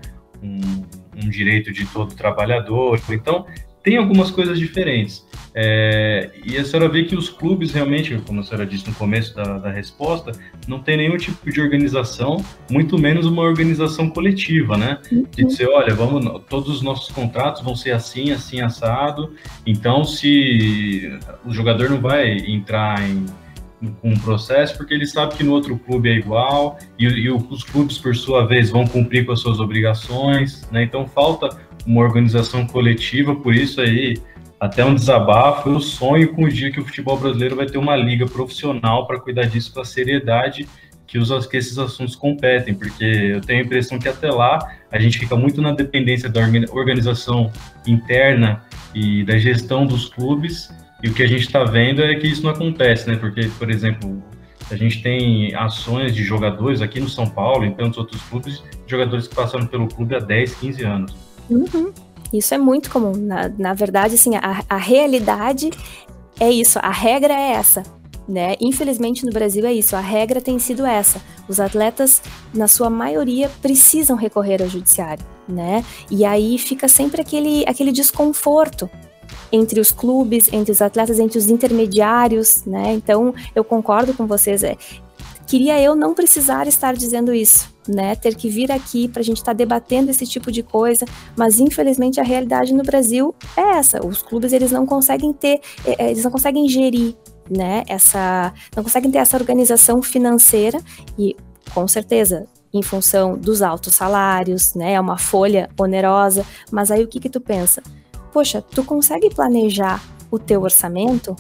um, 0.44 0.86
um 1.24 1.30
direito 1.30 1.72
de 1.72 1.86
todo 1.88 2.14
trabalhador. 2.14 3.00
Então, 3.10 3.46
tem 3.84 3.98
algumas 3.98 4.30
coisas 4.30 4.60
diferentes. 4.60 5.26
É, 5.54 6.32
e 6.46 6.58
a 6.58 6.64
senhora 6.64 6.88
vê 6.88 7.04
que 7.04 7.16
os 7.16 7.30
clubes 7.30 7.72
realmente, 7.74 8.16
como 8.26 8.40
a 8.40 8.44
senhora 8.44 8.66
disse 8.66 8.88
no 8.88 8.96
começo 8.96 9.36
da, 9.36 9.58
da, 9.58 9.70
resposta, 9.70 10.32
não 10.68 10.80
tem 10.80 10.96
nenhum 10.96 11.18
tipo 11.18 11.52
de 11.52 11.60
organização, 11.60 12.44
muito 12.70 12.98
menos 12.98 13.26
uma 13.26 13.42
organização 13.42 14.10
coletiva, 14.10 14.78
né? 14.78 15.00
De 15.36 15.44
dizer, 15.44 15.68
olha, 15.68 15.94
vamos, 15.94 16.42
todos 16.50 16.70
os 16.70 16.82
nossos 16.82 17.14
contratos 17.14 17.62
vão 17.62 17.76
ser 17.76 17.92
assim, 17.92 18.32
assim, 18.32 18.62
assado. 18.62 19.34
Então, 19.66 20.06
se 20.06 21.20
o 21.46 21.52
jogador 21.54 21.90
não 21.90 22.00
vai 22.00 22.38
entrar 22.38 23.02
em 23.08 23.26
com 24.02 24.12
um 24.12 24.20
processo, 24.20 24.78
porque 24.78 24.94
ele 24.94 25.08
sabe 25.08 25.36
que 25.36 25.44
no 25.44 25.52
outro 25.54 25.78
clube 25.78 26.10
é 26.10 26.14
igual, 26.14 26.78
e, 27.00 27.06
e 27.06 27.32
os 27.32 27.64
clubes, 27.64 27.98
por 27.98 28.16
sua 28.16 28.46
vez, 28.46 28.70
vão 28.70 28.86
cumprir 28.86 29.26
com 29.26 29.32
as 29.32 29.40
suas 29.40 29.60
obrigações, 29.60 30.70
né? 30.72 30.84
Então 30.84 31.08
falta 31.08 31.50
uma 31.86 32.02
organização 32.02 32.66
coletiva, 32.66 33.36
por 33.36 33.56
isso 33.56 33.82
aí 33.82 34.18
até 34.60 34.86
um 34.86 34.94
desabafo. 34.94 35.70
Eu 35.70 35.80
sonho 35.80 36.34
com 36.34 36.44
o 36.44 36.50
dia 36.50 36.72
que 36.72 36.80
o 36.80 36.86
futebol 36.86 37.18
brasileiro 37.18 37.56
vai 37.56 37.66
ter 37.66 37.78
uma 37.78 37.96
liga 37.96 38.26
profissional 38.26 39.08
para 39.08 39.20
cuidar 39.20 39.44
disso 39.44 39.74
com 39.74 39.82
a 39.82 39.86
seriedade 39.86 40.68
que, 41.12 41.18
os, 41.18 41.46
que 41.46 41.58
esses 41.58 41.78
assuntos 41.78 42.16
competem, 42.16 42.74
porque 42.74 43.04
eu 43.04 43.42
tenho 43.42 43.60
a 43.60 43.66
impressão 43.66 44.00
que 44.00 44.08
até 44.08 44.32
lá 44.32 44.60
a 44.90 44.98
gente 44.98 45.20
fica 45.20 45.36
muito 45.36 45.62
na 45.62 45.74
dependência 45.74 46.30
da 46.30 46.40
organização 46.72 47.52
interna 47.86 48.64
e 48.96 49.22
da 49.26 49.38
gestão 49.38 49.86
dos 49.86 50.08
clubes, 50.08 50.70
e 51.04 51.10
o 51.10 51.14
que 51.14 51.22
a 51.22 51.28
gente 51.28 51.42
está 51.42 51.66
vendo 51.66 52.02
é 52.02 52.16
que 52.16 52.28
isso 52.28 52.44
não 52.44 52.52
acontece, 52.52 53.10
né? 53.10 53.18
Porque, 53.18 53.50
por 53.60 53.70
exemplo, 53.70 54.24
a 54.70 54.76
gente 54.78 55.02
tem 55.04 55.54
ações 55.54 56.16
de 56.16 56.24
jogadores 56.24 56.82
aqui 56.82 57.00
no 57.02 57.10
São 57.10 57.28
Paulo 57.28 57.66
em 57.66 57.72
tantos 57.72 57.98
outros 57.98 58.22
clubes, 58.22 58.64
jogadores 58.88 59.28
que 59.28 59.36
passaram 59.36 59.66
pelo 59.66 59.88
clube 59.90 60.16
há 60.16 60.20
10, 60.20 60.56
15 60.56 60.84
anos. 60.84 61.31
Uhum. 61.52 61.92
Isso 62.34 62.54
é 62.54 62.58
muito 62.58 62.90
comum. 62.90 63.12
Na, 63.12 63.50
na 63.50 63.74
verdade, 63.74 64.16
assim, 64.16 64.36
a, 64.36 64.64
a 64.70 64.78
realidade 64.78 65.70
é 66.40 66.50
isso, 66.50 66.80
a 66.82 66.92
regra 66.92 67.34
é 67.34 67.52
essa. 67.52 67.84
Né? 68.28 68.56
Infelizmente 68.62 69.26
no 69.26 69.32
Brasil 69.32 69.66
é 69.66 69.74
isso, 69.74 69.96
a 69.96 70.00
regra 70.00 70.40
tem 70.40 70.58
sido 70.58 70.86
essa. 70.86 71.22
Os 71.50 71.60
atletas, 71.60 72.22
na 72.54 72.68
sua 72.68 72.90
maioria, 72.90 73.50
precisam 73.62 74.16
recorrer 74.16 74.62
ao 74.62 74.70
judiciário, 74.70 75.26
né? 75.50 75.84
E 76.10 76.24
aí 76.24 76.58
fica 76.58 76.88
sempre 76.88 77.20
aquele, 77.20 77.66
aquele 77.68 77.92
desconforto 77.92 78.90
entre 79.52 79.82
os 79.82 79.92
clubes, 79.92 80.48
entre 80.54 80.72
os 80.72 80.82
atletas, 80.82 81.20
entre 81.20 81.38
os 81.38 81.50
intermediários, 81.50 82.64
né? 82.64 82.94
Então 82.94 83.34
eu 83.54 83.64
concordo 83.64 84.14
com 84.14 84.26
vocês. 84.26 84.64
É, 84.64 84.78
queria 85.46 85.82
eu 85.82 85.96
não 85.96 86.14
precisar 86.14 86.68
estar 86.68 86.96
dizendo 86.96 87.34
isso, 87.34 87.71
né? 87.88 88.16
Ter 88.16 88.36
que 88.36 88.50
vir 88.50 88.72
aqui 88.72 89.08
para 89.08 89.22
a 89.22 89.24
gente 89.24 89.38
estar 89.38 89.52
tá 89.52 89.58
debatendo 89.58 90.12
esse 90.12 90.26
tipo 90.26 90.52
de 90.52 90.64
coisa, 90.64 91.06
mas 91.36 91.60
infelizmente 91.60 92.20
a 92.20 92.24
realidade 92.24 92.74
no 92.74 92.84
Brasil 92.84 93.34
é 93.58 93.78
essa. 93.78 94.06
Os 94.06 94.22
clubes 94.22 94.54
eles 94.54 94.72
não 94.72 94.86
conseguem 94.86 95.34
ter, 95.34 95.60
é, 95.86 96.06
é, 96.06 96.12
eles 96.12 96.24
não 96.24 96.32
conseguem 96.32 96.68
gerir, 96.68 97.16
né? 97.50 97.84
Essa, 97.88 98.54
não 98.76 98.84
conseguem 98.84 99.12
ter 99.12 99.20
essa 99.20 99.38
organização 99.38 100.02
financeira 100.02 100.80
e 101.18 101.36
com 101.74 101.88
certeza 101.88 102.48
em 102.74 102.82
função 102.82 103.38
dos 103.38 103.62
altos 103.62 103.96
salários, 103.96 104.74
né? 104.76 104.94
É 104.94 105.00
uma 105.00 105.18
folha 105.18 105.70
onerosa, 105.80 106.46
mas 106.72 106.92
aí 106.92 107.04
o 107.04 107.08
que 107.08 107.20
que 107.20 107.30
tu 107.30 107.42
pensa? 107.42 107.82
Poxa, 108.32 108.62
tu 108.62 108.84
consegue 108.84 109.30
planejar 109.34 110.02
o 110.30 110.40
teu 110.40 110.62
orçamento? 110.62 111.36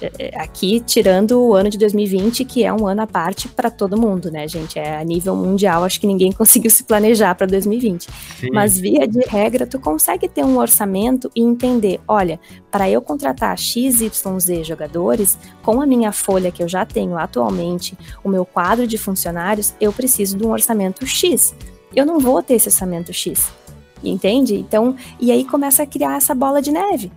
É, 0.00 0.12
é, 0.18 0.40
aqui 0.40 0.80
tirando 0.80 1.40
o 1.40 1.54
ano 1.54 1.70
de 1.70 1.78
2020, 1.78 2.44
que 2.44 2.64
é 2.64 2.72
um 2.72 2.86
ano 2.86 3.02
à 3.02 3.06
parte 3.06 3.48
para 3.48 3.70
todo 3.70 4.00
mundo, 4.00 4.30
né, 4.30 4.46
gente? 4.46 4.78
É 4.78 4.98
a 4.98 5.04
nível 5.04 5.34
mundial, 5.34 5.84
acho 5.84 6.00
que 6.00 6.06
ninguém 6.06 6.32
conseguiu 6.32 6.70
se 6.70 6.84
planejar 6.84 7.34
para 7.34 7.46
2020. 7.46 8.02
Sim. 8.04 8.48
Mas 8.52 8.78
via 8.78 9.06
de 9.06 9.20
regra, 9.20 9.66
tu 9.66 9.78
consegue 9.78 10.28
ter 10.28 10.44
um 10.44 10.58
orçamento 10.58 11.30
e 11.34 11.42
entender, 11.42 12.00
olha, 12.06 12.38
para 12.70 12.88
eu 12.88 13.00
contratar 13.00 13.56
XYZ 13.58 14.10
jogadores, 14.64 15.38
com 15.62 15.80
a 15.80 15.86
minha 15.86 16.12
folha 16.12 16.50
que 16.50 16.62
eu 16.62 16.68
já 16.68 16.84
tenho 16.84 17.16
atualmente, 17.16 17.96
o 18.22 18.28
meu 18.28 18.44
quadro 18.44 18.86
de 18.86 18.98
funcionários, 18.98 19.74
eu 19.80 19.92
preciso 19.92 20.36
de 20.36 20.44
um 20.44 20.50
orçamento 20.50 21.06
X. 21.06 21.54
Eu 21.94 22.06
não 22.06 22.18
vou 22.18 22.42
ter 22.42 22.54
esse 22.54 22.68
orçamento 22.68 23.12
X. 23.12 23.50
Entende? 24.02 24.54
Então, 24.54 24.96
e 25.18 25.30
aí 25.30 25.44
começa 25.44 25.82
a 25.82 25.86
criar 25.86 26.16
essa 26.16 26.34
bola 26.34 26.62
de 26.62 26.70
neve. 26.70 27.12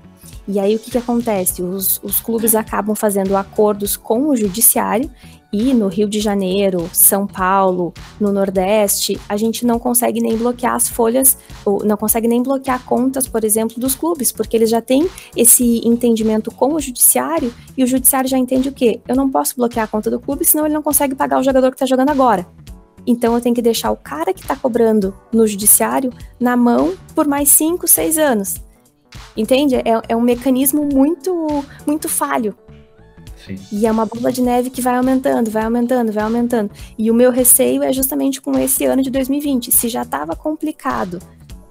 E 0.47 0.59
aí 0.59 0.75
o 0.75 0.79
que, 0.79 0.91
que 0.91 0.97
acontece? 0.97 1.61
Os, 1.61 1.99
os 2.03 2.19
clubes 2.19 2.53
acabam 2.55 2.95
fazendo 2.95 3.35
acordos 3.37 3.95
com 3.95 4.27
o 4.27 4.35
judiciário 4.35 5.09
e 5.53 5.71
no 5.71 5.87
Rio 5.87 6.09
de 6.09 6.19
Janeiro, 6.19 6.89
São 6.91 7.27
Paulo, 7.27 7.93
no 8.19 8.33
Nordeste, 8.33 9.19
a 9.29 9.37
gente 9.37 9.63
não 9.67 9.77
consegue 9.77 10.19
nem 10.19 10.35
bloquear 10.35 10.73
as 10.73 10.89
folhas, 10.89 11.37
ou 11.63 11.85
não 11.85 11.95
consegue 11.95 12.27
nem 12.27 12.41
bloquear 12.41 12.83
contas, 12.83 13.27
por 13.27 13.43
exemplo, 13.43 13.79
dos 13.79 13.93
clubes, 13.93 14.31
porque 14.31 14.57
eles 14.57 14.71
já 14.71 14.81
têm 14.81 15.07
esse 15.37 15.79
entendimento 15.87 16.49
com 16.49 16.73
o 16.73 16.79
judiciário 16.79 17.53
e 17.77 17.83
o 17.83 17.87
judiciário 17.87 18.27
já 18.27 18.37
entende 18.37 18.67
o 18.67 18.73
quê? 18.73 18.99
Eu 19.07 19.15
não 19.15 19.29
posso 19.29 19.55
bloquear 19.55 19.85
a 19.85 19.87
conta 19.87 20.09
do 20.09 20.19
clube, 20.19 20.43
senão 20.43 20.65
ele 20.65 20.73
não 20.73 20.81
consegue 20.81 21.13
pagar 21.13 21.39
o 21.39 21.43
jogador 21.43 21.69
que 21.69 21.75
está 21.75 21.85
jogando 21.85 22.09
agora. 22.09 22.47
Então 23.05 23.35
eu 23.35 23.41
tenho 23.41 23.53
que 23.53 23.61
deixar 23.61 23.91
o 23.91 23.97
cara 23.97 24.33
que 24.33 24.41
está 24.41 24.55
cobrando 24.55 25.13
no 25.31 25.45
judiciário 25.45 26.11
na 26.39 26.57
mão 26.57 26.95
por 27.13 27.27
mais 27.27 27.49
5, 27.49 27.87
6 27.87 28.17
anos. 28.17 28.62
Entende? 29.35 29.75
É, 29.75 30.01
é 30.09 30.15
um 30.15 30.21
mecanismo 30.21 30.83
muito, 30.83 31.63
muito 31.85 32.07
falho. 32.07 32.55
Sim. 33.45 33.57
E 33.71 33.85
é 33.85 33.91
uma 33.91 34.05
bola 34.05 34.31
de 34.31 34.41
neve 34.41 34.69
que 34.69 34.81
vai 34.81 34.95
aumentando, 34.95 35.51
vai 35.51 35.63
aumentando, 35.63 36.11
vai 36.11 36.23
aumentando. 36.23 36.71
E 36.97 37.11
o 37.11 37.13
meu 37.13 37.31
receio 37.31 37.83
é 37.83 37.91
justamente 37.91 38.41
com 38.41 38.57
esse 38.57 38.85
ano 38.85 39.01
de 39.01 39.09
2020. 39.09 39.71
Se 39.71 39.89
já 39.89 40.03
estava 40.03 40.35
complicado 40.35 41.19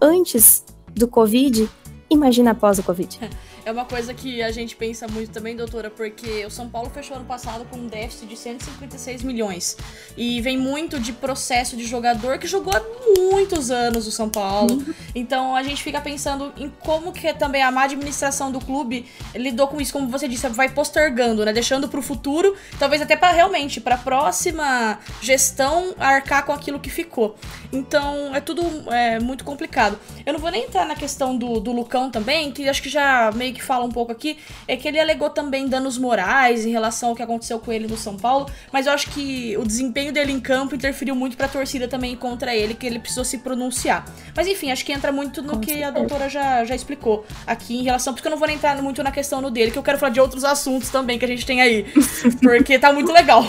antes 0.01 0.63
do 0.95 1.09
Covid, 1.09 1.69
imagina 2.11 2.51
após 2.51 2.79
o 2.79 2.83
Covid. 2.83 3.19
É 3.23 3.31
uma 3.71 3.85
coisa 3.85 4.13
que 4.13 4.43
a 4.43 4.51
gente 4.51 4.75
pensa 4.75 5.07
muito 5.07 5.31
também, 5.31 5.55
doutora, 5.55 5.89
porque 5.89 6.45
o 6.45 6.51
São 6.51 6.69
Paulo 6.69 6.91
fechou 6.91 7.17
ano 7.17 7.27
passado 7.27 7.65
com 7.71 7.77
um 7.77 7.87
déficit 7.87 8.27
de 8.27 8.37
156 8.37 9.23
milhões. 9.23 9.77
E 10.17 10.41
vem 10.41 10.59
muito 10.59 10.99
de 10.99 11.13
processo 11.13 11.77
de 11.77 11.85
jogador 11.85 12.39
que 12.39 12.47
jogou 12.47 12.73
há 12.75 12.83
muitos 13.17 13.71
anos 13.71 14.07
o 14.07 14.11
São 14.11 14.29
Paulo. 14.29 14.75
Uhum. 14.75 14.95
Então 15.15 15.55
a 15.55 15.63
gente 15.63 15.83
fica 15.83 16.01
pensando 16.01 16.53
em 16.57 16.69
como 16.81 17.13
que 17.13 17.33
também 17.35 17.63
a 17.63 17.71
má 17.71 17.85
administração 17.85 18.51
do 18.51 18.61
clube 18.61 19.07
lidou 19.35 19.69
com 19.69 19.81
isso, 19.81 19.93
como 19.93 20.09
você 20.09 20.27
disse, 20.27 20.49
vai 20.49 20.69
postergando, 20.69 21.45
né? 21.45 21.53
Deixando 21.53 21.89
pro 21.89 22.03
futuro, 22.03 22.57
talvez 22.79 23.01
até 23.01 23.17
para 23.17 23.33
realmente, 23.33 23.81
pra 23.81 23.97
próxima 23.97 24.99
gestão 25.21 25.95
arcar 25.99 26.45
com 26.45 26.53
aquilo 26.53 26.81
que 26.81 26.91
ficou. 26.91 27.37
Então 27.73 28.35
é 28.35 28.41
tudo 28.41 28.63
é, 28.91 29.21
muito 29.21 29.45
complicado. 29.45 29.99
Eu 30.27 30.33
não 30.33 30.41
vou 30.41 30.51
nem 30.51 30.65
entrar 30.65 30.87
na 30.87 30.95
questão 30.95 31.37
do, 31.37 31.61
do 31.61 31.73
Lucão 31.73 32.11
também, 32.11 32.51
que 32.51 32.69
acho 32.69 32.83
que 32.83 32.89
já 32.89 33.31
meio 33.33 33.52
que 33.53 33.63
fala 33.63 33.85
um 33.85 33.91
pouco 33.91 34.13
aqui, 34.13 34.39
é 34.67 34.77
que 34.77 34.89
ele 34.89 34.99
alegou 34.99 35.31
também 35.31 35.69
danos 35.69 35.99
morais 35.99 36.65
em 36.65 36.71
relação 36.71 37.11
ao 37.11 37.17
que 37.17 37.23
aconteceu 37.23 37.59
com 37.59 37.73
ele 37.73 37.87
no 37.87 37.97
São 37.97 38.17
Paulo, 38.17 38.47
mas 38.73 38.87
eu 38.87 38.93
acho 38.93 39.11
que 39.11 39.57
o 39.57 39.65
desempenho 39.65 40.13
dele 40.13 40.33
em 40.33 40.41
campo 40.41 40.75
interferiu 40.75 41.15
muito 41.15 41.37
pra 41.37 41.49
torcida 41.49 41.89
também 41.89 42.17
contra 42.17 42.55
ele, 42.55 42.75
que 42.75 42.87
ele 42.87 42.99
precisou 42.99 43.25
se 43.25 43.39
pronunciar. 43.39 44.05
Mas 44.35 44.47
enfim, 44.47 44.71
acho 44.71 44.85
que 44.85 44.93
entra 44.93 45.13
muito 45.13 45.43
no 45.43 45.59
que 45.59 45.83
a 45.83 45.91
doutora 45.91 46.29
já, 46.29 46.65
já 46.65 46.75
explicou 46.75 47.25
aqui 47.47 47.79
em 47.79 47.83
relação, 47.83 48.15
porque 48.15 48.27
eu 48.27 48.31
não 48.31 48.39
vou 48.39 48.49
entrar 48.49 48.81
muito 48.83 49.03
na 49.03 49.11
questão 49.11 49.41
no 49.41 49.51
dele, 49.51 49.71
que 49.71 49.79
eu 49.79 49.83
quero 49.83 49.99
falar 49.99 50.13
de 50.13 50.21
outros 50.21 50.45
assuntos 50.45 50.91
também 50.91 51.19
que 51.19 51.25
a 51.25 51.29
gente 51.29 51.47
tem 51.47 51.61
aí, 51.61 51.87
porque 52.43 52.79
tá 52.79 52.93
muito 52.93 53.13
legal. 53.13 53.45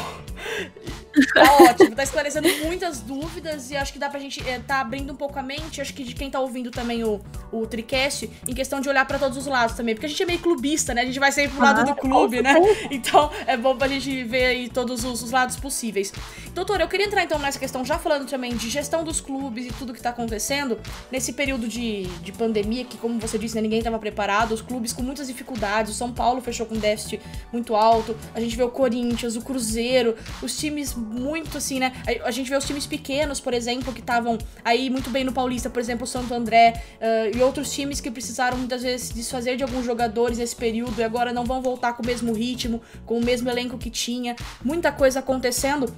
Tá 1.33 1.57
ótimo, 1.69 1.95
tá 1.95 2.03
esclarecendo 2.03 2.47
muitas 2.63 2.99
dúvidas 2.99 3.69
e 3.69 3.77
acho 3.77 3.93
que 3.93 3.99
dá 3.99 4.09
pra 4.09 4.19
gente 4.19 4.47
é, 4.47 4.59
tá 4.59 4.79
abrindo 4.79 5.13
um 5.13 5.15
pouco 5.15 5.37
a 5.37 5.43
mente, 5.43 5.79
acho 5.79 5.93
que 5.93 6.03
de 6.03 6.15
quem 6.15 6.29
tá 6.29 6.39
ouvindo 6.39 6.71
também 6.71 7.03
o, 7.03 7.21
o 7.51 7.67
Tricast, 7.67 8.29
em 8.47 8.53
questão 8.53 8.81
de 8.81 8.89
olhar 8.89 9.05
para 9.05 9.19
todos 9.19 9.37
os 9.37 9.45
lados 9.45 9.75
também, 9.75 9.93
porque 9.93 10.07
a 10.07 10.09
gente 10.09 10.21
é 10.23 10.25
meio 10.25 10.39
clubista, 10.39 10.93
né? 10.93 11.01
A 11.01 11.05
gente 11.05 11.19
vai 11.19 11.31
sempre 11.31 11.51
pro 11.51 11.61
lado 11.61 11.81
ah, 11.81 11.83
do 11.83 11.95
clube, 11.95 12.41
né? 12.41 12.53
Então 12.89 13.31
é 13.45 13.55
bom 13.55 13.75
pra 13.77 13.87
gente 13.87 14.23
ver 14.23 14.45
aí 14.45 14.69
todos 14.69 15.03
os, 15.03 15.21
os, 15.21 15.31
lados 15.31 15.55
possíveis. 15.55 16.11
Doutor, 16.53 16.81
eu 16.81 16.87
queria 16.87 17.05
entrar 17.05 17.23
então 17.23 17.39
nessa 17.39 17.59
questão, 17.59 17.83
já 17.85 17.97
falando 17.97 18.27
também 18.27 18.55
de 18.55 18.69
gestão 18.69 19.03
dos 19.03 19.21
clubes 19.21 19.67
e 19.67 19.73
tudo 19.73 19.93
que 19.93 20.01
tá 20.01 20.09
acontecendo, 20.09 20.79
nesse 21.11 21.33
período 21.33 21.67
de, 21.67 22.03
de 22.03 22.31
pandemia, 22.31 22.85
que 22.85 22.97
como 22.97 23.19
você 23.19 23.37
disse, 23.37 23.55
né, 23.55 23.61
ninguém 23.61 23.81
tava 23.81 23.99
preparado, 23.99 24.51
os 24.51 24.61
clubes 24.61 24.93
com 24.93 25.01
muitas 25.01 25.27
dificuldades, 25.27 25.91
o 25.91 25.95
São 25.95 26.11
Paulo 26.11 26.41
fechou 26.41 26.65
com 26.65 26.75
déficit 26.75 27.21
muito 27.51 27.75
alto, 27.75 28.15
a 28.33 28.39
gente 28.39 28.55
vê 28.55 28.63
o 28.63 28.69
Corinthians, 28.69 29.35
o 29.35 29.41
Cruzeiro, 29.41 30.15
os 30.41 30.57
times 30.57 30.93
muito 31.03 31.57
assim, 31.57 31.79
né? 31.79 31.93
A, 32.23 32.31
gente 32.31 32.49
vê 32.49 32.55
os 32.55 32.65
times 32.65 32.85
pequenos, 32.85 33.39
por 33.39 33.53
exemplo, 33.53 33.93
que 33.93 33.99
estavam 33.99 34.37
aí 34.63 34.89
muito 34.89 35.09
bem 35.09 35.23
no 35.23 35.31
Paulista, 35.31 35.69
por 35.69 35.79
exemplo, 35.79 36.05
o 36.05 36.07
Santo 36.07 36.33
André 36.33 36.81
uh, 36.99 37.37
e 37.37 37.41
outros 37.41 37.71
times 37.71 37.99
que 37.99 38.09
precisaram 38.09 38.57
muitas 38.57 38.81
vezes 38.81 39.11
desfazer 39.11 39.57
de 39.57 39.63
alguns 39.63 39.85
jogadores 39.85 40.37
nesse 40.37 40.55
período 40.55 40.99
e 40.99 41.03
agora 41.03 41.33
não 41.33 41.43
vão 41.43 41.61
voltar 41.61 41.93
com 41.93 42.03
o 42.03 42.05
mesmo 42.05 42.33
ritmo, 42.33 42.81
com 43.05 43.17
o 43.17 43.23
mesmo 43.23 43.49
elenco 43.49 43.77
que 43.77 43.89
tinha. 43.89 44.35
Muita 44.63 44.91
coisa 44.91 45.19
acontecendo. 45.19 45.93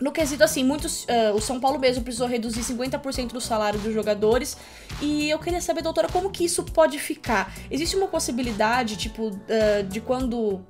no 0.00 0.12
quesito 0.12 0.44
assim, 0.44 0.62
muitos. 0.64 1.04
Uh, 1.04 1.34
o 1.34 1.40
São 1.40 1.58
Paulo 1.60 1.78
mesmo 1.78 2.02
precisou 2.02 2.28
reduzir 2.28 2.60
50% 2.60 3.32
do 3.32 3.40
salário 3.40 3.78
dos 3.80 3.92
jogadores. 3.92 4.56
E 5.02 5.28
eu 5.28 5.38
queria 5.38 5.60
saber, 5.60 5.82
doutora, 5.82 6.08
como 6.08 6.30
que 6.30 6.44
isso 6.44 6.62
pode 6.64 6.98
ficar? 6.98 7.52
Existe 7.70 7.96
uma 7.96 8.08
possibilidade, 8.08 8.96
tipo, 8.96 9.28
uh, 9.28 9.82
de 9.88 10.00
quando 10.00 10.64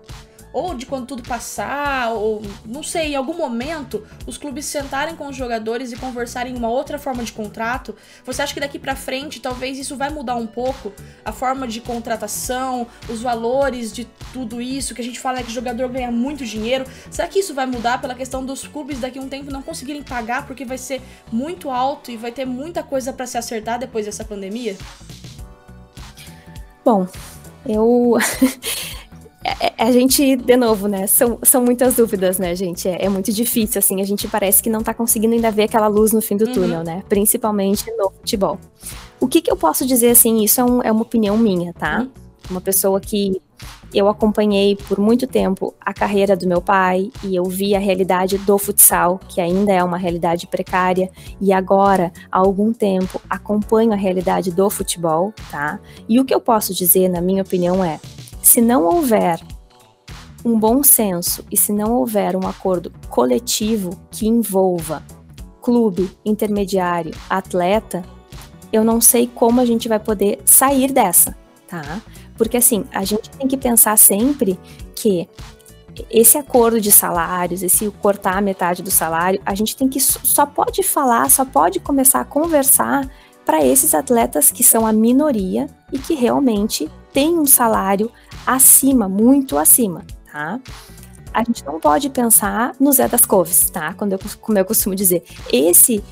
ou 0.53 0.75
de 0.75 0.87
quando 0.87 1.07
tudo 1.07 1.23
passar, 1.23 2.13
ou 2.13 2.43
não 2.65 2.83
sei, 2.83 3.13
em 3.13 3.17
algum 3.17 3.35
momento, 3.35 4.07
os 4.27 4.39
clubes 4.39 4.65
sentarem 4.67 5.15
com 5.17 5.29
os 5.29 5.37
jogadores 5.37 5.93
e 5.93 5.97
conversarem 5.97 6.57
uma 6.57 6.69
outra 6.69 6.99
forma 6.99 7.23
de 7.23 7.33
contrato? 7.33 7.95
Você 8.25 8.43
acha 8.43 8.55
que 8.55 8.61
daqui 8.61 8.79
para 8.79 8.97
frente 8.97 9.41
talvez 9.41 9.79
isso 9.79 9.97
vai 9.97 10.11
mudar 10.11 10.37
um 10.37 10.47
pouco 10.47 10.93
a 11.25 11.33
forma 11.33 11.67
de 11.67 11.81
contratação, 11.81 12.87
os 13.09 13.21
valores 13.21 13.93
de 13.93 14.05
tudo 14.33 14.61
isso, 14.61 14.95
que 14.95 15.01
a 15.01 15.05
gente 15.05 15.21
fala 15.21 15.43
que 15.43 15.49
o 15.49 15.55
jogador 15.55 15.89
ganha 15.89 16.11
muito 16.11 16.45
dinheiro? 16.45 16.85
Será 17.11 17.29
que 17.29 17.39
isso 17.39 17.55
vai 17.55 17.67
mudar 17.67 18.01
pela 18.01 18.15
questão 18.15 18.45
dos 18.45 18.67
clubes 18.67 19.01
daqui 19.01 19.19
a 19.19 19.23
um 19.23 19.29
tempo 19.29 19.51
não 19.51 19.63
conseguirem 19.63 20.03
pagar 20.03 20.47
porque 20.47 20.65
vai 20.65 20.79
ser 20.79 21.03
muito 21.31 21.71
alto 21.71 22.11
e 22.11 22.17
vai 22.17 22.33
ter 22.33 22.45
muita 22.45 22.83
coisa 22.83 23.13
para 23.13 23.27
se 23.27 23.37
acertar 23.37 23.79
depois 23.79 24.07
dessa 24.07 24.25
pandemia? 24.25 24.77
Bom, 26.85 27.07
eu 27.67 28.17
É, 28.19 29.08
é, 29.08 29.08
a 29.77 29.93
gente, 29.93 30.37
de 30.37 30.57
novo, 30.57 30.89
né? 30.89 31.07
São, 31.07 31.39
são 31.43 31.65
muitas 31.65 31.95
dúvidas, 31.97 32.39
né, 32.39 32.55
gente? 32.55 32.89
É, 32.89 33.05
é, 33.05 33.09
muito 33.09 33.33
difícil, 33.33 33.79
assim. 33.79 34.01
A 34.01 34.05
gente 34.05 34.27
parece 34.27 34.63
que 34.63 34.69
não 34.69 34.83
tá 34.83 34.93
conseguindo 34.93 35.35
ainda 35.35 35.51
ver 35.51 35.65
aquela 35.65 35.87
luz 35.87 36.13
no 36.13 36.21
fim 36.21 36.37
do 36.37 36.47
uhum. 36.47 36.53
túnel, 36.53 36.85
né? 36.85 37.05
Principalmente 37.09 37.91
no 37.97 38.11
futebol. 38.11 38.59
O 39.21 39.29
que 39.29 39.41
que 39.41 39.51
eu 39.51 39.57
posso 39.57 39.87
dizer, 39.87 40.11
assim? 40.11 40.43
Isso 40.43 40.61
é, 40.61 40.65
um, 40.65 40.83
é 40.83 40.91
uma 40.91 41.03
opinião 41.03 41.37
minha, 41.37 41.73
tá? 41.73 42.01
Uhum. 42.01 42.11
Uma 42.51 42.61
pessoa 42.61 43.01
que 43.01 43.41
eu 43.93 44.09
acompanhei 44.09 44.77
por 44.77 44.99
muito 44.99 45.27
tempo 45.27 45.75
a 45.81 45.95
carreira 45.95 46.37
do 46.37 46.47
meu 46.47 46.61
pai 46.61 47.11
e 47.25 47.35
eu 47.35 47.45
vi 47.45 47.75
a 47.75 47.79
realidade 47.79 48.37
do 48.39 48.59
futsal, 48.59 49.19
que 49.29 49.41
ainda 49.41 49.73
é 49.73 49.83
uma 49.83 49.97
realidade 49.97 50.47
precária, 50.47 51.11
e 51.41 51.53
agora, 51.53 52.13
há 52.31 52.39
algum 52.39 52.73
tempo, 52.73 53.21
acompanho 53.29 53.93
a 53.93 53.97
realidade 53.97 54.51
do 54.51 54.69
futebol, 54.69 55.33
tá? 55.51 55.81
E 56.09 56.21
o 56.21 56.25
que 56.25 56.35
eu 56.35 56.41
posso 56.41 56.75
dizer, 56.75 57.09
na 57.09 57.21
minha 57.21 57.43
opinião, 57.43 57.85
é 57.85 57.99
se 58.49 58.63
não 58.63 58.85
houver 58.85 59.39
um 60.43 60.59
bom 60.59 60.83
senso 60.83 61.45
e 61.51 61.57
se 61.57 61.71
não 61.71 61.93
houver 61.93 62.35
um 62.35 62.49
acordo 62.49 62.91
coletivo 63.11 63.91
que 64.11 64.27
envolva 64.27 65.03
clube, 65.61 66.11
intermediário, 66.25 67.13
atleta, 67.29 68.03
eu 68.73 68.83
não 68.83 69.03
sei 69.03 69.27
como 69.27 69.61
a 69.61 69.67
gente 69.67 69.87
vai 69.87 70.01
poder 70.01 70.41
sair 70.47 70.91
dessa, 70.91 71.37
tá? 71.67 72.01
Porque 72.39 72.57
assim, 72.57 72.87
a 72.91 73.05
gente 73.05 73.29
tem 73.29 73.47
que 73.47 73.57
pensar 73.59 73.99
sempre 73.99 74.59
que 74.97 75.29
esse 76.11 76.39
acordo 76.39 76.81
de 76.81 76.91
salários, 76.91 77.63
esse 77.63 77.91
cortar 78.01 78.41
metade 78.41 78.83
do 78.83 78.91
salário, 78.91 79.43
a 79.45 79.55
gente 79.55 79.77
tem 79.77 79.91
que 79.91 80.01
só 80.01 80.47
pode 80.47 80.83
falar, 80.83 81.31
só 81.31 81.45
pode 81.45 81.81
começar 81.81 82.21
a 82.21 82.25
conversar 82.25 83.11
para 83.49 83.65
esses 83.65 83.95
atletas 83.95 84.53
que 84.53 84.63
são 84.63 84.87
a 84.87 84.93
minoria 84.93 85.71
e 85.91 85.99
que 85.99 86.13
realmente 86.15 86.87
têm 87.15 87.39
um 87.39 87.47
salário 87.47 88.13
acima, 88.47 89.09
muito 89.09 89.57
acima, 89.57 90.05
tá? 90.31 90.61
A 91.33 91.43
gente 91.43 91.65
não 91.65 91.81
pode 91.81 92.11
pensar 92.11 92.77
no 92.79 92.93
Zé 92.93 93.09
das 93.09 93.25
Coves, 93.25 93.71
tá? 93.71 93.95
Quando 93.95 94.13
eu, 94.13 94.19
como 94.43 94.59
eu 94.59 94.67
costumo 94.67 94.95
dizer. 94.95 95.25
Esse 95.51 96.05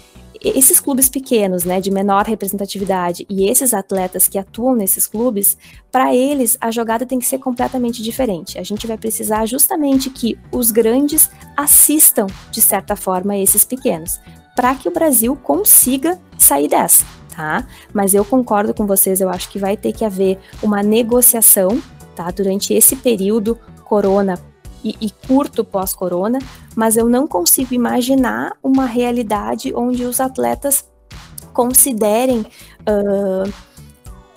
esses 0.42 0.80
clubes 0.80 1.08
pequenos, 1.08 1.64
né, 1.64 1.80
de 1.80 1.90
menor 1.90 2.24
representatividade 2.24 3.26
e 3.28 3.48
esses 3.48 3.74
atletas 3.74 4.28
que 4.28 4.38
atuam 4.38 4.74
nesses 4.74 5.06
clubes, 5.06 5.58
para 5.90 6.14
eles 6.14 6.56
a 6.60 6.70
jogada 6.70 7.04
tem 7.04 7.18
que 7.18 7.26
ser 7.26 7.38
completamente 7.38 8.02
diferente. 8.02 8.58
A 8.58 8.62
gente 8.62 8.86
vai 8.86 8.96
precisar 8.96 9.44
justamente 9.44 10.08
que 10.08 10.38
os 10.52 10.70
grandes 10.70 11.30
assistam 11.56 12.26
de 12.50 12.62
certa 12.62 12.96
forma 12.96 13.36
esses 13.36 13.64
pequenos, 13.64 14.20
para 14.54 14.74
que 14.74 14.88
o 14.88 14.92
Brasil 14.92 15.36
consiga 15.36 16.18
sair 16.38 16.68
dessa, 16.68 17.04
tá? 17.36 17.66
Mas 17.92 18.14
eu 18.14 18.24
concordo 18.24 18.72
com 18.72 18.86
vocês, 18.86 19.20
eu 19.20 19.28
acho 19.28 19.50
que 19.50 19.58
vai 19.58 19.76
ter 19.76 19.92
que 19.92 20.04
haver 20.04 20.38
uma 20.62 20.82
negociação 20.82 21.80
tá? 22.16 22.30
Durante 22.30 22.72
esse 22.72 22.96
período 22.96 23.56
corona 23.84 24.40
e, 24.82 24.96
e 25.00 25.10
curto 25.10 25.64
pós-corona, 25.64 26.38
mas 26.74 26.96
eu 26.96 27.08
não 27.08 27.28
consigo 27.28 27.74
imaginar 27.74 28.56
uma 28.62 28.86
realidade 28.86 29.72
onde 29.74 30.04
os 30.04 30.18
atletas 30.18 30.84
considerem 31.52 32.40
uh, 32.40 33.52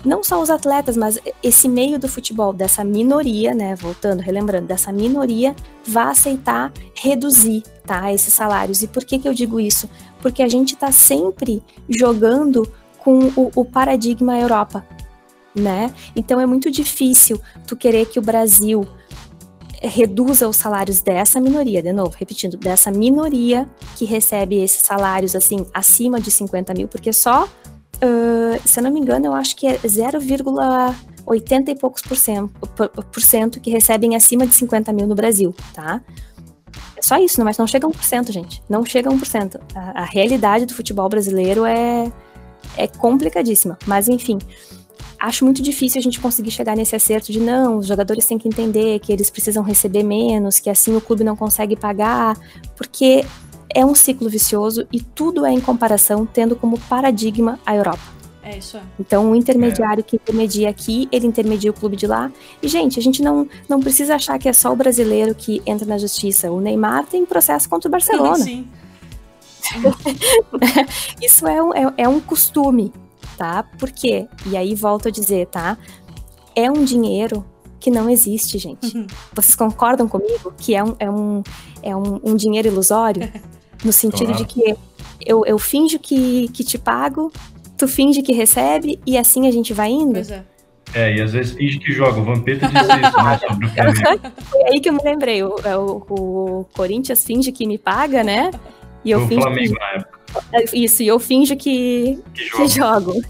não 0.04 0.24
só 0.24 0.40
os 0.40 0.48
atletas, 0.48 0.96
mas 0.96 1.18
esse 1.42 1.68
meio 1.68 1.98
do 1.98 2.08
futebol, 2.08 2.52
dessa 2.52 2.82
minoria, 2.82 3.54
né, 3.54 3.74
voltando, 3.74 4.20
relembrando, 4.20 4.66
dessa 4.66 4.90
minoria, 4.90 5.54
vá 5.86 6.10
aceitar 6.10 6.72
reduzir, 6.94 7.62
tá, 7.86 8.12
esses 8.12 8.32
salários. 8.32 8.82
E 8.82 8.88
por 8.88 9.04
que 9.04 9.18
que 9.18 9.28
eu 9.28 9.34
digo 9.34 9.60
isso? 9.60 9.90
Porque 10.22 10.42
a 10.42 10.48
gente 10.48 10.74
está 10.74 10.90
sempre 10.90 11.62
jogando 11.88 12.66
com 13.02 13.18
o, 13.36 13.50
o 13.54 13.64
paradigma 13.64 14.38
Europa, 14.38 14.86
né? 15.54 15.92
Então 16.14 16.40
é 16.40 16.46
muito 16.46 16.70
difícil 16.70 17.40
tu 17.66 17.76
querer 17.76 18.06
que 18.06 18.18
o 18.18 18.22
Brasil 18.22 18.86
reduza 19.82 20.46
os 20.46 20.56
salários 20.56 21.00
dessa 21.00 21.40
minoria, 21.40 21.82
de 21.82 21.92
novo, 21.92 22.14
repetindo, 22.16 22.56
dessa 22.56 22.90
minoria 22.90 23.66
que 23.96 24.04
recebe 24.04 24.62
esses 24.62 24.82
salários 24.82 25.34
assim 25.34 25.66
acima 25.72 26.20
de 26.20 26.30
50 26.30 26.74
mil, 26.74 26.86
porque 26.86 27.12
só, 27.12 27.44
uh, 27.44 28.60
se 28.62 28.78
eu 28.78 28.84
não 28.84 28.90
me 28.90 29.00
engano, 29.00 29.26
eu 29.26 29.32
acho 29.32 29.56
que 29.56 29.66
é 29.66 29.78
0,80 29.78 31.68
e 31.68 31.74
poucos 31.74 32.02
por 32.02 32.16
cento, 32.16 32.50
por 33.10 33.22
cento 33.22 33.58
que 33.58 33.70
recebem 33.70 34.14
acima 34.14 34.46
de 34.46 34.54
50 34.54 34.92
mil 34.92 35.06
no 35.06 35.14
Brasil, 35.14 35.54
tá? 35.72 36.02
É 36.94 37.02
só 37.02 37.16
isso, 37.16 37.42
mas 37.42 37.56
não 37.56 37.66
chega 37.66 37.86
a 37.86 37.90
1%, 37.90 38.30
gente. 38.30 38.62
Não 38.68 38.84
chega 38.84 39.08
a 39.08 39.12
1%. 39.12 39.58
A, 39.74 40.02
a 40.02 40.04
realidade 40.04 40.66
do 40.66 40.74
futebol 40.74 41.08
brasileiro 41.08 41.64
é, 41.64 42.12
é 42.76 42.86
complicadíssima. 42.86 43.78
Mas, 43.86 44.08
enfim, 44.08 44.38
acho 45.18 45.44
muito 45.44 45.62
difícil 45.62 45.98
a 45.98 46.02
gente 46.02 46.18
conseguir 46.18 46.50
chegar 46.50 46.76
nesse 46.76 46.96
acerto 46.96 47.30
de 47.30 47.40
não, 47.40 47.78
os 47.78 47.86
jogadores 47.86 48.24
têm 48.26 48.38
que 48.38 48.48
entender 48.48 48.98
que 49.00 49.12
eles 49.12 49.30
precisam 49.30 49.62
receber 49.62 50.02
menos, 50.02 50.58
que 50.58 50.70
assim 50.70 50.96
o 50.96 51.00
clube 51.00 51.22
não 51.22 51.36
consegue 51.36 51.76
pagar, 51.76 52.36
porque 52.76 53.24
é 53.74 53.84
um 53.84 53.94
ciclo 53.94 54.28
vicioso 54.28 54.86
e 54.92 55.00
tudo 55.00 55.44
é 55.44 55.52
em 55.52 55.60
comparação, 55.60 56.26
tendo 56.26 56.56
como 56.56 56.78
paradigma 56.78 57.58
a 57.64 57.76
Europa. 57.76 58.20
É 58.42 58.56
isso. 58.56 58.78
É. 58.78 58.82
Então, 58.98 59.30
o 59.30 59.36
intermediário 59.36 60.00
é. 60.00 60.02
que 60.02 60.16
intermedia 60.16 60.70
aqui, 60.70 61.08
ele 61.12 61.26
intermedia 61.26 61.70
o 61.70 61.74
clube 61.74 61.96
de 61.96 62.06
lá. 62.06 62.32
E, 62.62 62.68
gente, 62.68 62.98
a 62.98 63.02
gente 63.02 63.22
não, 63.22 63.46
não 63.68 63.80
precisa 63.80 64.14
achar 64.14 64.38
que 64.38 64.48
é 64.48 64.52
só 64.52 64.72
o 64.72 64.76
brasileiro 64.76 65.34
que 65.34 65.62
entra 65.66 65.86
na 65.86 65.98
justiça. 65.98 66.50
O 66.50 66.60
Neymar 66.60 67.06
tem 67.06 67.24
processo 67.24 67.68
contra 67.68 67.88
o 67.88 67.90
Barcelona. 67.90 68.36
Sim. 68.36 68.66
Isso 71.20 71.46
é 71.46 71.62
um, 71.62 71.74
é, 71.74 71.94
é 71.98 72.08
um 72.08 72.20
costume 72.20 72.92
tá? 73.40 73.62
Por 73.78 73.90
quê? 73.90 74.28
E 74.44 74.54
aí 74.54 74.74
volto 74.74 75.08
a 75.08 75.10
dizer, 75.10 75.46
tá? 75.46 75.78
É 76.54 76.70
um 76.70 76.84
dinheiro 76.84 77.42
que 77.80 77.90
não 77.90 78.10
existe, 78.10 78.58
gente. 78.58 78.94
Uhum. 78.94 79.06
Vocês 79.32 79.56
concordam 79.56 80.06
comigo 80.06 80.52
que 80.58 80.74
é 80.74 80.84
um, 80.84 80.94
é 80.98 81.10
um, 81.10 81.42
é 81.82 81.96
um, 81.96 82.20
um 82.22 82.36
dinheiro 82.36 82.68
ilusório? 82.68 83.26
No 83.82 83.94
sentido 83.94 84.26
claro. 84.26 84.44
de 84.44 84.44
que 84.44 84.76
eu, 85.24 85.42
eu 85.46 85.58
finjo 85.58 85.98
que, 85.98 86.48
que 86.48 86.62
te 86.62 86.76
pago, 86.76 87.32
tu 87.78 87.88
finge 87.88 88.20
que 88.20 88.30
recebe 88.30 89.00
e 89.06 89.16
assim 89.16 89.48
a 89.48 89.50
gente 89.50 89.72
vai 89.72 89.90
indo? 89.90 90.12
Pois 90.12 90.30
é. 90.30 90.44
É, 90.92 91.16
e 91.16 91.22
às 91.22 91.32
vezes 91.32 91.52
finge 91.54 91.78
que 91.78 91.90
joga. 91.90 92.20
O 92.20 92.24
Vampeta 92.24 92.68
disse 92.68 92.84
isso, 92.84 93.24
né? 93.24 93.38
Sobre 93.48 93.66
o 93.66 93.70
Flamengo. 93.70 94.32
Foi 94.50 94.62
aí 94.64 94.80
que 94.80 94.90
eu 94.90 94.92
me 94.92 95.02
lembrei. 95.02 95.42
O, 95.42 95.56
é, 95.64 95.78
o, 95.78 96.04
o 96.10 96.66
Corinthians 96.76 97.24
finge 97.24 97.50
que 97.52 97.66
me 97.66 97.78
paga, 97.78 98.22
né? 98.22 98.50
E 99.04 99.10
eu 99.10 99.22
o 99.22 99.28
finjo 99.28 99.40
Flamengo 99.40 99.74
que... 99.74 99.78
na 99.78 99.86
época. 99.92 100.20
Isso, 100.72 101.02
e 101.02 101.08
eu 101.08 101.18
finjo 101.18 101.56
que, 101.56 102.22
que, 102.34 102.50
que 102.50 102.68
jogo. 102.68 103.20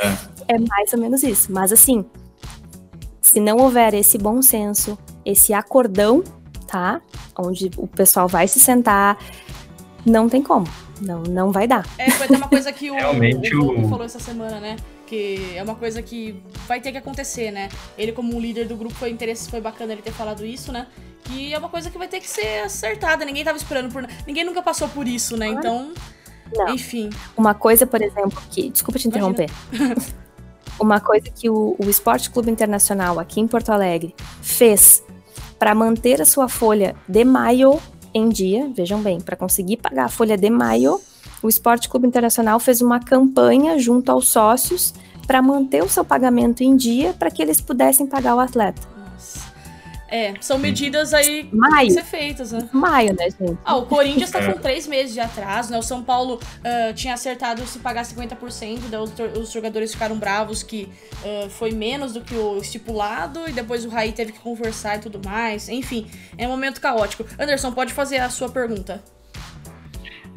É. 0.00 0.54
é 0.54 0.58
mais 0.58 0.92
ou 0.92 0.98
menos 0.98 1.22
isso. 1.22 1.52
Mas 1.52 1.72
assim, 1.72 2.04
se 3.20 3.40
não 3.40 3.56
houver 3.58 3.94
esse 3.94 4.16
bom 4.16 4.40
senso, 4.40 4.96
esse 5.24 5.52
acordão, 5.52 6.22
tá? 6.66 7.00
Onde 7.38 7.70
o 7.76 7.86
pessoal 7.86 8.28
vai 8.28 8.48
se 8.48 8.60
sentar, 8.60 9.18
não 10.04 10.28
tem 10.28 10.42
como. 10.42 10.66
Não, 11.00 11.22
não 11.22 11.52
vai 11.52 11.66
dar. 11.66 11.86
É, 11.98 12.10
foi 12.10 12.26
até 12.26 12.36
uma 12.36 12.48
coisa 12.48 12.72
que 12.72 12.90
o, 12.90 12.94
Realmente 12.94 13.54
o, 13.54 13.84
o... 13.84 13.88
falou 13.88 14.04
essa 14.04 14.18
semana, 14.18 14.60
né? 14.60 14.76
Que 15.06 15.56
é 15.56 15.62
uma 15.62 15.74
coisa 15.74 16.02
que 16.02 16.42
vai 16.66 16.80
ter 16.80 16.92
que 16.92 16.98
acontecer, 16.98 17.50
né? 17.50 17.68
Ele, 17.96 18.12
como 18.12 18.34
um 18.34 18.40
líder 18.40 18.66
do 18.66 18.76
grupo, 18.76 18.94
foi 18.94 19.10
interesse, 19.10 19.48
foi 19.48 19.60
bacana 19.60 19.92
ele 19.92 20.02
ter 20.02 20.12
falado 20.12 20.44
isso, 20.44 20.72
né? 20.72 20.86
Que 21.24 21.54
é 21.54 21.58
uma 21.58 21.68
coisa 21.68 21.90
que 21.90 21.98
vai 21.98 22.08
ter 22.08 22.20
que 22.20 22.28
ser 22.28 22.64
acertada. 22.64 23.24
Ninguém 23.24 23.44
tava 23.44 23.56
esperando 23.56 23.92
por. 23.92 24.06
Ninguém 24.26 24.44
nunca 24.44 24.62
passou 24.62 24.88
por 24.88 25.06
isso, 25.06 25.36
né? 25.36 25.48
Então. 25.48 25.92
Não. 26.54 26.68
Enfim. 26.68 27.10
Uma 27.36 27.54
coisa, 27.54 27.86
por 27.86 28.02
exemplo, 28.02 28.40
que. 28.50 28.70
Desculpa 28.70 28.98
te 28.98 29.08
interromper. 29.08 29.50
uma 30.78 31.00
coisa 31.00 31.30
que 31.30 31.48
o, 31.48 31.76
o 31.78 31.88
Esporte 31.88 32.30
Clube 32.30 32.50
Internacional 32.50 33.18
aqui 33.18 33.40
em 33.40 33.46
Porto 33.46 33.70
Alegre 33.70 34.14
fez 34.42 35.02
para 35.58 35.74
manter 35.74 36.20
a 36.20 36.24
sua 36.24 36.48
folha 36.48 36.94
de 37.08 37.24
maio 37.24 37.80
em 38.12 38.28
dia, 38.28 38.70
vejam 38.74 39.02
bem, 39.02 39.20
para 39.20 39.36
conseguir 39.36 39.76
pagar 39.76 40.06
a 40.06 40.08
folha 40.08 40.36
de 40.36 40.48
maio, 40.48 41.00
o 41.42 41.48
Esporte 41.48 41.88
Clube 41.88 42.06
Internacional 42.06 42.58
fez 42.58 42.80
uma 42.80 43.00
campanha 43.00 43.78
junto 43.78 44.10
aos 44.10 44.28
sócios 44.28 44.94
para 45.26 45.42
manter 45.42 45.82
o 45.82 45.88
seu 45.88 46.04
pagamento 46.04 46.62
em 46.62 46.76
dia 46.76 47.12
para 47.12 47.30
que 47.30 47.42
eles 47.42 47.60
pudessem 47.60 48.06
pagar 48.06 48.34
o 48.36 48.40
atleta. 48.40 48.80
Nossa. 48.96 49.46
É, 50.08 50.34
são 50.40 50.56
medidas 50.56 51.12
aí 51.12 51.48
Maio. 51.52 51.88
que 51.88 51.94
ser 51.94 52.04
feitas, 52.04 52.52
né? 52.52 52.68
Maio, 52.72 53.12
né, 53.12 53.28
gente? 53.28 53.58
Ah, 53.64 53.74
o 53.76 53.86
Corinthians 53.86 54.30
tá 54.30 54.38
É. 54.40 54.52
com 54.52 54.60
três 54.60 54.86
meses 54.86 55.12
de 55.12 55.18
atraso, 55.18 55.72
né? 55.72 55.78
O 55.78 55.82
São 55.82 56.00
Paulo 56.00 56.38
ah, 56.64 56.92
tinha 56.94 57.12
acertado 57.12 57.66
se 57.66 57.80
pagar 57.80 58.04
50%, 58.04 58.82
daí 58.88 59.00
os, 59.00 59.12
os 59.36 59.50
jogadores 59.50 59.92
ficaram 59.92 60.16
bravos 60.16 60.62
que 60.62 60.88
ah, 61.24 61.48
foi 61.50 61.72
menos 61.72 62.12
do 62.12 62.20
que 62.20 62.36
o 62.36 62.56
estipulado, 62.58 63.48
e 63.48 63.52
depois 63.52 63.84
o 63.84 63.88
Raí 63.88 64.12
teve 64.12 64.30
que 64.30 64.38
conversar 64.38 64.96
e 64.96 65.00
tudo 65.00 65.20
mais. 65.28 65.68
Enfim, 65.68 66.06
é 66.38 66.46
um 66.46 66.50
momento 66.52 66.80
caótico. 66.80 67.26
Anderson, 67.36 67.72
pode 67.72 67.92
fazer 67.92 68.18
a 68.18 68.30
sua 68.30 68.48
pergunta. 68.48 69.02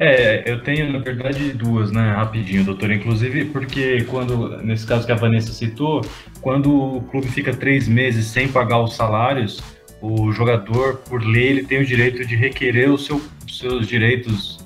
É, 0.02 0.50
eu 0.50 0.62
tenho, 0.62 0.90
na 0.90 0.98
verdade, 0.98 1.52
duas, 1.52 1.92
né, 1.92 2.12
rapidinho, 2.12 2.64
doutor. 2.64 2.90
Inclusive, 2.90 3.44
porque 3.44 4.02
quando, 4.04 4.56
nesse 4.62 4.86
caso 4.86 5.04
que 5.04 5.12
a 5.12 5.14
Vanessa 5.14 5.52
citou, 5.52 6.00
quando 6.40 6.96
o 6.96 7.02
clube 7.02 7.28
fica 7.28 7.52
três 7.54 7.86
meses 7.86 8.24
sem 8.24 8.48
pagar 8.48 8.80
os 8.82 8.96
salários, 8.96 9.60
o 10.00 10.32
jogador, 10.32 10.96
por 11.06 11.22
lei, 11.22 11.48
ele 11.48 11.64
tem 11.64 11.82
o 11.82 11.84
direito 11.84 12.24
de 12.26 12.34
requerer 12.34 12.90
os 12.90 13.04
seu, 13.04 13.20
seus 13.46 13.86
direitos. 13.86 14.58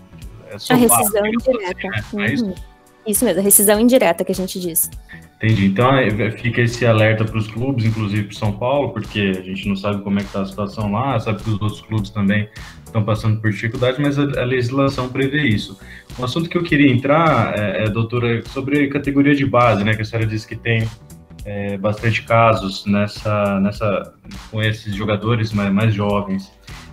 É, 0.49 0.55
A 0.73 0.77
rescisão 0.77 1.23
digamos 1.23 1.49
indireta. 1.49 1.89
assim, 1.89 1.89
né? 1.89 2.05
Não 2.13 2.23
é 2.23 2.33
isso? 2.33 2.45
Uhum. 2.45 2.55
Isso 3.05 3.25
mesmo, 3.25 3.41
a 3.41 3.43
rescisão 3.43 3.81
indireta 3.81 4.25
que 4.25 4.31
a 4.31 4.35
gente 4.35 4.61
diz. 4.61 4.89
Entendi. 5.37 5.67
Então 5.67 5.95
é, 5.95 6.31
fica 6.31 6.63
esse 6.63 6.87
alerta 6.87 7.25
para 7.25 7.37
os 7.37 7.49
clubes, 7.49 7.85
inclusive 7.85 8.25
para 8.25 8.37
São 8.37 8.53
Paulo, 8.53 8.91
porque 8.91 9.33
a 9.39 9.43
gente 9.43 9.69
não 9.69 9.77
sabe 9.77 10.03
como 10.03 10.19
é 10.19 10.23
que 10.23 10.29
está 10.29 10.43
a 10.43 10.47
situação 10.47 10.91
lá, 10.93 11.19
sabe 11.21 11.43
que 11.43 11.51
os 11.51 11.61
outros 11.61 11.81
clubes 11.83 12.11
também 12.11 12.49
estão 12.85 13.03
passando 13.03 13.41
por 13.41 13.51
dificuldades, 13.51 13.99
mas 13.99 14.19
a, 14.19 14.23
a 14.23 14.45
legislação 14.45 15.09
prevê 15.09 15.43
isso. 15.43 15.79
Um 16.19 16.25
assunto 16.25 16.49
que 16.49 16.57
eu 16.57 16.63
queria 16.63 16.91
entrar, 16.91 17.59
é, 17.59 17.85
é, 17.85 17.91
doutora, 17.91 18.43
sobre 18.49 18.87
categoria 18.89 19.35
de 19.35 19.45
base, 19.45 19.83
né, 19.83 19.95
que 19.95 20.03
a 20.03 20.05
senhora 20.05 20.27
disse 20.27 20.47
que 20.47 20.57
tem 20.57 20.89
é, 21.45 21.77
bastante 21.77 22.23
casos 22.23 22.87
nessa, 22.87 23.61
nessa, 23.61 24.15
com 24.51 24.63
esses 24.63 24.95
jogadores 24.95 25.53
mais, 25.53 25.73
mais 25.73 25.93
jovens. 25.93 26.51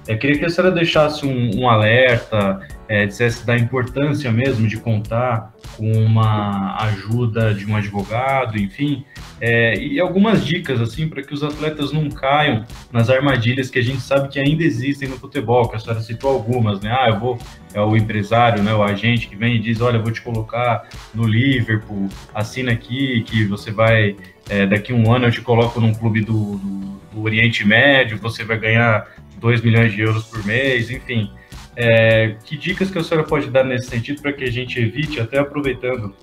Eu 0.08 0.18
queria 0.18 0.38
que 0.38 0.46
a 0.46 0.50
senhora 0.50 0.74
deixasse 0.74 1.26
um, 1.26 1.62
um 1.62 1.70
alerta, 1.70 2.68
é, 2.88 3.06
dissesse 3.06 3.46
da 3.46 3.56
importância 3.56 4.32
mesmo 4.32 4.68
de 4.68 4.78
contar 4.78 5.54
com 5.78 5.92
uma 5.92 6.76
ajuda 6.84 7.54
de 7.54 7.66
um 7.66 7.76
advogado, 7.76 8.58
enfim, 8.58 9.06
é, 9.40 9.76
e 9.78 10.00
algumas 10.00 10.44
dicas 10.44 10.82
assim 10.82 11.08
para 11.08 11.22
que 11.22 11.34
os 11.34 11.44
atletas 11.44 11.92
não 11.92 12.10
caiam 12.10 12.66
nas 12.92 13.10
armadilhas 13.10 13.70
que 13.70 13.80
a 13.80 13.82
gente 13.82 14.02
sabe 14.02 14.28
que 14.30 14.40
ainda 14.40 14.64
existem 14.64 15.08
no 15.08 15.18
futebol, 15.18 15.70
que 15.70 15.76
a 15.76 15.80
senhora 15.80 16.02
citou 16.02 16.32
algumas, 16.32 16.82
né? 16.82 16.92
Ah, 16.92 17.10
eu 17.10 17.20
vou, 17.20 17.40
é 17.74 17.80
o 17.80 17.96
empresário, 17.96 18.62
né, 18.62 18.74
o 18.74 18.84
agente 18.84 19.28
que 19.28 19.36
vem 19.36 19.56
e 19.56 19.60
diz, 19.60 19.82
olha, 19.82 19.98
eu 19.98 20.04
vou 20.04 20.12
te 20.12 20.22
colocar 20.22 20.88
no 21.14 21.26
Liverpool, 21.26 22.10
assina 22.34 22.72
aqui 22.72 23.24
que 23.24 23.46
você 23.46 23.72
vai, 23.72 24.16
é, 24.50 24.66
daqui 24.66 24.92
um 24.94 25.14
ano 25.14 25.28
eu 25.28 25.32
te 25.32 25.42
coloco 25.42 25.80
num 25.80 25.94
clube 25.94 26.22
do, 26.22 26.58
do, 26.58 27.00
do 27.14 27.22
Oriente 27.24 27.66
Médio, 27.66 28.18
você 28.18 28.44
vai 28.44 28.58
ganhar 28.60 29.08
2 29.42 29.62
milhões 29.62 29.92
de 29.92 30.02
euros 30.02 30.24
por 30.26 30.46
mês, 30.46 30.90
enfim. 30.90 31.30
É, 31.76 32.36
que 32.46 32.58
dicas 32.58 32.92
que 32.92 32.98
a 32.98 33.04
senhora 33.04 33.28
pode 33.28 33.50
dar 33.50 33.64
nesse 33.64 33.90
sentido 33.90 34.22
para 34.22 34.32
que 34.32 34.44
a 34.44 34.52
gente 34.52 34.80
evite, 34.80 35.20
até 35.20 35.40
aproveitando 35.40 36.16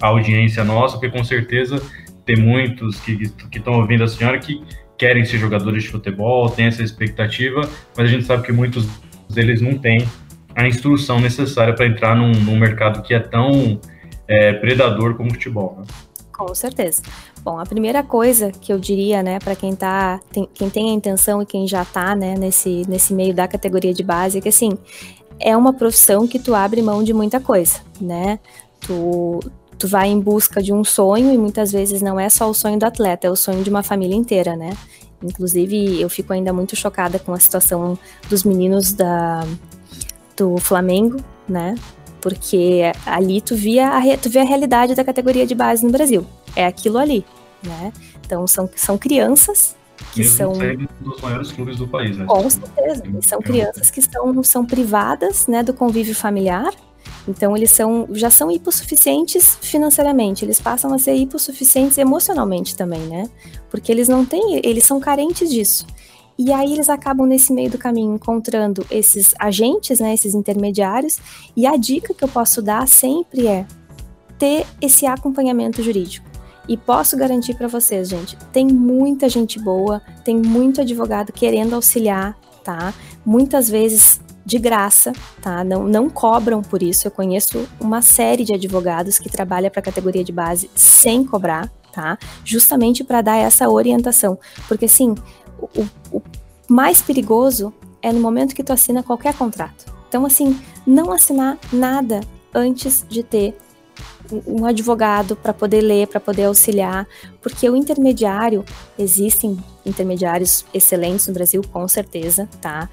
a 0.00 0.08
audiência 0.08 0.62
nossa, 0.62 0.98
porque 0.98 1.16
com 1.16 1.24
certeza 1.24 1.80
tem 2.24 2.36
muitos 2.36 3.00
que 3.00 3.32
estão 3.54 3.74
ouvindo 3.74 4.04
a 4.04 4.08
senhora 4.08 4.38
que 4.38 4.62
querem 4.98 5.24
ser 5.24 5.38
jogadores 5.38 5.84
de 5.84 5.88
futebol, 5.88 6.50
tem 6.50 6.66
essa 6.66 6.82
expectativa, 6.82 7.62
mas 7.96 8.06
a 8.06 8.12
gente 8.12 8.24
sabe 8.24 8.44
que 8.44 8.52
muitos 8.52 8.86
deles 9.30 9.60
não 9.60 9.78
têm 9.78 10.06
a 10.54 10.66
instrução 10.66 11.20
necessária 11.20 11.72
para 11.72 11.86
entrar 11.86 12.14
num, 12.14 12.32
num, 12.32 12.58
mercado 12.58 13.02
que 13.02 13.14
é 13.14 13.20
tão 13.20 13.80
é, 14.28 14.52
predador 14.52 15.14
como 15.14 15.30
o 15.30 15.32
futebol. 15.32 15.78
Né? 15.78 15.86
Com 16.40 16.54
certeza. 16.54 17.02
Bom, 17.44 17.58
a 17.58 17.66
primeira 17.66 18.02
coisa 18.02 18.50
que 18.50 18.72
eu 18.72 18.78
diria, 18.78 19.22
né, 19.22 19.38
para 19.38 19.54
quem 19.54 19.76
tá, 19.76 20.18
tem, 20.32 20.48
quem 20.54 20.70
tem 20.70 20.90
a 20.90 20.94
intenção 20.94 21.42
e 21.42 21.46
quem 21.46 21.68
já 21.68 21.84
tá, 21.84 22.16
né, 22.16 22.34
nesse, 22.34 22.82
nesse 22.88 23.12
meio 23.12 23.34
da 23.34 23.46
categoria 23.46 23.92
de 23.92 24.02
base, 24.02 24.38
é 24.38 24.40
que 24.40 24.48
assim, 24.48 24.70
é 25.38 25.54
uma 25.54 25.74
profissão 25.74 26.26
que 26.26 26.38
tu 26.38 26.54
abre 26.54 26.80
mão 26.80 27.02
de 27.02 27.12
muita 27.12 27.40
coisa, 27.40 27.80
né? 28.00 28.38
Tu, 28.80 29.40
tu 29.78 29.86
vai 29.86 30.08
em 30.08 30.18
busca 30.18 30.62
de 30.62 30.72
um 30.72 30.82
sonho 30.82 31.30
e 31.30 31.36
muitas 31.36 31.72
vezes 31.72 32.00
não 32.00 32.18
é 32.18 32.30
só 32.30 32.48
o 32.48 32.54
sonho 32.54 32.78
do 32.78 32.84
atleta, 32.84 33.26
é 33.26 33.30
o 33.30 33.36
sonho 33.36 33.62
de 33.62 33.68
uma 33.68 33.82
família 33.82 34.16
inteira, 34.16 34.56
né? 34.56 34.74
Inclusive, 35.22 36.00
eu 36.00 36.08
fico 36.08 36.32
ainda 36.32 36.54
muito 36.54 36.74
chocada 36.74 37.18
com 37.18 37.34
a 37.34 37.38
situação 37.38 37.98
dos 38.30 38.44
meninos 38.44 38.94
da, 38.94 39.46
do 40.34 40.56
Flamengo, 40.56 41.18
né? 41.46 41.74
Porque 42.20 42.82
ali 43.06 43.40
tu 43.40 43.54
via, 43.54 43.88
a, 43.88 44.00
tu 44.16 44.28
via 44.28 44.42
a 44.42 44.44
realidade 44.44 44.94
da 44.94 45.04
categoria 45.04 45.46
de 45.46 45.54
base 45.54 45.84
no 45.84 45.90
Brasil. 45.90 46.26
É 46.54 46.66
aquilo 46.66 46.98
ali, 46.98 47.24
né? 47.62 47.92
Então 48.24 48.46
são, 48.46 48.68
são 48.76 48.98
crianças 48.98 49.74
que 50.12 50.20
Mesmo 50.20 50.36
são 50.36 50.52
um 50.52 50.88
dos 51.00 51.20
maiores 51.20 51.52
clubes 51.52 51.76
do 51.76 51.86
país, 51.86 52.16
né? 52.16 52.24
com 52.26 52.48
certeza. 52.48 53.02
E 53.06 53.24
são 53.24 53.40
crianças 53.40 53.90
que 53.90 54.02
são, 54.02 54.42
são 54.42 54.64
privadas, 54.64 55.46
né, 55.46 55.62
do 55.62 55.74
convívio 55.74 56.14
familiar. 56.14 56.72
Então 57.28 57.56
eles 57.56 57.70
são 57.70 58.08
já 58.12 58.30
são 58.30 58.50
hipossuficientes 58.50 59.58
financeiramente, 59.60 60.44
eles 60.44 60.60
passam 60.60 60.92
a 60.92 60.98
ser 60.98 61.14
hipossuficientes 61.14 61.98
emocionalmente 61.98 62.74
também, 62.74 63.00
né? 63.00 63.28
Porque 63.70 63.92
eles 63.92 64.08
não 64.08 64.24
têm, 64.24 64.60
eles 64.64 64.84
são 64.84 64.98
carentes 64.98 65.48
disso. 65.50 65.86
E 66.42 66.54
aí 66.54 66.72
eles 66.72 66.88
acabam 66.88 67.26
nesse 67.26 67.52
meio 67.52 67.70
do 67.70 67.76
caminho 67.76 68.14
encontrando 68.14 68.86
esses 68.90 69.34
agentes, 69.38 70.00
né, 70.00 70.14
esses 70.14 70.34
intermediários. 70.34 71.18
E 71.54 71.66
a 71.66 71.76
dica 71.76 72.14
que 72.14 72.24
eu 72.24 72.28
posso 72.28 72.62
dar 72.62 72.88
sempre 72.88 73.46
é 73.46 73.66
ter 74.38 74.66
esse 74.80 75.04
acompanhamento 75.04 75.82
jurídico. 75.82 76.26
E 76.66 76.78
posso 76.78 77.14
garantir 77.14 77.52
para 77.52 77.68
vocês, 77.68 78.08
gente, 78.08 78.38
tem 78.54 78.66
muita 78.66 79.28
gente 79.28 79.60
boa, 79.60 80.00
tem 80.24 80.34
muito 80.34 80.80
advogado 80.80 81.30
querendo 81.30 81.74
auxiliar, 81.74 82.34
tá? 82.64 82.94
Muitas 83.22 83.68
vezes 83.68 84.18
de 84.42 84.58
graça, 84.58 85.12
tá? 85.42 85.62
Não, 85.62 85.84
não 85.84 86.08
cobram 86.08 86.62
por 86.62 86.82
isso. 86.82 87.06
Eu 87.06 87.10
conheço 87.10 87.68
uma 87.78 88.00
série 88.00 88.44
de 88.44 88.54
advogados 88.54 89.18
que 89.18 89.28
trabalham 89.28 89.70
para 89.70 89.80
a 89.80 89.84
categoria 89.84 90.24
de 90.24 90.32
base 90.32 90.70
sem 90.74 91.22
cobrar, 91.22 91.70
tá? 91.92 92.18
Justamente 92.44 93.04
para 93.04 93.20
dar 93.20 93.36
essa 93.36 93.68
orientação. 93.68 94.38
Porque 94.68 94.86
assim, 94.86 95.14
o, 95.62 95.88
o 96.12 96.22
mais 96.68 97.02
perigoso 97.02 97.72
é 98.02 98.12
no 98.12 98.20
momento 98.20 98.54
que 98.54 98.62
tu 98.62 98.72
assina 98.72 99.02
qualquer 99.02 99.34
contrato. 99.34 99.92
Então, 100.08 100.24
assim, 100.24 100.58
não 100.86 101.12
assinar 101.12 101.58
nada 101.72 102.20
antes 102.54 103.04
de 103.08 103.22
ter 103.22 103.56
um 104.46 104.64
advogado 104.64 105.34
para 105.36 105.52
poder 105.52 105.80
ler, 105.80 106.06
para 106.06 106.20
poder 106.20 106.44
auxiliar, 106.44 107.06
porque 107.40 107.68
o 107.68 107.76
intermediário, 107.76 108.64
existem 108.98 109.58
intermediários 109.84 110.64
excelentes 110.72 111.26
no 111.26 111.34
Brasil, 111.34 111.62
com 111.72 111.86
certeza, 111.88 112.48
tá? 112.60 112.88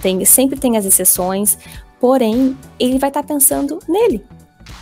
Tem, 0.00 0.24
sempre 0.24 0.58
tem 0.58 0.76
as 0.76 0.84
exceções, 0.84 1.58
porém, 2.00 2.56
ele 2.78 2.98
vai 2.98 3.10
estar 3.10 3.22
tá 3.22 3.28
pensando 3.28 3.78
nele, 3.88 4.24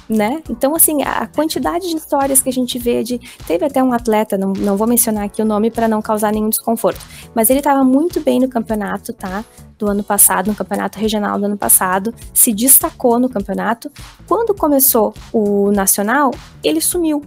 né? 0.09 0.43
Então, 0.49 0.75
assim, 0.75 1.03
a 1.03 1.27
quantidade 1.27 1.89
de 1.89 1.97
histórias 1.97 2.41
que 2.41 2.49
a 2.49 2.53
gente 2.53 2.79
vê 2.79 3.03
de. 3.03 3.19
Teve 3.47 3.65
até 3.65 3.83
um 3.83 3.93
atleta, 3.93 4.39
não, 4.39 4.53
não 4.53 4.77
vou 4.77 4.87
mencionar 4.87 5.25
aqui 5.25 5.43
o 5.43 5.45
nome 5.45 5.71
para 5.71 5.89
não 5.89 6.01
causar 6.01 6.33
nenhum 6.33 6.49
desconforto, 6.49 7.01
mas 7.35 7.51
ele 7.51 7.61
estava 7.61 7.83
muito 7.83 8.21
bem 8.21 8.41
no 8.41 8.49
campeonato, 8.49 9.13
tá? 9.13 9.45
Do 9.79 9.89
ano 9.89 10.03
passado, 10.03 10.49
no 10.49 10.55
campeonato 10.55 10.99
regional 10.99 11.39
do 11.39 11.47
ano 11.47 11.57
passado, 11.57 12.15
se 12.33 12.53
destacou 12.53 13.19
no 13.19 13.29
campeonato. 13.29 13.91
Quando 14.27 14.55
começou 14.55 15.13
o 15.33 15.71
nacional, 15.71 16.31
ele 16.63 16.81
sumiu. 16.81 17.23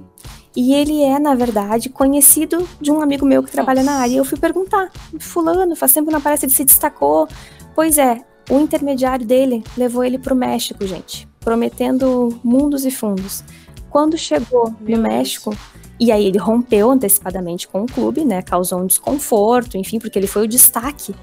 E 0.56 0.74
ele 0.74 1.04
é, 1.04 1.20
na 1.20 1.36
verdade, 1.36 1.90
conhecido 1.90 2.68
de 2.82 2.92
um 2.92 3.02
amigo 3.02 3.26
meu 3.26 3.44
que 3.44 3.52
trabalha 3.52 3.84
na 3.84 4.00
área. 4.00 4.18
Eu 4.18 4.26
fui 4.26 4.38
perguntar: 4.38 4.90
Fulano, 5.20 5.76
faz 5.76 5.94
tempo 5.94 6.08
que 6.08 6.12
não 6.12 6.20
aparece, 6.20 6.46
ele 6.46 6.54
se 6.54 6.66
destacou. 6.66 7.28
Pois 7.76 7.98
é, 7.98 8.22
o 8.50 8.60
intermediário 8.60 9.26
dele 9.26 9.64
levou 9.78 10.04
ele 10.04 10.18
para 10.18 10.34
o 10.34 10.38
México, 10.38 10.86
gente 10.88 11.30
prometendo 11.50 12.40
mundos 12.44 12.86
e 12.86 12.92
fundos. 12.92 13.44
Quando 13.90 14.16
chegou 14.16 14.72
Meu 14.80 14.98
no 14.98 15.04
México, 15.04 15.52
e 16.00 16.12
aí 16.12 16.28
ele 16.28 16.38
rompeu 16.38 16.92
antecipadamente 16.92 17.68
com 17.68 17.82
o 17.82 17.88
clube, 17.88 18.24
né? 18.24 18.44
Causou 18.44 18.80
um 18.80 18.86
desconforto, 18.86 19.76
enfim, 19.76 19.98
porque 19.98 20.20
ele 20.20 20.28
foi 20.28 20.44
o 20.44 20.48
destaque. 20.48 21.16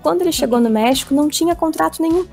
Quando 0.00 0.22
ele 0.22 0.30
chegou 0.30 0.60
no 0.60 0.70
México, 0.70 1.12
não 1.12 1.28
tinha 1.28 1.56
contrato 1.56 2.00
nenhum. 2.00 2.24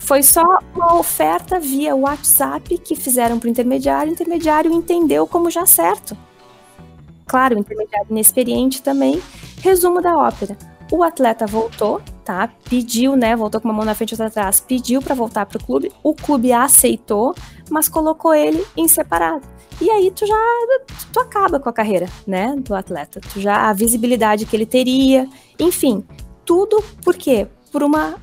Foi 0.00 0.20
só 0.24 0.42
uma 0.74 0.96
oferta 0.98 1.60
via 1.60 1.94
WhatsApp 1.94 2.76
que 2.78 2.96
fizeram 2.96 3.38
para 3.38 3.46
o 3.46 3.50
intermediário, 3.50 4.10
o 4.10 4.14
intermediário 4.14 4.72
entendeu 4.72 5.28
como 5.28 5.48
já 5.48 5.64
certo. 5.64 6.16
Claro, 7.24 7.54
o 7.54 7.60
intermediário 7.60 8.08
inexperiente 8.10 8.82
também. 8.82 9.22
Resumo 9.62 10.02
da 10.02 10.16
ópera. 10.18 10.58
O 10.90 11.04
atleta 11.04 11.46
voltou, 11.46 12.02
tá? 12.26 12.50
Pediu, 12.68 13.16
né? 13.16 13.36
Voltou 13.36 13.60
com 13.60 13.68
uma 13.68 13.74
mão 13.74 13.84
na 13.84 13.94
frente 13.94 14.10
e 14.10 14.14
outra 14.14 14.26
atrás. 14.26 14.58
Pediu 14.60 15.00
para 15.00 15.14
voltar 15.14 15.46
pro 15.46 15.64
clube. 15.64 15.92
O 16.02 16.12
clube 16.12 16.52
aceitou, 16.52 17.34
mas 17.70 17.88
colocou 17.88 18.34
ele 18.34 18.66
em 18.76 18.88
separado. 18.88 19.46
E 19.80 19.88
aí 19.88 20.10
tu 20.10 20.26
já 20.26 20.34
tu 21.12 21.20
acaba 21.20 21.60
com 21.60 21.68
a 21.68 21.72
carreira, 21.72 22.08
né, 22.26 22.56
do 22.56 22.74
atleta. 22.74 23.20
Tu 23.32 23.40
já 23.40 23.68
a 23.68 23.72
visibilidade 23.72 24.44
que 24.44 24.56
ele 24.56 24.66
teria, 24.66 25.28
enfim, 25.58 26.04
tudo 26.44 26.82
por 27.02 27.14
quê? 27.14 27.46
Por 27.70 27.82
uma 27.82 28.16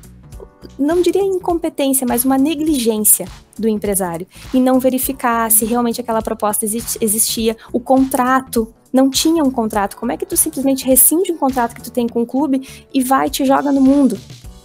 não 0.78 1.02
diria 1.02 1.22
incompetência, 1.22 2.06
mas 2.06 2.24
uma 2.24 2.38
negligência 2.38 3.26
do 3.58 3.68
empresário 3.68 4.26
e 4.52 4.60
não 4.60 4.80
verificar 4.80 5.50
se 5.50 5.64
realmente 5.64 6.00
aquela 6.00 6.22
proposta 6.22 6.64
existia, 6.64 7.56
o 7.72 7.80
contrato 7.80 8.72
não 8.92 9.10
tinha 9.10 9.42
um 9.42 9.50
contrato. 9.50 9.96
Como 9.96 10.12
é 10.12 10.16
que 10.16 10.26
tu 10.26 10.36
simplesmente 10.36 10.84
rescinde 10.84 11.32
um 11.32 11.36
contrato 11.36 11.74
que 11.74 11.82
tu 11.82 11.90
tem 11.90 12.08
com 12.08 12.22
o 12.22 12.26
clube 12.26 12.86
e 12.92 13.02
vai 13.02 13.26
e 13.26 13.30
te 13.30 13.44
joga 13.44 13.72
no 13.72 13.80
mundo, 13.80 14.18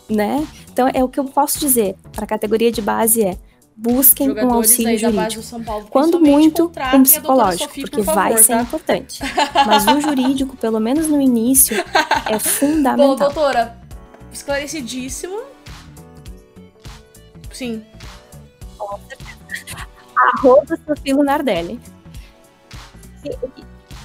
né? 0.09 0.47
Então 0.71 0.87
é 0.93 1.03
o 1.03 1.09
que 1.09 1.19
eu 1.19 1.25
posso 1.25 1.59
dizer 1.59 1.95
para 2.11 2.25
a 2.25 2.27
categoria 2.27 2.71
de 2.71 2.81
base 2.81 3.23
é 3.23 3.37
busquem 3.79 4.29
um 4.31 4.53
auxílio 4.53 4.97
jurídico. 4.99 5.63
Paulo, 5.63 5.87
Quando 5.89 6.19
muito, 6.19 6.71
um 6.93 7.03
psicológico, 7.03 7.69
Sofia, 7.69 7.83
porque 7.83 7.97
por 7.97 8.05
favor, 8.05 8.21
vai 8.21 8.37
ser 8.37 8.53
tá? 8.53 8.61
importante. 8.61 9.21
Mas 9.65 9.87
o 9.87 10.01
jurídico, 10.01 10.57
pelo 10.57 10.79
menos 10.79 11.07
no 11.07 11.21
início, 11.21 11.81
é 12.29 12.37
fundamental. 12.37 13.07
Bom, 13.07 13.15
doutora, 13.15 13.77
esclarecidíssimo. 14.33 15.39
Sim. 17.59 17.83
Arroba 20.15 20.79
Sofia 20.87 21.13
Lunardelli. 21.13 21.77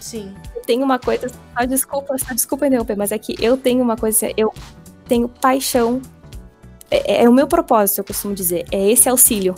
Sim. 0.01 0.35
Tem 0.67 0.83
uma 0.83 0.99
coisa, 0.99 1.29
só 1.29 1.65
desculpa, 1.65 2.19
só 2.19 2.35
desculpa 2.35 2.67
interromper, 2.67 2.97
mas 2.97 3.13
é 3.13 3.19
que 3.19 3.37
eu 3.39 3.57
tenho 3.57 3.81
uma 3.81 3.97
coisa, 3.97 4.29
eu 4.37 4.53
tenho 5.07 5.29
paixão 5.29 6.03
é, 6.91 7.13
é, 7.13 7.23
é, 7.23 7.29
o 7.29 7.33
meu 7.33 7.47
propósito, 7.47 7.99
eu 7.99 8.05
costumo 8.05 8.35
dizer. 8.35 8.67
É 8.73 8.91
esse 8.91 9.09
auxílio. 9.09 9.55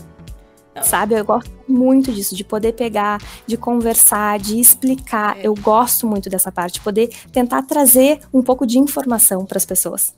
Sabe? 0.82 1.18
Eu 1.18 1.24
gosto 1.24 1.50
muito 1.66 2.12
disso, 2.12 2.36
de 2.36 2.44
poder 2.44 2.72
pegar, 2.72 3.18
de 3.46 3.56
conversar, 3.56 4.38
de 4.38 4.60
explicar. 4.60 5.38
É. 5.38 5.46
Eu 5.46 5.54
gosto 5.54 6.06
muito 6.06 6.28
dessa 6.28 6.52
parte, 6.52 6.74
de 6.74 6.80
poder 6.82 7.08
tentar 7.32 7.62
trazer 7.62 8.20
um 8.30 8.42
pouco 8.42 8.66
de 8.66 8.78
informação 8.78 9.46
para 9.46 9.56
as 9.56 9.64
pessoas. 9.64 10.14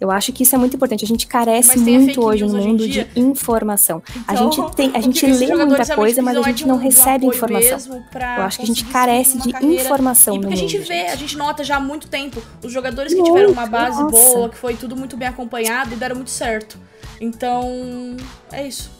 Eu 0.00 0.10
acho 0.10 0.32
que 0.32 0.44
isso 0.44 0.54
é 0.54 0.58
muito 0.58 0.74
importante. 0.76 1.04
A 1.04 1.08
gente 1.08 1.26
carece 1.26 1.78
muito 1.78 2.24
hoje 2.24 2.44
no 2.44 2.56
mundo 2.56 2.88
de 2.88 3.06
informação. 3.14 4.02
Então, 4.08 4.24
a 4.26 4.34
gente 4.34 4.74
tem, 4.74 4.90
a 4.94 5.00
gente 5.00 5.26
lê 5.26 5.54
muita 5.54 5.94
coisa, 5.94 6.22
mas 6.22 6.36
a 6.36 6.42
gente 6.42 6.66
não 6.66 6.76
um, 6.76 6.78
recebe 6.78 7.26
um 7.26 7.28
informação. 7.28 8.02
Eu 8.38 8.42
acho 8.44 8.58
que 8.58 8.64
a 8.64 8.66
gente 8.66 8.84
carece 8.86 9.38
de 9.38 9.52
carreira. 9.52 9.82
informação 9.82 10.36
e 10.36 10.38
no 10.38 10.48
a 10.48 10.54
gente 10.54 10.78
mundo, 10.78 10.88
vê, 10.88 10.94
gente. 10.94 11.10
a 11.10 11.16
gente 11.16 11.36
nota 11.36 11.62
já 11.62 11.76
há 11.76 11.80
muito 11.80 12.08
tempo 12.08 12.42
os 12.62 12.72
jogadores 12.72 13.12
que 13.12 13.22
tiveram 13.22 13.52
uma 13.52 13.66
base 13.66 14.02
nossa. 14.02 14.10
boa, 14.10 14.48
que 14.48 14.56
foi 14.56 14.74
tudo 14.74 14.96
muito 14.96 15.16
bem 15.16 15.28
acompanhado 15.28 15.92
e 15.92 15.96
deram 15.96 16.16
muito 16.16 16.30
certo. 16.30 16.78
Então, 17.20 18.16
é 18.50 18.66
isso. 18.66 18.99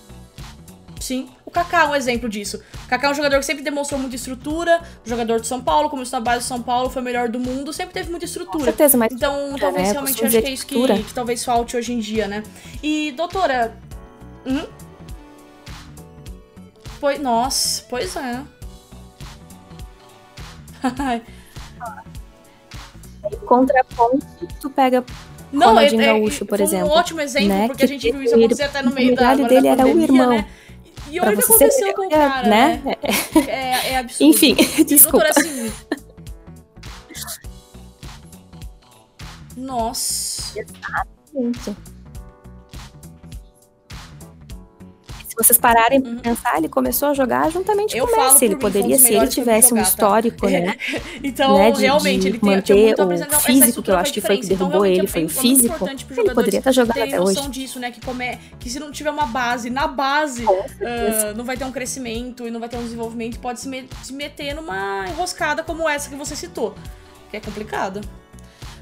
Sim. 1.01 1.29
O 1.47 1.51
Kaká 1.51 1.85
é 1.85 1.87
um 1.87 1.97
exemplo 1.97 2.29
disso. 2.29 2.63
O 2.85 2.89
Kaká 2.89 3.09
é 3.09 3.11
um 3.11 3.15
jogador 3.15 3.39
que 3.39 3.47
sempre 3.47 3.65
demonstrou 3.65 3.99
muita 3.99 4.15
estrutura. 4.15 4.83
O 5.05 5.09
jogador 5.09 5.41
de 5.41 5.47
São 5.47 5.61
Paulo, 5.61 5.89
como 5.89 6.03
está 6.03 6.19
na 6.19 6.25
base 6.25 6.41
de 6.41 6.45
São 6.45 6.63
Paulo, 6.63 6.91
foi 6.91 7.01
o 7.01 7.05
melhor 7.05 7.29
do 7.29 7.41
mundo, 7.41 7.73
sempre 7.73 7.95
teve 7.95 8.11
muita 8.11 8.27
estrutura. 8.27 8.59
Com 8.59 8.65
certeza, 8.65 8.99
mas. 8.99 9.11
Então, 9.11 9.57
talvez 9.59 9.89
é, 9.89 9.93
realmente 9.93 10.25
acho 10.25 10.39
que 10.39 10.47
é 10.47 10.51
isso 10.51 10.67
que, 10.67 11.03
que, 11.03 11.15
talvez 11.15 11.43
falte 11.43 11.77
hoje 11.77 11.95
em 11.95 11.99
dia, 11.99 12.29
né? 12.29 12.43
E, 12.83 13.13
doutora. 13.13 13.75
Hum? 14.47 14.67
Pois, 17.01 17.19
nossa, 17.19 17.83
pois 17.89 18.15
é. 18.15 18.43
Contraponto, 23.47 24.27
tu 24.61 24.71
pega 24.71 25.05
não, 25.53 25.69
Ronaldinho 25.69 26.01
é, 26.01 26.05
é, 26.05 26.13
Gaúcho, 26.13 26.47
por 26.47 26.61
exemplo. 26.61 26.89
um 26.89 26.93
ótimo 26.93 27.21
exemplo, 27.21 27.49
né? 27.49 27.67
porque 27.67 27.79
que 27.79 27.85
a 27.85 27.89
gente 27.89 28.13
viu 28.13 28.23
isso 28.23 28.35
acontecer 28.35 28.63
até 28.65 28.83
no 28.83 28.93
meio 28.93 29.15
da, 29.15 29.35
da 29.35 29.49
dele 29.49 29.69
era 29.69 29.85
o 29.85 30.01
irmão. 30.01 30.31
Né? 30.31 30.47
E 31.11 31.21
olha 31.21 31.33
o 31.33 31.37
que 31.37 31.45
aconteceu 31.45 31.87
ser, 31.87 31.95
com 31.95 32.07
o 32.07 32.11
cara, 32.11 32.49
né? 32.49 32.83
né? 32.85 32.97
É, 33.49 33.93
é 33.93 33.99
absurdo. 33.99 34.31
Enfim, 34.31 34.55
desculpa. 34.85 35.25
Doutora, 35.25 35.31
assim... 35.31 35.73
Nossa. 39.57 40.59
Exatamente. 40.59 41.77
Vocês 45.43 45.59
pararem 45.59 45.99
uhum. 45.99 46.17
pra 46.17 46.31
pensar, 46.31 46.59
ele 46.59 46.69
começou 46.69 47.09
a 47.09 47.15
jogar 47.15 47.51
juntamente 47.51 47.97
eu 47.97 48.07
com 48.07 48.15
o 48.15 48.25
Messi. 48.25 48.45
Ele 48.45 48.57
poderia, 48.57 48.99
se 48.99 49.15
ele 49.15 49.27
tivesse 49.29 49.73
um 49.73 49.77
tá? 49.77 49.83
histórico, 49.83 50.43
tá? 50.43 50.51
né? 50.51 50.77
então, 51.23 51.57
né, 51.57 51.71
de, 51.71 51.81
realmente, 51.81 52.29
ele 52.29 52.39
tem, 52.39 52.51
manter 52.51 52.95
o 53.01 53.41
físico, 53.41 53.83
que 53.83 53.91
eu 53.91 53.97
acho 53.97 54.13
que 54.13 54.21
foi 54.21 54.39
que 54.39 54.47
então, 54.47 54.57
derrubou 54.57 54.87
então, 54.87 55.03
ele, 55.03 55.07
foi 55.07 55.25
o 55.25 55.29
físico. 55.29 55.89
Ele 56.17 56.35
poderia 56.35 56.59
estar 56.59 56.73
jogando 56.73 57.03
até 57.03 57.21
hoje. 57.21 57.49
disso, 57.49 57.81
né? 57.81 57.91
Que, 57.91 58.01
come, 58.01 58.39
que 58.59 58.69
se 58.69 58.79
não 58.79 58.91
tiver 58.91 59.11
uma 59.11 59.27
base, 59.27 59.71
na 59.71 59.87
base, 59.87 60.45
uh, 60.45 61.37
não 61.37 61.45
vai 61.45 61.57
ter 61.57 61.65
um 61.65 61.73
crescimento 61.73 62.47
e 62.47 62.51
não 62.51 62.61
vai 62.61 62.69
ter 62.69 62.77
um 62.77 62.83
desenvolvimento, 62.83 63.39
pode 63.39 63.61
se, 63.61 63.69
me, 63.69 63.89
se 64.03 64.13
meter 64.13 64.55
numa 64.55 65.07
enroscada 65.09 65.63
como 65.63 65.89
essa 65.89 66.09
que 66.09 66.17
você 66.17 66.37
citou. 66.37 66.75
Que 67.31 67.37
é 67.37 67.41
complicado. 67.41 68.01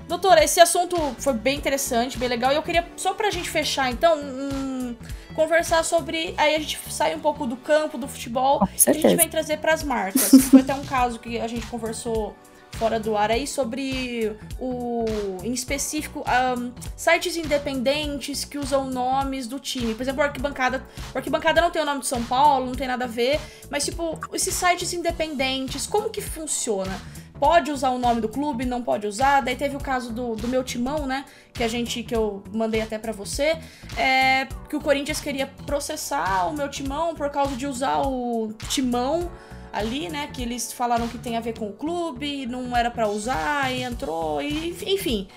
Doutora, 0.08 0.42
esse 0.42 0.58
assunto 0.58 0.96
foi 1.18 1.34
bem 1.34 1.58
interessante, 1.58 2.18
bem 2.18 2.28
legal. 2.28 2.50
E 2.50 2.56
eu 2.56 2.62
queria, 2.62 2.88
só 2.96 3.12
pra 3.12 3.30
gente 3.30 3.50
fechar, 3.50 3.90
então, 3.90 4.18
um, 4.18 4.96
conversar 5.34 5.84
sobre. 5.84 6.34
Aí 6.36 6.56
a 6.56 6.58
gente 6.58 6.78
sai 6.90 7.14
um 7.14 7.20
pouco 7.20 7.46
do 7.46 7.56
campo, 7.56 7.98
do 7.98 8.08
futebol, 8.08 8.66
e 8.66 8.90
a 8.90 8.92
gente 8.92 9.14
vem 9.14 9.28
trazer 9.28 9.58
para 9.58 9.74
as 9.74 9.82
marcas. 9.82 10.30
foi 10.50 10.60
até 10.60 10.74
um 10.74 10.84
caso 10.84 11.18
que 11.18 11.38
a 11.38 11.46
gente 11.46 11.66
conversou 11.66 12.34
fora 12.72 13.00
do 13.00 13.16
ar 13.16 13.30
aí 13.30 13.46
sobre 13.46 14.36
o 14.58 15.04
em 15.42 15.52
específico 15.52 16.24
um, 16.56 16.72
sites 16.96 17.36
independentes 17.36 18.44
que 18.44 18.56
usam 18.56 18.88
nomes 18.88 19.46
do 19.46 19.58
time. 19.58 19.94
Por 19.94 20.02
exemplo, 20.02 20.22
o 20.22 20.24
Arquibancada, 20.24 20.84
o 21.12 21.18
Arquibancada 21.18 21.60
não 21.60 21.70
tem 21.70 21.82
o 21.82 21.84
nome 21.84 22.00
de 22.00 22.06
São 22.06 22.22
Paulo, 22.24 22.66
não 22.66 22.74
tem 22.74 22.86
nada 22.86 23.04
a 23.04 23.08
ver, 23.08 23.40
mas 23.68 23.84
tipo, 23.84 24.18
esses 24.32 24.54
sites 24.54 24.92
independentes, 24.92 25.86
como 25.86 26.08
que 26.08 26.20
funciona? 26.20 27.00
Pode 27.38 27.70
usar 27.70 27.90
o 27.90 27.98
nome 27.98 28.20
do 28.20 28.28
clube, 28.28 28.64
não 28.64 28.82
pode 28.82 29.06
usar. 29.06 29.40
Daí 29.40 29.56
teve 29.56 29.76
o 29.76 29.80
caso 29.80 30.12
do, 30.12 30.34
do 30.34 30.48
meu 30.48 30.62
timão, 30.62 31.06
né? 31.06 31.24
Que 31.52 31.62
a 31.64 31.68
gente, 31.68 32.02
que 32.02 32.14
eu 32.14 32.42
mandei 32.52 32.80
até 32.80 32.98
para 32.98 33.12
você, 33.12 33.56
é, 33.96 34.46
que 34.68 34.76
o 34.76 34.80
Corinthians 34.80 35.20
queria 35.20 35.46
processar 35.66 36.48
o 36.48 36.52
meu 36.54 36.68
timão 36.68 37.14
por 37.14 37.30
causa 37.30 37.56
de 37.56 37.66
usar 37.66 38.02
o 38.06 38.52
timão 38.68 39.30
ali, 39.72 40.08
né? 40.08 40.28
Que 40.32 40.42
eles 40.42 40.72
falaram 40.72 41.08
que 41.08 41.18
tem 41.18 41.36
a 41.36 41.40
ver 41.40 41.58
com 41.58 41.68
o 41.68 41.72
clube, 41.72 42.46
não 42.46 42.76
era 42.76 42.90
para 42.90 43.08
usar, 43.08 43.72
e 43.72 43.82
entrou, 43.82 44.42
e 44.42 44.70
enfim. 44.86 45.28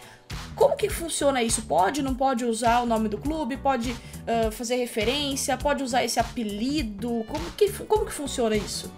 Como 0.55 0.75
que 0.77 0.89
funciona 0.89 1.43
isso? 1.43 1.63
Pode, 1.63 2.01
não 2.01 2.15
pode 2.15 2.45
usar 2.45 2.81
o 2.81 2.85
nome 2.85 3.09
do 3.09 3.17
clube? 3.17 3.57
Pode 3.57 3.91
uh, 3.91 4.51
fazer 4.51 4.75
referência? 4.75 5.57
Pode 5.57 5.83
usar 5.83 6.03
esse 6.03 6.19
apelido? 6.19 7.25
Como 7.27 7.51
que, 7.51 7.69
como 7.83 8.05
que 8.05 8.13
funciona 8.13 8.55
isso? 8.55 8.91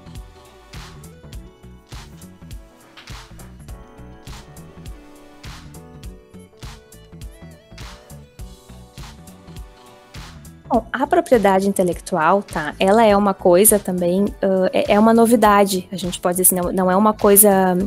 Bom, 10.73 10.87
a 10.91 11.05
propriedade 11.05 11.69
intelectual, 11.69 12.41
tá? 12.41 12.73
Ela 12.79 13.05
é 13.05 13.15
uma 13.15 13.35
coisa 13.35 13.77
também, 13.77 14.23
uh, 14.23 14.67
é, 14.73 14.93
é, 14.93 14.99
uma 14.99 15.13
novidade, 15.13 15.87
a 15.91 15.95
gente 15.95 16.19
pode 16.19 16.37
dizer 16.37 16.55
assim, 16.55 16.67
não, 16.67 16.73
não 16.73 16.89
é 16.89 16.97
uma 16.97 17.13
coisa. 17.13 17.77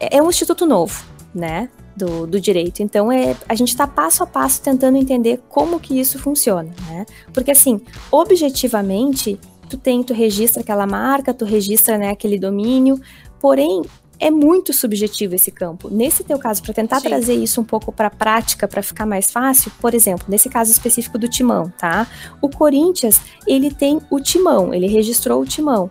É, 0.00 0.18
é 0.18 0.22
um 0.22 0.28
instituto 0.28 0.64
novo, 0.66 1.04
né? 1.34 1.68
Do, 1.96 2.24
do 2.24 2.40
direito. 2.40 2.80
Então, 2.80 3.10
é, 3.10 3.34
a 3.48 3.56
gente 3.56 3.70
está 3.70 3.88
passo 3.88 4.22
a 4.22 4.26
passo 4.26 4.62
tentando 4.62 4.96
entender 4.96 5.42
como 5.48 5.80
que 5.80 5.98
isso 5.98 6.16
funciona, 6.16 6.70
né? 6.86 7.06
Porque, 7.32 7.50
assim, 7.50 7.80
objetivamente, 8.12 9.36
tu 9.68 9.76
tem, 9.76 10.00
tu 10.04 10.14
registra 10.14 10.62
aquela 10.62 10.86
marca, 10.86 11.34
tu 11.34 11.44
registra, 11.44 11.98
né, 11.98 12.10
aquele 12.10 12.38
domínio, 12.38 13.00
porém, 13.40 13.82
é 14.18 14.30
muito 14.30 14.72
subjetivo 14.72 15.34
esse 15.34 15.50
campo. 15.50 15.88
Nesse 15.90 16.24
teu 16.24 16.38
caso, 16.38 16.62
para 16.62 16.74
tentar 16.74 17.00
Sim. 17.00 17.08
trazer 17.08 17.34
isso 17.34 17.60
um 17.60 17.64
pouco 17.64 17.92
para 17.92 18.08
a 18.08 18.10
prática, 18.10 18.66
para 18.66 18.82
ficar 18.82 19.06
mais 19.06 19.30
fácil, 19.30 19.70
por 19.80 19.94
exemplo, 19.94 20.26
nesse 20.28 20.48
caso 20.48 20.70
específico 20.70 21.18
do 21.18 21.28
timão, 21.28 21.72
tá? 21.78 22.06
O 22.40 22.48
Corinthians, 22.48 23.20
ele 23.46 23.70
tem 23.70 24.00
o 24.10 24.20
timão, 24.20 24.72
ele 24.72 24.86
registrou 24.86 25.42
o 25.42 25.46
timão. 25.46 25.90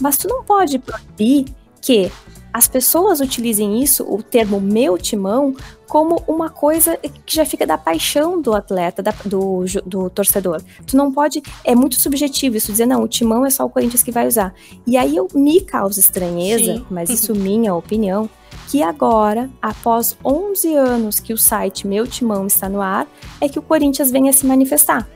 Mas 0.00 0.16
tu 0.16 0.26
não 0.26 0.42
pode 0.42 0.78
proibir 0.78 1.46
que 1.80 2.10
as 2.52 2.68
pessoas 2.68 3.20
utilizem 3.20 3.82
isso, 3.82 4.04
o 4.04 4.22
termo 4.22 4.60
meu 4.60 4.98
timão, 4.98 5.56
como 5.92 6.24
uma 6.26 6.48
coisa 6.48 6.96
que 6.96 7.36
já 7.36 7.44
fica 7.44 7.66
da 7.66 7.76
paixão 7.76 8.40
do 8.40 8.54
atleta, 8.54 9.02
da, 9.02 9.12
do, 9.26 9.66
do 9.84 10.08
torcedor. 10.08 10.62
Tu 10.86 10.96
não 10.96 11.12
pode, 11.12 11.42
é 11.62 11.74
muito 11.74 12.00
subjetivo 12.00 12.56
isso, 12.56 12.72
dizer, 12.72 12.86
não, 12.86 13.02
o 13.02 13.06
timão 13.06 13.44
é 13.44 13.50
só 13.50 13.66
o 13.66 13.68
Corinthians 13.68 14.02
que 14.02 14.10
vai 14.10 14.26
usar. 14.26 14.54
E 14.86 14.96
aí 14.96 15.14
eu 15.14 15.28
me 15.34 15.60
causa 15.60 16.00
estranheza, 16.00 16.76
Sim. 16.76 16.86
mas 16.90 17.10
isso 17.10 17.34
minha 17.36 17.74
opinião, 17.74 18.30
que 18.70 18.82
agora, 18.82 19.50
após 19.60 20.16
11 20.24 20.74
anos 20.76 21.20
que 21.20 21.34
o 21.34 21.36
site 21.36 21.86
Meu 21.86 22.06
Timão 22.06 22.46
está 22.46 22.70
no 22.70 22.80
ar, 22.80 23.06
é 23.38 23.46
que 23.46 23.58
o 23.58 23.62
Corinthians 23.62 24.10
vem 24.10 24.30
a 24.30 24.32
se 24.32 24.46
manifestar. 24.46 25.06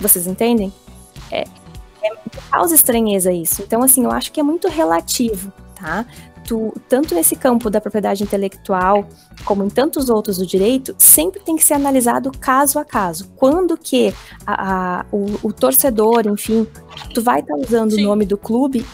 Vocês 0.00 0.26
entendem? 0.26 0.72
É, 1.30 1.42
é 2.02 2.10
causa 2.50 2.74
estranheza 2.74 3.30
isso. 3.30 3.60
Então, 3.60 3.82
assim, 3.82 4.04
eu 4.04 4.10
acho 4.10 4.32
que 4.32 4.40
é 4.40 4.42
muito 4.42 4.66
relativo, 4.66 5.52
tá? 5.74 6.06
Tu, 6.44 6.72
tanto 6.88 7.14
nesse 7.14 7.36
campo 7.36 7.70
da 7.70 7.80
propriedade 7.80 8.22
intelectual, 8.22 9.06
como 9.44 9.64
em 9.64 9.68
tantos 9.68 10.08
outros 10.08 10.38
do 10.38 10.46
direito, 10.46 10.94
sempre 10.98 11.40
tem 11.40 11.56
que 11.56 11.64
ser 11.64 11.74
analisado 11.74 12.30
caso 12.38 12.78
a 12.78 12.84
caso. 12.84 13.28
Quando 13.36 13.76
que 13.76 14.12
a, 14.46 15.00
a, 15.00 15.06
o, 15.12 15.48
o, 15.48 15.52
torcedor, 15.52 16.26
enfim, 16.26 16.66
tu 17.14 17.22
vai 17.22 17.40
estar 17.40 17.54
tá 17.54 17.60
usando 17.60 17.92
Sim. 17.92 18.04
o 18.04 18.08
nome 18.08 18.24
do 18.24 18.36
clube 18.36 18.84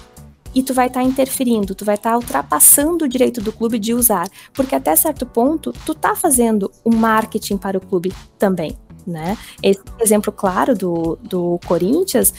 e 0.55 0.63
tu 0.63 0.73
vai 0.73 0.87
estar 0.87 1.01
tá 1.01 1.07
interferindo, 1.07 1.75
tu 1.75 1.85
vai 1.85 1.95
estar 1.95 2.11
tá 2.11 2.17
ultrapassando 2.17 3.05
o 3.05 3.09
direito 3.09 3.41
do 3.41 3.53
clube 3.53 3.79
de 3.79 3.95
usar, 3.95 4.29
porque 4.53 4.75
até 4.75 4.95
certo 4.97 5.27
ponto 5.27 5.73
tu 5.85 5.95
tá 5.95 6.15
fazendo 6.15 6.71
um 6.85 6.95
marketing 6.95 7.57
para 7.57 7.79
o 7.79 7.81
clube 7.81 8.13
também 8.39 8.77
né? 9.09 9.37
Esse 9.63 9.81
exemplo 10.01 10.31
claro 10.31 10.77
do, 10.77 11.19
do 11.23 11.59
Corinthians, 11.67 12.33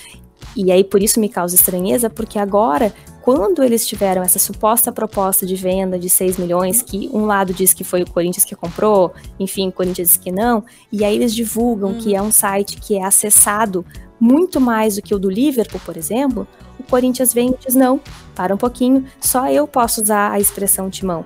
e 0.56 0.72
aí 0.72 0.84
por 0.84 1.02
isso 1.02 1.20
me 1.20 1.30
causa 1.30 1.56
estranheza, 1.56 2.10
porque 2.10 2.40
agora, 2.40 2.94
quando 3.22 3.64
eles 3.64 3.88
tiveram 3.88 4.22
essa 4.22 4.40
suposta 4.40 4.92
proposta 4.92 5.46
de 5.46 5.56
venda 5.56 6.00
de 6.00 6.10
6 6.10 6.38
milhões, 6.38 6.82
que 6.82 7.10
um 7.14 7.26
lado 7.26 7.54
diz 7.54 7.74
que 7.74 7.84
foi 7.84 8.02
o 8.02 8.10
Corinthians 8.10 8.46
que 8.46 8.56
comprou, 8.56 9.14
enfim, 9.40 9.70
o 9.70 9.72
Corinthians 9.72 10.12
diz 10.12 10.18
que 10.18 10.32
não, 10.32 10.64
e 10.92 11.04
aí 11.06 11.16
eles 11.16 11.34
divulgam 11.34 11.92
hum. 11.92 11.98
que 11.98 12.16
é 12.16 12.22
um 12.22 12.32
site 12.32 12.78
que 12.78 12.98
é 12.98 13.04
acessado 13.04 13.86
muito 14.20 14.60
mais 14.60 14.96
do 14.96 15.02
que 15.02 15.16
o 15.16 15.20
do 15.20 15.30
Liverpool, 15.30 15.80
por 15.86 15.96
exemplo, 15.96 16.48
o 16.78 16.84
Corinthians 16.84 17.34
vem 17.34 17.52
e 17.52 17.58
diz: 17.66 17.76
não, 17.76 18.02
para 18.36 18.54
um 18.54 18.58
pouquinho, 18.58 19.06
só 19.20 19.50
eu 19.50 19.68
posso 19.68 20.02
usar 20.02 20.32
a 20.32 20.40
expressão 20.40 20.90
timão. 20.90 21.26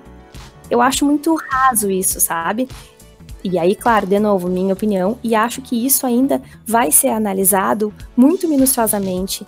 Eu 0.70 0.80
acho 0.80 1.04
muito 1.04 1.34
raso 1.50 1.90
isso, 1.90 2.20
sabe? 2.20 2.68
E 3.44 3.58
aí, 3.58 3.74
claro, 3.74 4.06
de 4.06 4.18
novo, 4.18 4.48
minha 4.48 4.72
opinião, 4.72 5.18
e 5.22 5.34
acho 5.34 5.60
que 5.60 5.84
isso 5.84 6.06
ainda 6.06 6.40
vai 6.66 6.90
ser 6.90 7.08
analisado 7.08 7.92
muito 8.16 8.48
minuciosamente 8.48 9.46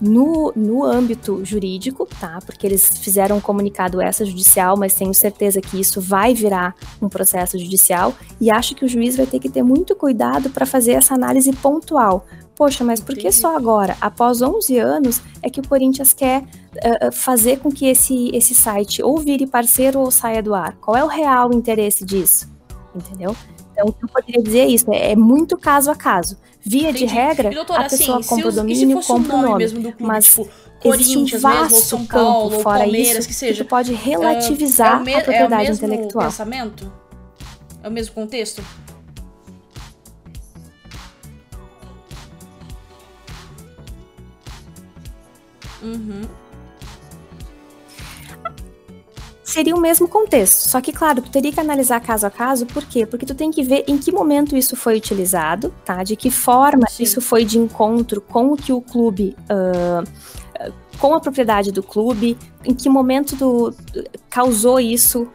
no, 0.00 0.52
no 0.56 0.82
âmbito 0.82 1.44
jurídico, 1.44 2.08
tá? 2.18 2.38
Porque 2.44 2.66
eles 2.66 2.98
fizeram 2.98 3.36
um 3.36 3.40
comunicado 3.40 4.02
extrajudicial, 4.02 4.76
mas 4.76 4.94
tenho 4.94 5.14
certeza 5.14 5.60
que 5.60 5.78
isso 5.78 6.00
vai 6.00 6.34
virar 6.34 6.74
um 7.00 7.08
processo 7.08 7.58
judicial 7.58 8.14
e 8.40 8.50
acho 8.50 8.74
que 8.74 8.84
o 8.84 8.88
juiz 8.88 9.16
vai 9.16 9.26
ter 9.26 9.38
que 9.38 9.48
ter 9.48 9.62
muito 9.62 9.94
cuidado 9.94 10.50
para 10.50 10.66
fazer 10.66 10.92
essa 10.92 11.14
análise 11.14 11.52
pontual. 11.52 12.26
Poxa, 12.56 12.84
mas 12.84 13.00
por 13.00 13.16
que 13.16 13.30
só 13.32 13.56
agora, 13.56 13.96
após 14.00 14.40
11 14.40 14.78
anos, 14.78 15.20
é 15.42 15.50
que 15.50 15.60
o 15.60 15.68
Corinthians 15.68 16.12
quer 16.12 16.42
uh, 16.42 17.12
fazer 17.12 17.58
com 17.58 17.70
que 17.70 17.86
esse, 17.86 18.30
esse 18.32 18.54
site 18.54 19.02
ou 19.02 19.18
vire 19.18 19.46
parceiro 19.46 19.98
ou 19.98 20.10
saia 20.10 20.42
do 20.42 20.54
ar? 20.54 20.76
Qual 20.80 20.96
é 20.96 21.02
o 21.02 21.08
real 21.08 21.52
interesse 21.52 22.04
disso? 22.04 22.53
Entendeu? 22.94 23.36
Então, 23.72 23.86
o 23.86 23.92
que 23.92 24.04
eu 24.04 24.08
poderia 24.08 24.42
dizer 24.42 24.60
é 24.60 24.66
isso, 24.66 24.86
é 24.92 25.16
muito 25.16 25.56
caso 25.56 25.90
a 25.90 25.96
caso. 25.96 26.38
Via 26.60 26.90
Entendi. 26.90 27.06
de 27.06 27.06
regra, 27.06 27.50
e, 27.50 27.54
doutora, 27.54 27.86
a 27.86 27.88
pessoa 27.90 28.18
assim, 28.20 28.28
compra 28.28 28.48
o 28.48 28.52
domínio, 28.52 29.02
compra 29.02 29.36
o 29.36 29.42
nome, 29.42 29.58
mesmo 29.58 29.80
do 29.80 29.92
clube, 29.92 30.02
mas 30.02 30.24
tipo, 30.24 30.48
existe 30.84 31.18
um 31.18 31.40
vasto 31.40 31.74
mesmo, 31.74 31.80
São 31.80 32.06
Paulo, 32.06 32.50
campo 32.50 32.62
fora 32.62 32.86
isso 32.86 33.28
que, 33.28 33.34
seja, 33.34 33.64
que 33.64 33.68
pode 33.68 33.92
relativizar 33.92 35.02
uh, 35.02 35.08
é 35.08 35.16
a 35.16 35.22
propriedade 35.22 35.52
é 35.52 35.66
o 35.66 35.68
mesmo 35.68 35.86
intelectual. 35.86 36.26
pensamento? 36.26 36.92
É 37.82 37.88
o 37.88 37.92
mesmo 37.92 38.14
contexto? 38.14 38.62
Uhum 45.82 46.43
seria 49.54 49.74
o 49.74 49.80
mesmo 49.80 50.08
contexto. 50.08 50.68
Só 50.68 50.80
que, 50.80 50.92
claro, 50.92 51.22
tu 51.22 51.30
teria 51.30 51.52
que 51.52 51.60
analisar 51.60 52.00
caso 52.00 52.26
a 52.26 52.30
caso, 52.30 52.66
por 52.66 52.84
quê? 52.84 53.06
Porque 53.06 53.24
tu 53.24 53.34
tem 53.34 53.50
que 53.50 53.62
ver 53.62 53.84
em 53.86 53.96
que 53.96 54.10
momento 54.10 54.56
isso 54.56 54.76
foi 54.76 54.96
utilizado, 54.96 55.72
tá? 55.84 56.02
De 56.02 56.16
que 56.16 56.30
forma 56.30 56.88
Sim. 56.88 57.04
isso 57.04 57.20
foi 57.20 57.44
de 57.44 57.58
encontro 57.58 58.20
com 58.20 58.52
o 58.52 58.56
que 58.56 58.72
o 58.72 58.80
clube. 58.80 59.36
Uh, 59.44 60.34
com 60.98 61.12
a 61.12 61.20
propriedade 61.20 61.72
do 61.72 61.82
clube, 61.82 62.38
em 62.64 62.72
que 62.72 62.88
momento 62.88 63.34
do, 63.34 63.74
causou 64.30 64.78
isso 64.78 65.28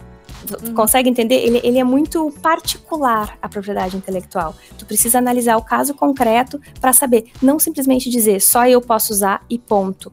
Uhum. 0.63 0.73
Consegue 0.73 1.09
entender? 1.09 1.35
Ele, 1.35 1.59
ele, 1.63 1.79
é 1.79 1.83
muito 1.83 2.31
particular 2.41 3.37
a 3.41 3.49
propriedade 3.49 3.97
intelectual. 3.97 4.55
Tu 4.77 4.85
precisa 4.85 5.17
analisar 5.17 5.57
o 5.57 5.61
caso 5.61 5.93
concreto 5.93 6.59
para 6.79 6.93
saber, 6.93 7.25
não 7.41 7.59
simplesmente 7.59 8.09
dizer 8.09 8.39
só 8.39 8.65
eu 8.65 8.81
posso 8.81 9.11
usar 9.11 9.43
e 9.49 9.59
ponto. 9.59 10.11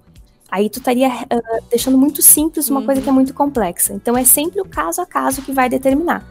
Aí 0.51 0.71
tu 0.71 0.79
estaria 0.79 1.09
uh, 1.09 1.63
deixando 1.71 1.99
muito 1.99 2.23
simples 2.23 2.69
uma 2.69 2.81
uhum. 2.81 2.87
coisa 2.87 3.01
que 3.01 3.09
é 3.09 3.11
uhum. 3.11 3.17
muito 3.17 3.35
complexa. 3.35 3.93
Então 3.93 4.17
é 4.17 4.25
sempre 4.25 4.61
o 4.61 4.65
caso 4.65 5.01
a 5.01 5.07
caso 5.07 5.43
que 5.43 5.53
vai 5.53 5.69
determinar. 5.69 6.25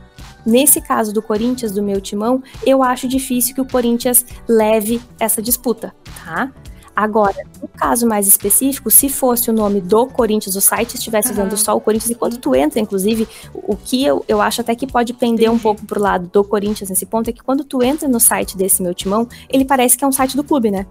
Nesse 0.45 0.80
caso 0.80 1.11
do 1.11 1.22
Corinthians, 1.22 1.72
do 1.72 1.82
meu 1.82 1.99
timão, 1.99 2.41
eu 2.66 2.84
acho 2.84 3.07
difícil 3.07 3.55
que 3.55 3.61
o 3.61 3.66
Corinthians 3.66 4.26
leve 4.47 5.01
essa 5.20 5.41
disputa, 5.41 5.93
tá? 6.24 6.51
Agora, 6.95 7.36
no 7.61 7.68
caso 7.68 8.07
mais 8.07 8.26
específico, 8.26 8.89
se 8.89 9.09
fosse 9.09 9.49
o 9.49 9.53
nome 9.53 9.82
do 9.82 10.07
Corinthians, 10.07 10.55
o 10.55 10.61
site 10.61 10.95
estivesse 10.95 11.32
uhum. 11.32 11.36
dando 11.36 11.57
só 11.57 11.76
o 11.76 11.82
Corinthians, 11.82 12.11
e 12.11 12.16
quando 12.16 12.38
tu 12.38 12.55
entra, 12.55 12.80
inclusive, 12.80 13.28
o 13.53 13.76
que 13.76 14.05
eu, 14.05 14.24
eu 14.30 14.39
acho 14.39 14.61
até 14.61 14.74
que 14.76 14.88
pode 14.88 15.11
pender 15.11 15.47
Entendi. 15.47 15.49
um 15.49 15.59
pouco 15.59 15.86
pro 15.86 15.99
lado 15.99 16.30
do 16.32 16.41
Corinthians 16.41 16.89
nesse 16.89 17.05
ponto, 17.05 17.30
é 17.30 17.34
que 17.34 17.43
quando 17.43 17.66
tu 17.66 17.84
entra 17.84 18.07
no 18.07 18.20
site 18.20 18.55
desse 18.55 18.82
meu 18.82 18.93
timão, 18.93 19.28
ele 19.49 19.66
parece 19.66 19.97
que 19.97 20.05
é 20.05 20.07
um 20.07 20.11
site 20.11 20.38
do 20.38 20.43
clube, 20.43 20.72
né? 20.72 20.86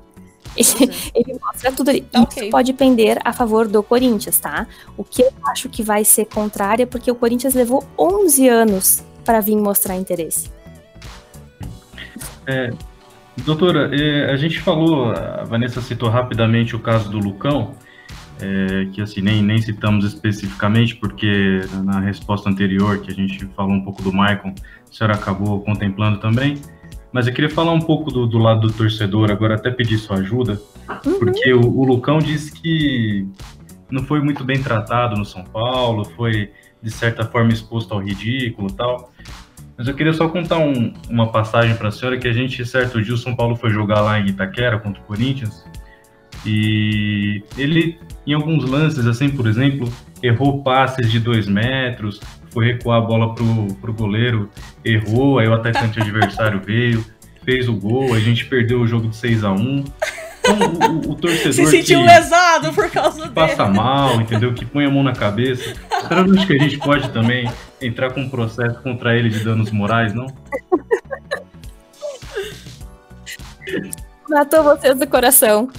Ele, 0.56 0.94
ele 1.14 1.38
mostra 1.40 1.72
tudo 1.72 1.90
ali. 1.90 2.02
Tá 2.02 2.28
Isso 2.30 2.48
pode 2.50 2.72
pender 2.72 3.18
a 3.24 3.32
favor 3.32 3.66
do 3.66 3.82
Corinthians, 3.82 4.38
tá? 4.38 4.68
O 4.96 5.02
que 5.02 5.22
eu 5.22 5.32
acho 5.46 5.68
que 5.68 5.82
vai 5.82 6.04
ser 6.04 6.26
contrário 6.26 6.84
é 6.84 6.86
porque 6.86 7.10
o 7.10 7.14
Corinthians 7.14 7.54
levou 7.54 7.84
11 7.98 8.48
anos 8.48 9.04
para 9.24 9.40
vir 9.40 9.56
mostrar 9.56 9.96
interesse. 9.96 10.52
É, 12.46 12.70
doutora, 13.44 13.90
é, 13.92 14.30
a 14.30 14.36
gente 14.36 14.60
falou, 14.60 15.10
a 15.10 15.44
Vanessa 15.44 15.80
citou 15.80 16.08
rapidamente 16.08 16.76
o 16.76 16.78
caso 16.78 17.10
do 17.10 17.18
Lucão, 17.18 17.74
é, 18.40 18.86
que 18.92 19.00
assim, 19.00 19.20
nem, 19.20 19.42
nem 19.42 19.60
citamos 19.60 20.04
especificamente, 20.04 20.96
porque 20.96 21.60
na 21.82 22.00
resposta 22.00 22.50
anterior, 22.50 23.00
que 23.00 23.10
a 23.10 23.14
gente 23.14 23.46
falou 23.56 23.72
um 23.72 23.84
pouco 23.84 24.02
do 24.02 24.12
Maicon, 24.12 24.54
a 24.88 24.92
senhora 24.92 25.14
acabou 25.14 25.60
contemplando 25.62 26.18
também. 26.18 26.60
Mas 27.14 27.28
eu 27.28 27.32
queria 27.32 27.48
falar 27.48 27.70
um 27.70 27.80
pouco 27.80 28.10
do, 28.10 28.26
do 28.26 28.38
lado 28.38 28.66
do 28.66 28.72
torcedor, 28.72 29.30
agora 29.30 29.54
até 29.54 29.70
pedir 29.70 29.98
sua 29.98 30.16
ajuda, 30.16 30.60
uhum. 31.06 31.20
porque 31.20 31.54
o, 31.54 31.60
o 31.60 31.84
Lucão 31.84 32.18
disse 32.18 32.50
que 32.50 33.24
não 33.88 34.02
foi 34.02 34.20
muito 34.20 34.42
bem 34.42 34.60
tratado 34.60 35.14
no 35.16 35.24
São 35.24 35.44
Paulo, 35.44 36.04
foi 36.04 36.50
de 36.82 36.90
certa 36.90 37.24
forma 37.24 37.52
exposto 37.52 37.94
ao 37.94 38.00
ridículo 38.00 38.68
e 38.68 38.72
tal. 38.72 39.12
Mas 39.78 39.86
eu 39.86 39.94
queria 39.94 40.12
só 40.12 40.28
contar 40.28 40.58
um, 40.58 40.92
uma 41.08 41.30
passagem 41.30 41.76
para 41.76 41.86
a 41.86 41.92
senhora 41.92 42.18
que 42.18 42.26
a 42.26 42.32
gente, 42.32 42.66
certo 42.66 43.00
dia, 43.00 43.14
o 43.14 43.16
São 43.16 43.36
Paulo 43.36 43.54
foi 43.54 43.70
jogar 43.70 44.00
lá 44.00 44.18
em 44.18 44.26
Itaquera 44.26 44.80
contra 44.80 45.00
o 45.00 45.04
Corinthians 45.04 45.64
e 46.44 47.44
ele, 47.56 47.96
em 48.26 48.34
alguns 48.34 48.68
lances, 48.68 49.06
assim, 49.06 49.28
por 49.28 49.46
exemplo, 49.46 49.88
errou 50.20 50.64
passes 50.64 51.08
de 51.12 51.20
dois 51.20 51.46
metros, 51.46 52.18
foi 52.54 52.66
recuar 52.66 52.98
a 52.98 53.00
bola 53.04 53.34
pro, 53.34 53.74
pro 53.80 53.92
goleiro, 53.92 54.48
errou, 54.84 55.40
aí 55.40 55.48
o 55.48 55.52
atacante 55.52 56.00
adversário 56.00 56.60
veio, 56.64 57.04
fez 57.44 57.68
o 57.68 57.74
gol, 57.74 58.14
a 58.14 58.20
gente 58.20 58.46
perdeu 58.46 58.80
o 58.80 58.86
jogo 58.86 59.08
de 59.08 59.16
6 59.16 59.44
a 59.44 59.52
1 59.52 59.84
então, 60.46 60.90
o, 60.90 61.12
o, 61.12 61.14
torcedor. 61.14 61.52
Se 61.52 61.66
sentiu 61.66 62.00
que, 62.00 62.06
lesado 62.06 62.72
por 62.72 62.90
causa 62.90 63.22
dele. 63.22 63.32
Passa 63.32 63.66
mal, 63.66 64.20
entendeu? 64.20 64.52
Que 64.52 64.64
põe 64.64 64.84
a 64.84 64.90
mão 64.90 65.02
na 65.02 65.14
cabeça. 65.14 65.74
Será 66.06 66.24
que 66.24 66.52
a 66.52 66.58
gente 66.58 66.76
pode 66.78 67.08
também 67.10 67.50
entrar 67.80 68.12
com 68.12 68.20
um 68.20 68.28
processo 68.28 68.78
contra 68.82 69.16
ele 69.16 69.30
de 69.30 69.42
danos 69.42 69.70
morais, 69.70 70.12
não? 70.12 70.26
Matou 74.28 74.62
vocês 74.62 74.98
do 74.98 75.06
coração. 75.06 75.70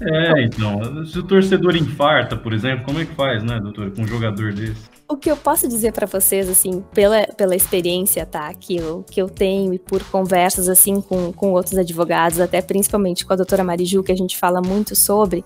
É, 0.00 0.42
então. 0.44 1.04
Se 1.06 1.18
o 1.18 1.22
torcedor 1.24 1.74
infarta, 1.74 2.36
por 2.36 2.52
exemplo, 2.52 2.84
como 2.84 3.00
é 3.00 3.04
que 3.04 3.14
faz, 3.14 3.42
né, 3.42 3.58
doutor, 3.58 3.90
com 3.90 4.02
um 4.02 4.06
jogador 4.06 4.52
desse? 4.52 4.95
O 5.08 5.16
que 5.16 5.30
eu 5.30 5.36
posso 5.36 5.68
dizer 5.68 5.92
para 5.92 6.06
vocês, 6.06 6.48
assim, 6.48 6.84
pela, 6.92 7.28
pela 7.28 7.54
experiência, 7.54 8.26
tá, 8.26 8.52
que 8.52 8.76
eu, 8.76 9.04
que 9.08 9.22
eu 9.22 9.28
tenho 9.28 9.72
e 9.72 9.78
por 9.78 10.02
conversas, 10.04 10.68
assim, 10.68 11.00
com, 11.00 11.32
com 11.32 11.52
outros 11.52 11.78
advogados, 11.78 12.40
até 12.40 12.60
principalmente 12.60 13.24
com 13.24 13.32
a 13.32 13.36
doutora 13.36 13.62
Mariju, 13.62 14.02
que 14.02 14.10
a 14.10 14.16
gente 14.16 14.36
fala 14.36 14.60
muito 14.60 14.96
sobre, 14.96 15.44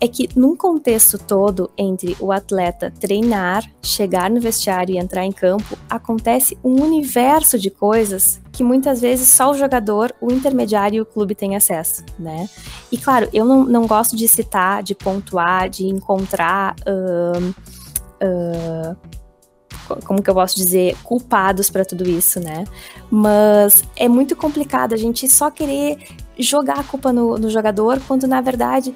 é 0.00 0.06
que 0.06 0.28
num 0.36 0.56
contexto 0.56 1.18
todo 1.18 1.70
entre 1.76 2.16
o 2.20 2.30
atleta 2.30 2.92
treinar, 3.00 3.64
chegar 3.82 4.30
no 4.30 4.40
vestiário 4.40 4.94
e 4.94 4.98
entrar 4.98 5.24
em 5.24 5.32
campo, 5.32 5.76
acontece 5.88 6.56
um 6.62 6.82
universo 6.82 7.58
de 7.58 7.70
coisas 7.70 8.40
que 8.52 8.62
muitas 8.62 9.00
vezes 9.00 9.28
só 9.28 9.50
o 9.50 9.54
jogador, 9.54 10.14
o 10.20 10.30
intermediário 10.30 10.98
e 10.98 11.00
o 11.00 11.06
clube 11.06 11.34
têm 11.34 11.56
acesso, 11.56 12.04
né? 12.18 12.48
E 12.92 12.96
claro, 12.96 13.28
eu 13.32 13.44
não, 13.44 13.64
não 13.64 13.86
gosto 13.86 14.14
de 14.14 14.28
citar, 14.28 14.82
de 14.82 14.94
pontuar, 14.94 15.68
de 15.68 15.86
encontrar. 15.86 16.76
Uh, 18.24 18.96
como 20.04 20.22
que 20.22 20.30
eu 20.30 20.34
posso 20.34 20.56
dizer, 20.56 20.96
culpados 21.02 21.70
para 21.70 21.84
tudo 21.84 22.08
isso, 22.08 22.40
né? 22.40 22.64
Mas 23.10 23.84
é 23.96 24.08
muito 24.08 24.34
complicado 24.34 24.94
a 24.94 24.96
gente 24.96 25.28
só 25.28 25.50
querer 25.50 25.98
jogar 26.38 26.80
a 26.80 26.84
culpa 26.84 27.12
no, 27.12 27.38
no 27.38 27.50
jogador, 27.50 28.00
quando 28.06 28.26
na 28.26 28.40
verdade 28.40 28.94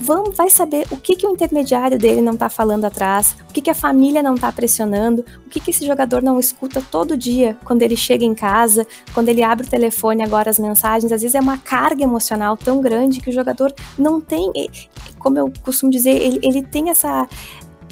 vamos, 0.00 0.36
vai 0.36 0.48
saber 0.48 0.86
o 0.90 0.96
que, 0.96 1.16
que 1.16 1.26
o 1.26 1.30
intermediário 1.30 1.98
dele 1.98 2.20
não 2.20 2.34
está 2.34 2.48
falando 2.48 2.84
atrás, 2.84 3.36
o 3.48 3.52
que, 3.52 3.60
que 3.60 3.70
a 3.70 3.74
família 3.74 4.22
não 4.22 4.34
está 4.34 4.50
pressionando, 4.52 5.24
o 5.44 5.48
que, 5.48 5.60
que 5.60 5.70
esse 5.70 5.86
jogador 5.86 6.22
não 6.22 6.38
escuta 6.38 6.82
todo 6.90 7.16
dia 7.16 7.56
quando 7.64 7.82
ele 7.82 7.96
chega 7.96 8.24
em 8.24 8.34
casa, 8.34 8.86
quando 9.12 9.28
ele 9.28 9.42
abre 9.42 9.66
o 9.66 9.70
telefone, 9.70 10.22
agora 10.22 10.50
as 10.50 10.58
mensagens. 10.58 11.12
Às 11.12 11.22
vezes 11.22 11.34
é 11.34 11.40
uma 11.40 11.58
carga 11.58 12.02
emocional 12.02 12.56
tão 12.56 12.80
grande 12.80 13.20
que 13.20 13.30
o 13.30 13.32
jogador 13.32 13.74
não 13.98 14.20
tem, 14.20 14.52
como 15.18 15.38
eu 15.38 15.52
costumo 15.62 15.90
dizer, 15.90 16.10
ele, 16.10 16.38
ele 16.42 16.62
tem 16.62 16.90
essa, 16.90 17.28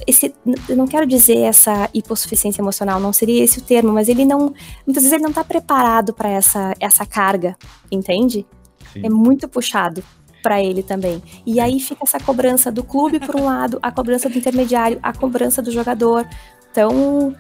esse, 0.07 0.35
eu 0.69 0.77
não 0.77 0.87
quero 0.87 1.07
dizer 1.07 1.39
essa 1.39 1.91
hipossuficiência 1.93 2.61
emocional, 2.63 3.01
não 3.01 3.13
seria 3.13 3.43
esse 3.43 3.59
o 3.59 3.63
termo, 3.63 3.93
mas 3.93 4.09
ele 4.09 4.25
não, 4.25 4.55
muitas 4.87 5.03
vezes 5.03 5.13
ele 5.13 5.23
não 5.23 5.31
está 5.31 5.43
preparado 5.43 6.15
para 6.15 6.31
essa, 6.31 6.75
essa 6.79 7.05
carga, 7.05 7.57
entende? 7.91 8.47
Sim. 8.93 9.03
É 9.05 9.09
muito 9.09 9.49
puxado 9.49 10.03
para 10.43 10.63
ele 10.63 10.83
também. 10.83 11.21
E 11.45 11.59
aí 11.59 11.81
fica 11.81 12.05
essa 12.05 12.21
cobrança 12.21 12.71
do 12.71 12.85
clube 12.85 13.19
por 13.19 13.35
um 13.35 13.45
lado, 13.45 13.81
a 13.83 13.91
cobrança 13.91 14.29
do 14.29 14.39
intermediário, 14.39 14.99
a 15.03 15.13
cobrança 15.13 15.61
do 15.61 15.73
jogador. 15.73 16.25
Então, 16.71 17.35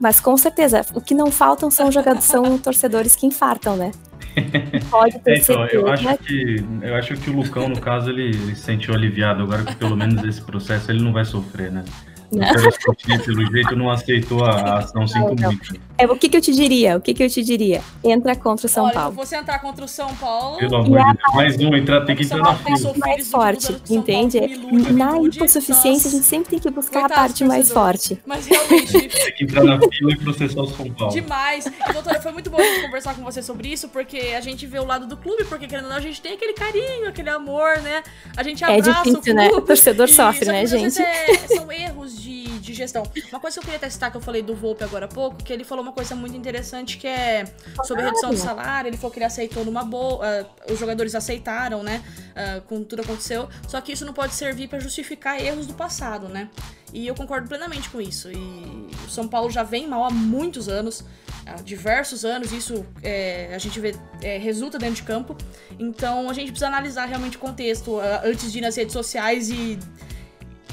mas 0.00 0.20
com 0.20 0.36
certeza, 0.36 0.84
o 0.94 1.00
que 1.00 1.14
não 1.14 1.30
faltam 1.30 1.70
são 1.70 1.90
jogadores, 1.90 2.24
são 2.24 2.58
torcedores 2.58 3.16
que 3.16 3.26
infartam, 3.26 3.76
né? 3.76 3.90
Pode 4.90 5.18
ter 5.20 5.38
então, 5.38 5.56
certeza. 5.56 5.76
eu 5.76 5.88
acho 5.88 6.18
que 6.18 6.64
eu 6.82 6.94
acho 6.94 7.14
que 7.16 7.30
o 7.30 7.32
Lucão, 7.32 7.68
no 7.68 7.80
caso, 7.80 8.10
ele 8.10 8.32
se 8.54 8.62
sentiu 8.62 8.94
aliviado 8.94 9.42
agora 9.42 9.64
que 9.64 9.74
pelo 9.74 9.96
menos 9.96 10.22
esse 10.24 10.42
processo 10.42 10.90
ele 10.90 11.02
não 11.02 11.12
vai 11.12 11.24
sofrer, 11.24 11.70
né? 11.70 11.84
O 12.30 12.38
Perospoti, 12.40 13.18
pelo 13.24 13.50
jeito, 13.50 13.74
não 13.74 13.90
aceitou 13.90 14.44
a 14.44 14.80
ação, 14.80 15.06
sinto 15.06 15.34
não. 15.34 15.50
muito. 15.50 15.80
É, 15.98 16.06
o 16.06 16.16
que, 16.16 16.28
que 16.28 16.36
eu 16.36 16.40
te 16.40 16.52
diria? 16.54 16.96
O 16.96 17.00
que, 17.00 17.12
que 17.12 17.22
eu 17.24 17.28
te 17.28 17.42
diria? 17.42 17.82
Entra 18.04 18.36
contra 18.36 18.66
o 18.66 18.68
São 18.68 18.84
Olha, 18.84 18.94
Paulo. 18.94 19.10
se 19.10 19.16
você 19.16 19.36
entrar 19.36 19.58
contra 19.58 19.84
o 19.84 19.88
São 19.88 20.14
Paulo. 20.16 20.56
Pelo 20.58 20.76
amor 20.76 20.98
de 20.98 21.04
Deus. 21.18 21.34
Mais 21.34 21.56
um, 21.58 21.74
entrar, 21.74 22.04
tem 22.04 22.14
que 22.14 22.22
entrar 22.22 22.38
na 22.38 22.54
fila. 22.56 22.94
mais 22.98 23.28
forte, 23.30 23.76
entende? 23.90 24.38
Ilude, 24.38 24.92
Na 24.92 25.18
hipossuficiência, 25.20 26.08
a 26.08 26.12
gente 26.12 26.24
sempre 26.24 26.50
tem 26.50 26.58
que 26.60 26.70
buscar 26.70 27.06
a 27.06 27.08
parte 27.08 27.44
mais 27.44 27.70
forte. 27.72 28.20
Mas 28.24 28.46
realmente, 28.46 28.92
Tem 29.08 29.32
que 29.34 29.44
entrar 29.44 29.64
na 29.64 29.78
fila 29.80 30.12
e 30.12 30.16
processar 30.16 30.60
o 30.60 30.66
São 30.68 30.88
Paulo. 30.92 31.12
demais. 31.12 31.66
E, 31.66 31.92
doutora, 31.92 32.20
foi 32.20 32.32
muito 32.32 32.48
bom 32.50 32.58
a 32.58 32.62
gente 32.62 32.82
conversar 32.86 33.14
com 33.16 33.22
você 33.24 33.42
sobre 33.42 33.68
isso, 33.68 33.88
porque 33.88 34.18
a 34.36 34.40
gente 34.40 34.66
vê 34.66 34.78
o 34.78 34.84
lado 34.84 35.06
do 35.06 35.16
clube, 35.16 35.44
porque 35.44 35.66
querendo 35.66 35.84
ou 35.86 35.90
não, 35.90 35.96
a 35.96 36.00
gente 36.00 36.20
tem 36.20 36.34
aquele 36.34 36.52
carinho, 36.52 37.08
aquele 37.08 37.30
amor, 37.30 37.78
né? 37.82 38.02
A 38.36 38.42
gente 38.44 38.62
É 38.62 38.78
abraça 38.78 39.02
difícil, 39.02 39.32
o 39.32 39.36
né? 39.36 39.48
clube. 39.48 39.62
O 39.62 39.66
torcedor 39.66 40.08
e- 40.08 40.12
sofre, 40.14 40.44
né, 40.46 40.64
gente? 40.66 41.00
é- 41.02 41.36
são 41.48 41.70
erros 41.72 42.20
de, 42.20 42.44
de 42.60 42.72
gestão. 42.74 43.02
Uma 43.30 43.40
coisa 43.40 43.54
que 43.56 43.60
eu 43.60 43.64
queria 43.64 43.78
testar, 43.80 44.10
que 44.10 44.16
eu 44.16 44.20
falei 44.20 44.42
do 44.42 44.54
Volpe 44.54 44.84
agora 44.84 45.06
há 45.06 45.08
pouco, 45.08 45.42
que 45.42 45.52
ele 45.52 45.64
falou 45.64 45.87
uma 45.88 45.94
coisa 45.94 46.14
muito 46.14 46.36
interessante, 46.36 46.98
que 46.98 47.06
é 47.06 47.44
sobre 47.84 48.04
redução 48.04 48.30
do 48.30 48.36
salário. 48.36 48.88
Ele 48.88 48.96
falou 48.96 49.10
que 49.10 49.18
ele 49.18 49.24
aceitou 49.24 49.64
numa 49.64 49.84
boa. 49.84 50.24
ah, 50.24 50.72
os 50.72 50.78
jogadores 50.78 51.14
aceitaram, 51.14 51.82
né? 51.82 52.02
ah, 52.36 52.60
com 52.66 52.84
tudo 52.84 53.02
aconteceu. 53.02 53.48
Só 53.66 53.80
que 53.80 53.92
isso 53.92 54.04
não 54.04 54.12
pode 54.12 54.34
servir 54.34 54.68
pra 54.68 54.78
justificar 54.78 55.40
erros 55.40 55.66
do 55.66 55.74
passado, 55.74 56.28
né? 56.28 56.48
E 56.92 57.06
eu 57.06 57.14
concordo 57.14 57.48
plenamente 57.48 57.88
com 57.90 58.00
isso. 58.00 58.30
E 58.30 58.90
o 59.06 59.10
São 59.10 59.26
Paulo 59.26 59.50
já 59.50 59.62
vem 59.62 59.86
mal 59.86 60.04
há 60.04 60.10
muitos 60.10 60.68
anos, 60.68 61.04
há 61.46 61.54
diversos 61.62 62.24
anos. 62.24 62.52
Isso 62.52 62.84
é, 63.02 63.54
a 63.54 63.58
gente 63.58 63.80
vê 63.80 63.94
é, 64.22 64.38
resulta 64.38 64.78
dentro 64.78 64.96
de 64.96 65.02
campo. 65.02 65.36
Então 65.78 66.28
a 66.28 66.32
gente 66.34 66.50
precisa 66.50 66.68
analisar 66.68 67.06
realmente 67.06 67.36
o 67.36 67.40
contexto 67.40 67.98
ah, 67.98 68.22
antes 68.24 68.52
de 68.52 68.58
ir 68.58 68.60
nas 68.60 68.76
redes 68.76 68.92
sociais 68.92 69.50
e 69.50 69.78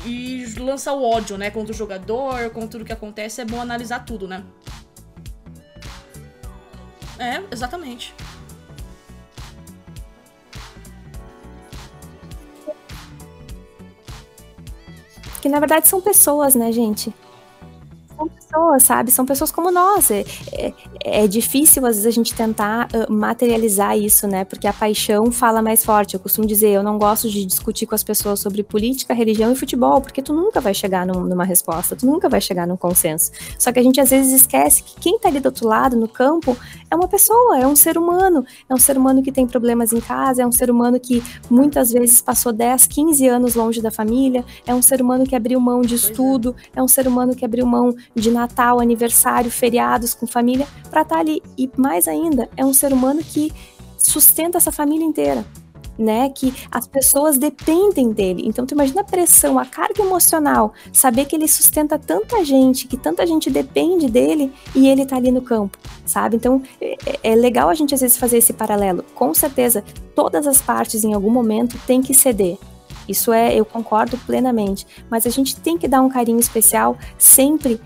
e 0.05 0.45
lançar 0.59 0.93
o 0.93 1.03
ódio, 1.03 1.37
né, 1.37 1.49
contra 1.49 1.73
o 1.73 1.75
jogador, 1.75 2.49
contra 2.51 2.69
tudo 2.69 2.85
que 2.85 2.93
acontece, 2.93 3.41
é 3.41 3.45
bom 3.45 3.59
analisar 3.59 4.05
tudo, 4.05 4.27
né? 4.27 4.43
É, 7.19 7.41
exatamente. 7.51 8.13
Que 15.41 15.49
na 15.49 15.59
verdade 15.59 15.87
são 15.87 16.01
pessoas, 16.01 16.55
né, 16.55 16.71
gente? 16.71 17.13
Pessoas, 18.55 18.83
sabe? 18.83 19.11
São 19.11 19.25
pessoas 19.25 19.51
como 19.51 19.69
nós. 19.69 20.09
É, 20.09 20.23
é, 20.53 20.73
é 21.03 21.27
difícil, 21.27 21.85
às 21.85 21.95
vezes, 21.95 22.05
a 22.05 22.11
gente 22.11 22.33
tentar 22.33 22.87
uh, 22.87 23.11
materializar 23.11 23.97
isso, 23.97 24.27
né? 24.27 24.45
Porque 24.45 24.65
a 24.65 24.71
paixão 24.71 25.29
fala 25.29 25.61
mais 25.61 25.83
forte. 25.83 26.13
Eu 26.13 26.21
costumo 26.21 26.47
dizer, 26.47 26.69
eu 26.69 26.81
não 26.81 26.97
gosto 26.97 27.29
de 27.29 27.45
discutir 27.45 27.85
com 27.85 27.93
as 27.93 28.03
pessoas 28.03 28.39
sobre 28.39 28.63
política, 28.63 29.13
religião 29.13 29.51
e 29.51 29.55
futebol, 29.57 29.99
porque 29.99 30.21
tu 30.21 30.31
nunca 30.31 30.61
vai 30.61 30.73
chegar 30.73 31.05
num- 31.05 31.25
numa 31.25 31.43
resposta, 31.43 31.97
tu 31.97 32.05
nunca 32.05 32.29
vai 32.29 32.39
chegar 32.39 32.65
num 32.65 32.77
consenso. 32.77 33.31
Só 33.59 33.73
que 33.73 33.79
a 33.79 33.83
gente 33.83 33.99
às 33.99 34.09
vezes 34.09 34.31
esquece 34.31 34.83
que 34.83 35.01
quem 35.01 35.19
tá 35.19 35.27
ali 35.27 35.41
do 35.41 35.47
outro 35.47 35.67
lado, 35.67 35.97
no 35.97 36.07
campo, 36.07 36.57
é 36.89 36.95
uma 36.95 37.09
pessoa, 37.09 37.59
é 37.59 37.67
um 37.67 37.75
ser 37.75 37.97
humano. 37.97 38.45
É 38.69 38.73
um 38.73 38.79
ser 38.79 38.97
humano 38.97 39.21
que 39.21 39.33
tem 39.33 39.45
problemas 39.45 39.91
em 39.91 39.99
casa, 39.99 40.43
é 40.43 40.47
um 40.47 40.51
ser 40.51 40.71
humano 40.71 40.97
que 40.97 41.21
muitas 41.49 41.91
vezes 41.91 42.21
passou 42.21 42.53
10, 42.53 42.87
15 42.87 43.27
anos 43.27 43.55
longe 43.55 43.81
da 43.81 43.91
família, 43.91 44.45
é 44.65 44.73
um 44.73 44.81
ser 44.81 45.01
humano 45.01 45.25
que 45.25 45.35
abriu 45.35 45.59
mão 45.59 45.81
de 45.81 45.93
é. 45.93 45.97
estudo, 45.97 46.55
é. 46.73 46.81
um 46.81 46.87
ser 46.87 47.05
humano 47.05 47.35
que 47.35 47.43
abriu 47.43 47.65
mão 47.65 47.93
de 48.15 48.31
Natal, 48.45 48.79
aniversário, 48.79 49.49
feriados 49.49 50.13
com 50.13 50.27
família, 50.27 50.67
pra 50.89 51.01
estar 51.01 51.17
ali. 51.17 51.41
E 51.57 51.69
mais 51.75 52.07
ainda, 52.07 52.47
é 52.55 52.63
um 52.63 52.73
ser 52.73 52.93
humano 52.93 53.21
que 53.23 53.51
sustenta 53.97 54.57
essa 54.57 54.71
família 54.71 55.05
inteira. 55.05 55.45
Né, 55.97 56.27
que 56.27 56.53
as 56.69 56.85
pessoas 56.85 57.37
dependem 57.37 58.11
dele. 58.11 58.43
Então, 58.45 58.65
tu 58.65 58.73
imagina 58.73 58.99
a 58.99 59.03
pressão, 59.05 59.57
a 59.57 59.65
carga 59.65 60.03
emocional, 60.03 60.73
saber 60.91 61.23
que 61.23 61.37
ele 61.37 61.47
sustenta 61.47 61.97
tanta 61.97 62.43
gente, 62.43 62.85
que 62.85 62.97
tanta 62.97 63.25
gente 63.25 63.49
depende 63.49 64.09
dele 64.09 64.51
e 64.75 64.89
ele 64.89 65.05
tá 65.05 65.15
ali 65.15 65.31
no 65.31 65.41
campo, 65.41 65.77
sabe? 66.05 66.35
Então, 66.35 66.61
é, 66.81 66.97
é 67.23 67.33
legal 67.33 67.69
a 67.69 67.73
gente 67.73 67.95
às 67.95 68.01
vezes 68.01 68.17
fazer 68.17 68.39
esse 68.39 68.51
paralelo. 68.51 69.05
Com 69.15 69.33
certeza, 69.33 69.85
todas 70.13 70.45
as 70.45 70.61
partes 70.61 71.05
em 71.05 71.13
algum 71.13 71.29
momento 71.29 71.79
têm 71.87 72.01
que 72.01 72.13
ceder. 72.13 72.57
Isso 73.07 73.31
é, 73.31 73.53
eu 73.55 73.65
concordo 73.65 74.17
plenamente. 74.17 74.85
Mas 75.09 75.25
a 75.25 75.29
gente 75.29 75.55
tem 75.59 75.77
que 75.77 75.87
dar 75.87 76.01
um 76.01 76.09
carinho 76.09 76.39
especial 76.39 76.97
sempre 77.17 77.79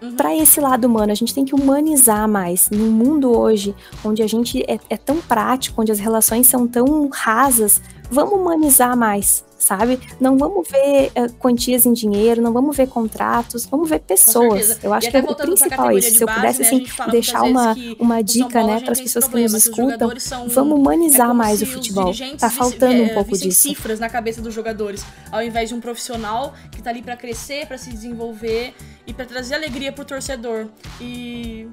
Uhum. 0.00 0.14
para 0.14 0.36
esse 0.36 0.60
lado 0.60 0.86
humano. 0.86 1.10
A 1.10 1.14
gente 1.14 1.34
tem 1.34 1.44
que 1.44 1.54
humanizar 1.54 2.28
mais. 2.28 2.68
No 2.70 2.86
mundo 2.86 3.36
hoje, 3.36 3.74
onde 4.04 4.22
a 4.22 4.26
gente 4.26 4.62
é, 4.68 4.78
é 4.90 4.96
tão 4.96 5.16
prático, 5.18 5.80
onde 5.80 5.90
as 5.90 5.98
relações 5.98 6.46
são 6.46 6.66
tão 6.66 7.08
rasas, 7.08 7.80
vamos 8.10 8.34
humanizar 8.34 8.96
mais, 8.96 9.44
sabe? 9.58 9.98
Não 10.20 10.36
vamos 10.36 10.68
ver 10.68 11.10
eh, 11.14 11.28
quantias 11.38 11.86
em 11.86 11.92
dinheiro, 11.92 12.40
não 12.42 12.52
vamos 12.52 12.76
ver 12.76 12.88
contratos, 12.88 13.66
vamos 13.66 13.88
ver 13.88 14.00
pessoas. 14.00 14.82
Eu 14.82 14.92
acho 14.92 15.10
que 15.10 15.16
o 15.16 15.34
principal 15.34 15.90
é 15.90 15.94
isso. 15.96 16.16
Se 16.16 16.22
eu 16.22 16.28
pudesse 16.28 16.60
né, 16.60 16.66
assim 16.66 16.86
deixar 17.10 17.42
uma, 17.42 17.74
uma 17.98 18.22
dica, 18.22 18.62
né, 18.64 18.80
para 18.80 18.92
as 18.92 19.00
pessoas 19.00 19.26
que 19.28 19.40
nos 19.40 19.54
escutam, 19.54 20.10
são- 20.18 20.48
vamos 20.48 20.76
é 20.76 20.80
humanizar 20.80 21.28
como 21.28 21.38
mais 21.38 21.62
o 21.62 21.66
futebol. 21.66 22.12
Tá 22.38 22.50
faltando 22.50 23.02
um 23.02 23.06
é, 23.06 23.14
pouco 23.14 23.36
disso. 23.36 23.62
cifras 23.62 23.98
na 23.98 24.08
cabeça 24.08 24.40
dos 24.40 24.54
jogadores, 24.54 25.04
ao 25.30 25.42
invés 25.42 25.68
de 25.68 25.74
um 25.74 25.80
profissional 25.80 26.54
que 26.70 26.82
tá 26.82 26.90
ali 26.90 27.02
pra 27.02 27.16
crescer, 27.16 27.66
pra 27.66 27.78
se 27.78 27.90
desenvolver 27.90 28.74
e 29.06 29.12
pra 29.12 29.24
trazer 29.24 29.54
alegria 29.54 29.92
pro 29.92 30.04
torcedor. 30.04 30.66
E 31.00 31.68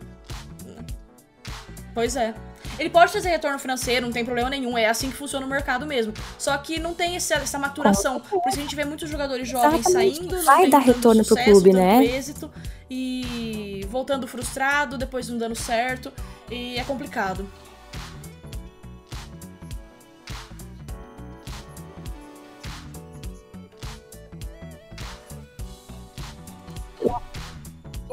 Pois 1.93 2.15
é. 2.15 2.33
Ele 2.79 2.89
pode 2.89 3.11
trazer 3.11 3.29
retorno 3.29 3.57
financeiro, 3.59 4.05
não 4.05 4.13
tem 4.13 4.25
problema 4.25 4.49
nenhum, 4.49 4.77
é 4.77 4.87
assim 4.87 5.09
que 5.09 5.15
funciona 5.17 5.45
o 5.45 5.49
mercado 5.49 5.85
mesmo. 5.85 6.13
Só 6.37 6.57
que 6.57 6.79
não 6.79 6.93
tem 6.93 7.15
esse- 7.15 7.33
essa 7.33 7.57
maturação. 7.59 8.19
Por 8.19 8.41
isso 8.49 8.59
a 8.59 8.61
gente 8.61 8.75
vê 8.75 8.83
muitos 8.85 9.09
jogadores 9.09 9.47
jovens 9.47 9.85
Exatamente. 9.85 10.17
saindo, 10.17 10.35
não 10.35 10.43
Vai 10.43 10.69
dar 10.69 10.79
retorno 10.79 11.23
pro 11.23 11.29
sucesso, 11.37 11.51
clube, 11.51 11.71
tanto 11.71 11.81
né? 11.83 12.05
êxito, 12.05 12.51
e 12.89 13.85
voltando 13.89 14.27
frustrado, 14.27 14.97
depois 14.97 15.27
não 15.29 15.37
dando 15.37 15.55
certo, 15.55 16.11
e 16.51 16.77
é 16.77 16.83
complicado. 16.83 17.47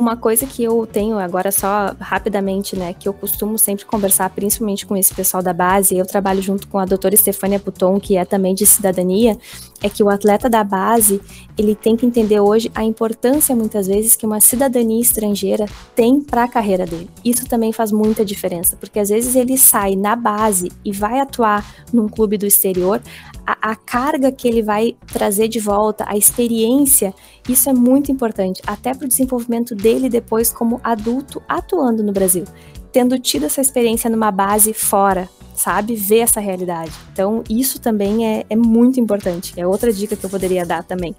Uma 0.00 0.16
coisa 0.16 0.46
que 0.46 0.64
eu 0.64 0.88
tenho 0.90 1.18
agora 1.18 1.52
só 1.52 1.94
rapidamente, 2.00 2.74
né, 2.74 2.94
que 2.98 3.06
eu 3.06 3.12
costumo 3.12 3.58
sempre 3.58 3.84
conversar, 3.84 4.30
principalmente 4.30 4.86
com 4.86 4.96
esse 4.96 5.12
pessoal 5.12 5.42
da 5.42 5.52
base, 5.52 5.94
eu 5.94 6.06
trabalho 6.06 6.40
junto 6.40 6.66
com 6.68 6.78
a 6.78 6.86
doutora 6.86 7.14
Stefania 7.14 7.60
Puton, 7.60 8.00
que 8.00 8.16
é 8.16 8.24
também 8.24 8.54
de 8.54 8.64
cidadania, 8.64 9.36
é 9.82 9.90
que 9.90 10.02
o 10.02 10.08
atleta 10.08 10.48
da 10.48 10.64
base, 10.64 11.20
ele 11.56 11.74
tem 11.74 11.98
que 11.98 12.06
entender 12.06 12.40
hoje 12.40 12.72
a 12.74 12.82
importância, 12.82 13.54
muitas 13.54 13.86
vezes, 13.86 14.16
que 14.16 14.24
uma 14.24 14.40
cidadania 14.40 15.02
estrangeira 15.02 15.66
tem 15.94 16.18
para 16.18 16.44
a 16.44 16.48
carreira 16.48 16.86
dele. 16.86 17.10
Isso 17.22 17.46
também 17.46 17.70
faz 17.70 17.92
muita 17.92 18.24
diferença, 18.24 18.78
porque 18.80 19.00
às 19.00 19.10
vezes 19.10 19.36
ele 19.36 19.58
sai 19.58 19.96
na 19.96 20.16
base 20.16 20.72
e 20.82 20.92
vai 20.92 21.20
atuar 21.20 21.62
num 21.92 22.08
clube 22.08 22.38
do 22.38 22.46
exterior, 22.46 23.02
a, 23.50 23.72
a 23.72 23.76
carga 23.76 24.30
que 24.30 24.46
ele 24.46 24.62
vai 24.62 24.96
trazer 25.12 25.48
de 25.48 25.58
volta, 25.58 26.04
a 26.06 26.16
experiência, 26.16 27.12
isso 27.48 27.68
é 27.68 27.72
muito 27.72 28.12
importante, 28.12 28.62
até 28.66 28.94
para 28.94 29.06
o 29.06 29.08
desenvolvimento 29.08 29.74
dele 29.74 30.08
depois 30.08 30.52
como 30.52 30.80
adulto 30.84 31.42
atuando 31.48 32.02
no 32.02 32.12
Brasil, 32.12 32.44
tendo 32.92 33.18
tido 33.18 33.46
essa 33.46 33.60
experiência 33.60 34.08
numa 34.08 34.30
base 34.30 34.72
fora, 34.72 35.28
sabe? 35.54 35.96
Ver 35.96 36.20
essa 36.20 36.40
realidade. 36.40 36.92
Então, 37.12 37.42
isso 37.48 37.80
também 37.80 38.26
é, 38.26 38.46
é 38.48 38.56
muito 38.56 39.00
importante. 39.00 39.52
É 39.56 39.66
outra 39.66 39.92
dica 39.92 40.16
que 40.16 40.24
eu 40.24 40.30
poderia 40.30 40.64
dar 40.64 40.84
também 40.84 41.14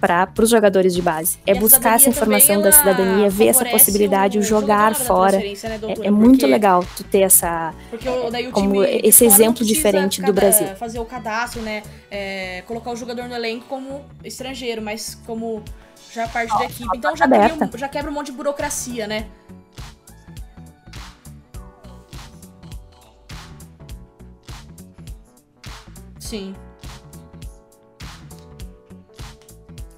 para 0.00 0.30
os 0.38 0.50
jogadores 0.50 0.94
de 0.94 1.02
base. 1.02 1.38
É 1.46 1.54
buscar 1.54 1.96
essa 1.96 2.04
cidadania 2.04 2.08
informação 2.08 2.56
também, 2.56 2.62
da 2.64 2.72
cidadania, 2.72 3.30
ver 3.30 3.48
essa 3.48 3.64
possibilidade, 3.64 4.38
o 4.38 4.42
jogar 4.42 4.94
fora. 4.94 5.38
né, 5.38 5.54
É, 6.02 6.06
é 6.06 6.10
muito 6.10 6.40
Porque- 6.40 6.46
legal 6.46 6.84
tu 6.96 7.04
ter 7.04 7.20
essa. 7.20 7.74
Como 8.52 8.82
esse 8.84 9.24
exemplo 9.24 9.64
diferente 9.64 10.22
do 10.22 10.32
Brasil. 10.32 10.66
Fazer 10.76 10.98
o 10.98 11.04
cadastro, 11.04 11.60
né? 11.62 11.82
É, 12.10 12.62
colocar 12.66 12.90
o 12.90 12.96
jogador 12.96 13.28
no 13.28 13.34
elenco 13.34 13.66
como 13.68 14.04
estrangeiro, 14.24 14.80
mas 14.80 15.14
como 15.26 15.62
já 16.12 16.26
parte 16.26 16.56
da 16.58 16.64
equipe. 16.64 16.88
Então 16.96 17.16
já, 17.16 17.26
cria 17.28 17.70
já 17.76 17.88
quebra 17.88 18.10
um 18.10 18.14
monte 18.14 18.26
de 18.26 18.32
burocracia, 18.32 19.06
né? 19.06 19.26
Sim. 26.18 26.54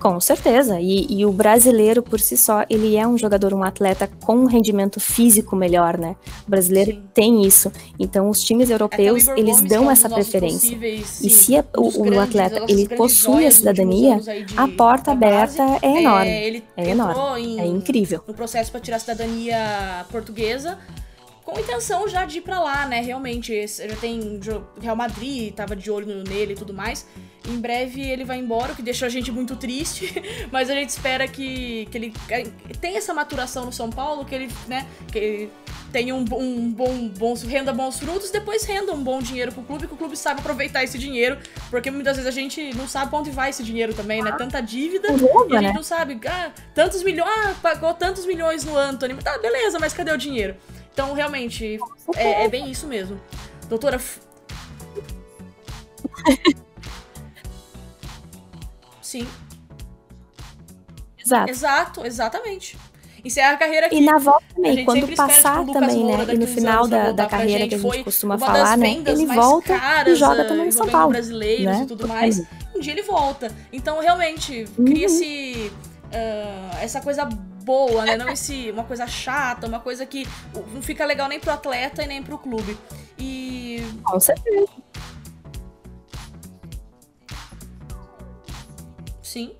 Com 0.02 0.18
certeza. 0.20 0.80
E, 0.80 1.06
e, 1.08 1.24
o 1.24 1.30
brasileiro, 1.30 2.02
por 2.02 2.18
si 2.18 2.36
só, 2.36 2.64
ele 2.68 2.96
é 2.96 3.06
um 3.06 3.16
jogador, 3.16 3.54
um 3.54 3.62
atleta 3.62 4.10
com 4.24 4.34
um 4.34 4.46
rendimento 4.46 4.98
físico 4.98 5.54
melhor, 5.54 5.96
né? 5.96 6.16
O 6.44 6.50
brasileiro 6.50 6.90
Sim. 6.90 7.02
tem 7.14 7.42
isso. 7.46 7.70
Então, 8.00 8.28
os 8.28 8.42
times 8.42 8.68
europeus, 8.68 9.28
eles 9.28 9.58
Gomes, 9.58 9.70
dão 9.70 9.88
é 9.88 9.92
essa 9.92 10.10
preferência. 10.10 10.58
possíveis, 10.70 11.20
E 11.20 11.30
sim, 11.30 11.44
se 11.44 11.56
a- 11.56 11.64
o, 11.76 12.02
grandes- 12.02 12.18
atleta 12.18 12.64
ele 12.68 12.88
possui 12.88 13.46
a 13.46 13.50
cidadania, 13.52 14.18
de- 14.18 14.44
a 14.56 14.66
porta 14.66 15.14
da 15.14 15.30
base, 15.30 15.60
aberta 15.60 15.86
é 15.86 16.00
enorme. 16.02 16.28
É 16.76 16.90
entrou 16.90 17.06
enorme. 17.06 17.46
em- 17.46 17.60
É 17.60 17.66
incrível. 17.66 18.20
no 18.26 18.34
processo 18.34 18.72
para 18.72 18.80
tirar 18.80 18.96
a 18.96 19.00
cidadania 19.00 20.04
portuguesa 20.10 20.78
com 21.44 21.58
intenção 21.58 22.08
já 22.08 22.24
de 22.24 22.38
ir 22.38 22.40
pra 22.42 22.60
lá, 22.60 22.86
né? 22.86 23.00
Realmente, 23.00 23.66
já 23.66 23.96
tem 23.96 24.40
Real 24.80 24.96
Madrid, 24.96 25.52
tava 25.54 25.74
de 25.74 25.90
olho 25.90 26.24
nele 26.24 26.52
e 26.52 26.56
tudo 26.56 26.72
mais. 26.72 27.06
Em 27.48 27.60
breve 27.60 28.00
ele 28.00 28.24
vai 28.24 28.38
embora, 28.38 28.72
o 28.72 28.76
que 28.76 28.82
deixou 28.82 29.06
a 29.06 29.08
gente 29.08 29.32
muito 29.32 29.56
triste, 29.56 30.12
mas 30.52 30.70
a 30.70 30.74
gente 30.74 30.90
espera 30.90 31.26
que, 31.26 31.88
que 31.90 31.98
ele 31.98 32.14
tenha 32.80 32.98
essa 32.98 33.12
maturação 33.12 33.64
no 33.66 33.72
São 33.72 33.90
Paulo, 33.90 34.24
que 34.24 34.34
ele, 34.34 34.48
né, 34.68 34.86
que 35.10 35.18
ele 35.18 35.52
tenha 35.92 36.14
um, 36.14 36.24
um 36.32 36.70
bom, 36.70 37.08
bons, 37.08 37.42
renda 37.42 37.72
bons 37.72 37.98
frutos, 37.98 38.30
depois 38.30 38.64
renda 38.64 38.92
um 38.92 39.02
bom 39.02 39.20
dinheiro 39.20 39.52
pro 39.52 39.62
clube, 39.62 39.88
que 39.88 39.94
o 39.94 39.96
clube 39.96 40.16
sabe 40.16 40.40
aproveitar 40.40 40.84
esse 40.84 40.96
dinheiro, 40.96 41.36
porque 41.68 41.90
muitas 41.90 42.16
vezes 42.16 42.28
a 42.28 42.32
gente 42.32 42.74
não 42.76 42.86
sabe 42.86 43.10
pra 43.10 43.18
onde 43.18 43.30
vai 43.30 43.50
esse 43.50 43.64
dinheiro 43.64 43.92
também, 43.92 44.22
né? 44.22 44.32
Tanta 44.38 44.60
dívida, 44.60 45.08
e 45.08 45.12
a 45.12 45.16
gente 45.16 45.68
né? 45.68 45.72
não 45.74 45.82
sabe, 45.82 46.18
ah, 46.26 46.52
tantos 46.72 47.02
milhões, 47.02 47.28
ah, 47.28 47.54
pagou 47.60 47.92
tantos 47.92 48.24
milhões 48.24 48.64
no 48.64 48.76
Anthony, 48.76 49.14
tá, 49.16 49.36
beleza, 49.38 49.78
mas 49.80 49.92
cadê 49.92 50.12
o 50.12 50.16
dinheiro? 50.16 50.54
Então, 50.92 51.14
realmente, 51.14 51.78
é, 52.16 52.44
é 52.44 52.48
bem 52.48 52.70
isso 52.70 52.86
mesmo. 52.86 53.18
Doutora. 53.68 53.98
Sim. 59.00 59.26
Exato. 61.18 61.50
Exato, 61.50 62.06
exatamente. 62.06 62.78
Encerra 63.24 63.52
a 63.52 63.56
carreira 63.56 63.86
aqui. 63.86 63.96
E 63.96 64.00
na 64.00 64.18
volta 64.18 64.44
também, 64.54 64.84
quando 64.84 65.14
passar 65.14 65.64
também, 65.64 66.04
né? 66.04 66.26
E 66.32 66.38
no 66.38 66.46
final 66.46 66.88
da, 66.88 67.12
da 67.12 67.26
carreira 67.26 67.68
que 67.68 67.76
a 67.76 67.78
gente 67.78 68.04
costuma 68.04 68.36
falar, 68.36 68.76
né? 68.76 69.00
Ele 69.06 69.26
volta 69.26 69.74
e 70.06 70.14
joga 70.16 70.44
também 70.44 70.66
no 70.66 70.72
São 70.72 70.88
Paulo. 70.88 71.12
brasileiros 71.12 71.64
né? 71.64 71.82
e 71.84 71.86
tudo 71.86 72.08
mais. 72.08 72.42
Um 72.74 72.80
dia 72.80 72.92
ele 72.92 73.02
volta. 73.02 73.52
Então, 73.72 74.00
realmente, 74.00 74.66
cria-se 74.84 75.70
uhum. 76.10 76.10
uh, 76.10 76.82
essa 76.82 77.00
coisa 77.00 77.28
boa, 77.62 78.04
né? 78.04 78.16
Não 78.16 78.28
esse, 78.28 78.70
uma 78.70 78.84
coisa 78.84 79.06
chata, 79.06 79.66
uma 79.66 79.80
coisa 79.80 80.04
que 80.04 80.26
não 80.72 80.82
fica 80.82 81.04
legal 81.04 81.28
nem 81.28 81.40
pro 81.40 81.52
atleta 81.52 82.02
e 82.02 82.06
nem 82.06 82.22
pro 82.22 82.38
clube. 82.38 82.76
E. 83.18 83.82
Com 84.02 84.20
certeza. 84.20 84.68
Sim. 89.22 89.52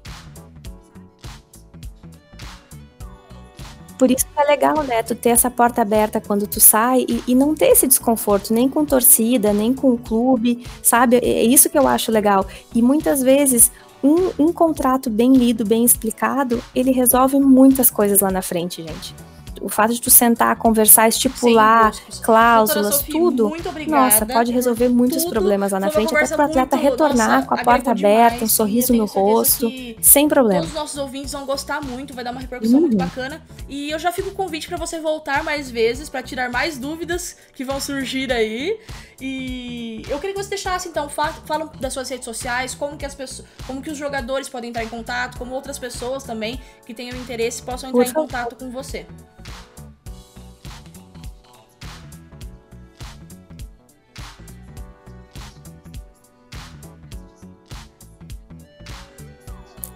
Por 4.03 4.11
isso 4.11 4.27
que 4.27 4.41
é 4.41 4.45
legal, 4.45 4.83
né? 4.83 5.01
Tu 5.05 5.15
ter 5.15 5.29
essa 5.29 5.49
porta 5.49 5.81
aberta 5.81 6.21
quando 6.21 6.45
tu 6.49 6.59
sai 6.59 7.07
e, 7.09 7.23
e, 7.29 7.35
não 7.37 7.55
ter 7.55 7.67
esse 7.67 7.87
desconforto, 7.87 8.53
nem 8.53 8.69
com 8.69 8.85
torcida, 8.85 9.53
nem 9.53 9.73
com 9.73 9.93
o 9.93 9.97
clube, 9.97 10.67
sabe? 10.83 11.19
É 11.19 11.45
isso 11.45 11.71
que 11.71 11.79
eu 11.79 11.87
acho 11.87 12.11
legal. 12.11 12.45
E 12.75 12.83
muitas 12.83 13.23
vezes 13.23 13.71
um, 14.03 14.47
um 14.47 14.53
contrato 14.53 15.09
bem 15.09 15.33
lido, 15.35 15.65
bem 15.65 15.85
explicado, 15.85 16.63
ele 16.75 16.91
resolve 16.91 17.39
muitas 17.39 17.91
coisas 17.91 18.21
lá 18.21 18.31
na 18.31 18.43
frente, 18.43 18.83
gente 18.83 19.15
o 19.63 19.69
fato 19.69 19.95
de 19.95 20.01
tu 20.01 20.11
sentar, 20.11 20.57
conversar, 20.57 21.09
estipular 21.09 21.95
Sim, 21.95 22.23
cláusulas, 22.23 22.97
Sofia, 22.97 23.13
tudo, 23.13 23.53
nossa, 23.87 24.27
pode 24.27 24.53
resolver 24.53 24.89
muitos 24.89 25.25
problemas 25.25 25.73
lá 25.73 25.81
na 25.81 25.91
frente, 25.91 26.15
até 26.15 26.27
para 26.29 26.47
o 26.47 26.51
atleta 26.51 26.77
muito, 26.77 26.91
retornar 26.91 27.37
nossa, 27.37 27.47
com 27.47 27.55
a 27.55 27.59
porta 27.59 27.91
aberta, 27.93 28.37
demais, 28.37 28.43
um 28.43 28.49
sorriso 28.49 28.93
no 28.93 29.05
rosto, 29.07 29.71
sem 30.01 30.29
problema. 30.29 30.61
Todos 30.61 30.75
os 30.75 30.81
nossos 30.81 30.99
ouvintes 30.99 31.33
vão 31.33 31.47
gostar 31.47 31.81
muito, 31.81 32.13
vai 32.15 32.25
dar 32.25 32.33
uma 32.33 32.41
repercussão 32.41 32.75
uhum. 32.75 32.81
muito 32.83 32.97
bacana. 32.97 33.43
E 33.69 33.91
eu 33.91 33.99
já 33.99 34.11
fico 34.11 34.31
o 34.31 34.33
convite 34.33 34.69
para 34.69 34.77
você 34.77 34.99
voltar 34.99 35.43
mais 35.45 35.71
vezes, 35.71 36.09
para 36.09 36.23
tirar 36.23 36.51
mais 36.51 36.79
dúvidas 36.79 37.37
que 37.55 37.65
vão 37.65 37.81
surgir 37.81 38.33
aí. 38.33 38.79
E 39.21 40.03
eu 40.09 40.19
queria 40.19 40.35
que 40.35 40.43
você 40.43 40.51
deixasse, 40.51 40.89
então, 40.89 41.09
fala, 41.09 41.33
fala 41.47 41.73
das 41.81 41.93
suas 41.93 42.09
redes 42.09 42.25
sociais, 42.25 42.75
como 42.75 42.97
que 42.97 43.07
as 43.07 43.15
pessoas, 43.15 43.47
como 43.67 43.81
que 43.81 43.89
os 43.89 43.97
jogadores 43.97 44.49
podem 44.49 44.71
entrar 44.71 44.83
em 44.83 44.89
contato, 44.89 45.39
como 45.39 45.55
outras 45.55 45.79
pessoas 45.79 46.25
também 46.25 46.61
que 46.85 46.93
tenham 46.93 47.17
interesse 47.17 47.63
possam 47.63 47.91
entrar 47.91 48.05
em 48.05 48.13
contato 48.13 48.57
com 48.57 48.71
você. 48.71 49.07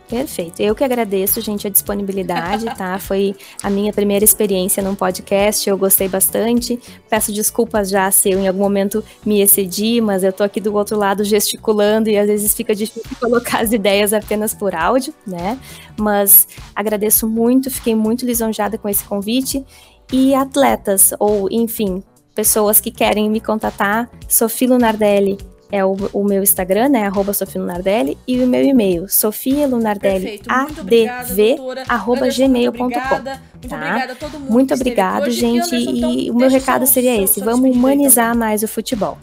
Perfeito. 0.09 0.61
Eu 0.61 0.75
que 0.75 0.85
agradeço, 0.85 1.41
gente, 1.41 1.67
a 1.67 1.71
disponibilidade, 1.71 2.65
tá? 2.77 2.97
Foi 2.99 3.35
a 3.61 3.69
minha 3.69 3.93
primeira 3.93 4.25
experiência 4.25 4.81
num 4.81 4.95
podcast, 4.95 5.69
eu 5.69 5.77
gostei 5.77 6.09
bastante. 6.09 6.79
Peço 7.11 7.33
desculpas 7.33 7.91
já 7.91 8.09
se 8.13 8.31
eu 8.31 8.39
em 8.39 8.47
algum 8.47 8.61
momento 8.61 9.05
me 9.25 9.41
excedi, 9.41 10.01
mas 10.01 10.23
eu 10.23 10.33
tô 10.33 10.45
aqui 10.45 10.61
do 10.61 10.73
outro 10.75 10.97
lado 10.97 11.25
gesticulando 11.25 12.09
e 12.09 12.17
às 12.17 12.27
vezes 12.29 12.55
fica 12.55 12.73
difícil 12.75 13.11
colocar 13.19 13.61
as 13.61 13.73
ideias 13.73 14.13
apenas 14.13 14.55
por 14.55 14.77
áudio, 14.77 15.13
né? 15.27 15.59
Mas 15.99 16.47
agradeço 16.75 17.29
muito, 17.29 17.69
fiquei 17.69 17.95
muito 17.95 18.25
lisonjeada 18.25 18.79
com 18.79 18.89
esse 18.89 19.03
convite. 19.03 19.65
E 20.13 20.37
atletas, 20.37 21.13
ou 21.19 21.49
enfim, 21.51 22.01
pessoas 22.33 22.81
que 22.81 22.93
querem 22.93 23.29
me 23.29 23.41
contatar, 23.41 24.09
Sofia 24.29 24.69
Lunardelli 24.69 25.37
é 25.71 25.85
o, 25.85 25.97
o, 26.13 26.25
meu 26.25 26.43
Instagram, 26.43 26.89
né? 26.89 27.05
Arroba 27.05 27.33
Sofia 27.33 27.61
Lunardelli, 27.61 28.19
e 28.27 28.43
o 28.43 28.47
meu 28.47 28.63
e-mail, 28.63 29.09
sofialunardelliadv, 29.09 31.57
arroba 31.89 32.29
gmail.com. 32.29 32.85
Muito 32.85 32.99
obrigada, 32.99 33.41
tá? 33.69 33.77
obrigada 33.77 34.13
a 34.13 34.17
todo 34.17 34.39
mundo. 34.39 34.53
Muito 34.53 34.75
obrigado, 34.75 35.31
gente. 35.31 35.75
E, 35.75 35.89
Anderson, 35.89 35.91
então, 35.91 36.35
o 36.35 36.39
meu 36.39 36.49
recado 36.49 36.87
seria 36.87 37.21
esse: 37.21 37.41
vamos 37.41 37.75
humanizar 37.75 38.37
mais 38.37 38.63
o 38.63 38.69
futebol. 38.69 39.19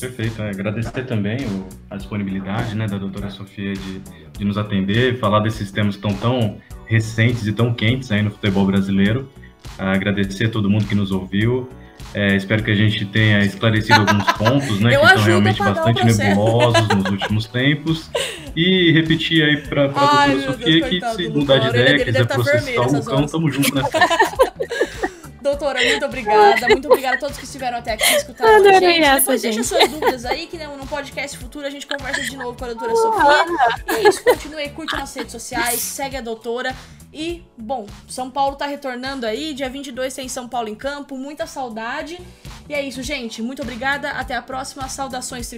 Perfeito. 0.00 0.42
É, 0.42 0.50
agradecer 0.50 1.04
também 1.04 1.38
o, 1.46 1.66
a 1.90 1.96
disponibilidade 1.96 2.74
né, 2.74 2.86
da 2.86 2.98
doutora 2.98 3.30
Sofia 3.30 3.74
de, 3.74 4.00
de 4.38 4.44
nos 4.44 4.56
atender, 4.56 5.18
falar 5.18 5.40
desses 5.40 5.70
temas 5.70 5.96
que 5.96 6.06
estão 6.06 6.18
tão 6.18 6.58
recentes 6.86 7.46
e 7.46 7.52
tão 7.52 7.74
quentes 7.74 8.10
aí 8.12 8.22
no 8.22 8.30
futebol 8.30 8.64
brasileiro. 8.64 9.28
agradecer 9.78 10.46
a 10.46 10.50
todo 10.50 10.70
mundo 10.70 10.86
que 10.86 10.94
nos 10.94 11.10
ouviu. 11.10 11.68
É, 12.14 12.36
espero 12.36 12.62
que 12.62 12.70
a 12.70 12.74
gente 12.74 13.04
tenha 13.06 13.40
esclarecido 13.40 14.00
alguns 14.00 14.32
pontos, 14.32 14.80
né, 14.80 14.96
que 14.96 15.04
estão 15.04 15.24
realmente 15.24 15.58
bastante 15.58 16.04
nebulosos 16.04 16.88
nos 16.88 17.10
últimos 17.10 17.46
tempos. 17.46 18.10
E 18.56 18.90
repetir 18.92 19.44
aí 19.44 19.56
para 19.58 19.84
a 19.84 19.88
doutora 19.88 20.52
Sofia 20.52 20.88
Deus, 20.88 20.88
que 20.88 21.22
se 21.22 21.28
mudar 21.28 21.58
de 21.58 21.68
ideia, 21.68 22.04
quiser 22.04 22.26
tá 22.26 22.34
processar 22.34 22.98
o 22.98 23.04
cão, 23.04 23.26
tamo 23.26 23.50
junto 23.50 23.74
nessa. 23.74 23.98
Doutora, 25.40 25.80
muito 25.84 26.04
obrigada. 26.04 26.68
Muito 26.68 26.86
obrigada 26.86 27.16
a 27.16 27.20
todos 27.20 27.36
que 27.38 27.44
estiveram 27.44 27.78
até 27.78 27.92
aqui 27.92 28.04
escutando 28.14 28.66
a 28.66 28.80
gente. 28.80 29.02
Essa, 29.02 29.20
Depois 29.20 29.42
gente. 29.42 29.54
deixa 29.54 29.68
suas 29.68 29.88
dúvidas 29.88 30.24
aí, 30.24 30.46
que 30.46 30.58
no 30.58 30.86
podcast 30.86 31.38
futuro 31.38 31.66
a 31.66 31.70
gente 31.70 31.86
conversa 31.86 32.22
de 32.22 32.36
novo 32.36 32.56
com 32.56 32.64
a 32.64 32.68
doutora 32.68 32.94
Sofia. 32.94 33.46
E 33.86 33.94
é 33.94 34.08
isso, 34.08 34.24
continue, 34.24 34.68
curte 34.70 34.96
nas 34.96 35.14
redes 35.14 35.32
sociais, 35.32 35.80
segue 35.80 36.16
a 36.16 36.20
doutora. 36.20 36.74
E, 37.12 37.42
bom, 37.56 37.86
São 38.06 38.30
Paulo 38.30 38.56
tá 38.56 38.66
retornando 38.66 39.26
aí, 39.26 39.54
dia 39.54 39.68
22 39.68 40.14
tem 40.14 40.28
São 40.28 40.46
Paulo 40.48 40.68
em 40.68 40.74
campo, 40.74 41.16
muita 41.16 41.46
saudade. 41.46 42.20
E 42.68 42.74
é 42.74 42.82
isso, 42.82 43.02
gente. 43.02 43.40
Muito 43.40 43.62
obrigada, 43.62 44.10
até 44.10 44.34
a 44.34 44.42
próxima. 44.42 44.88
Saudações 44.88 45.48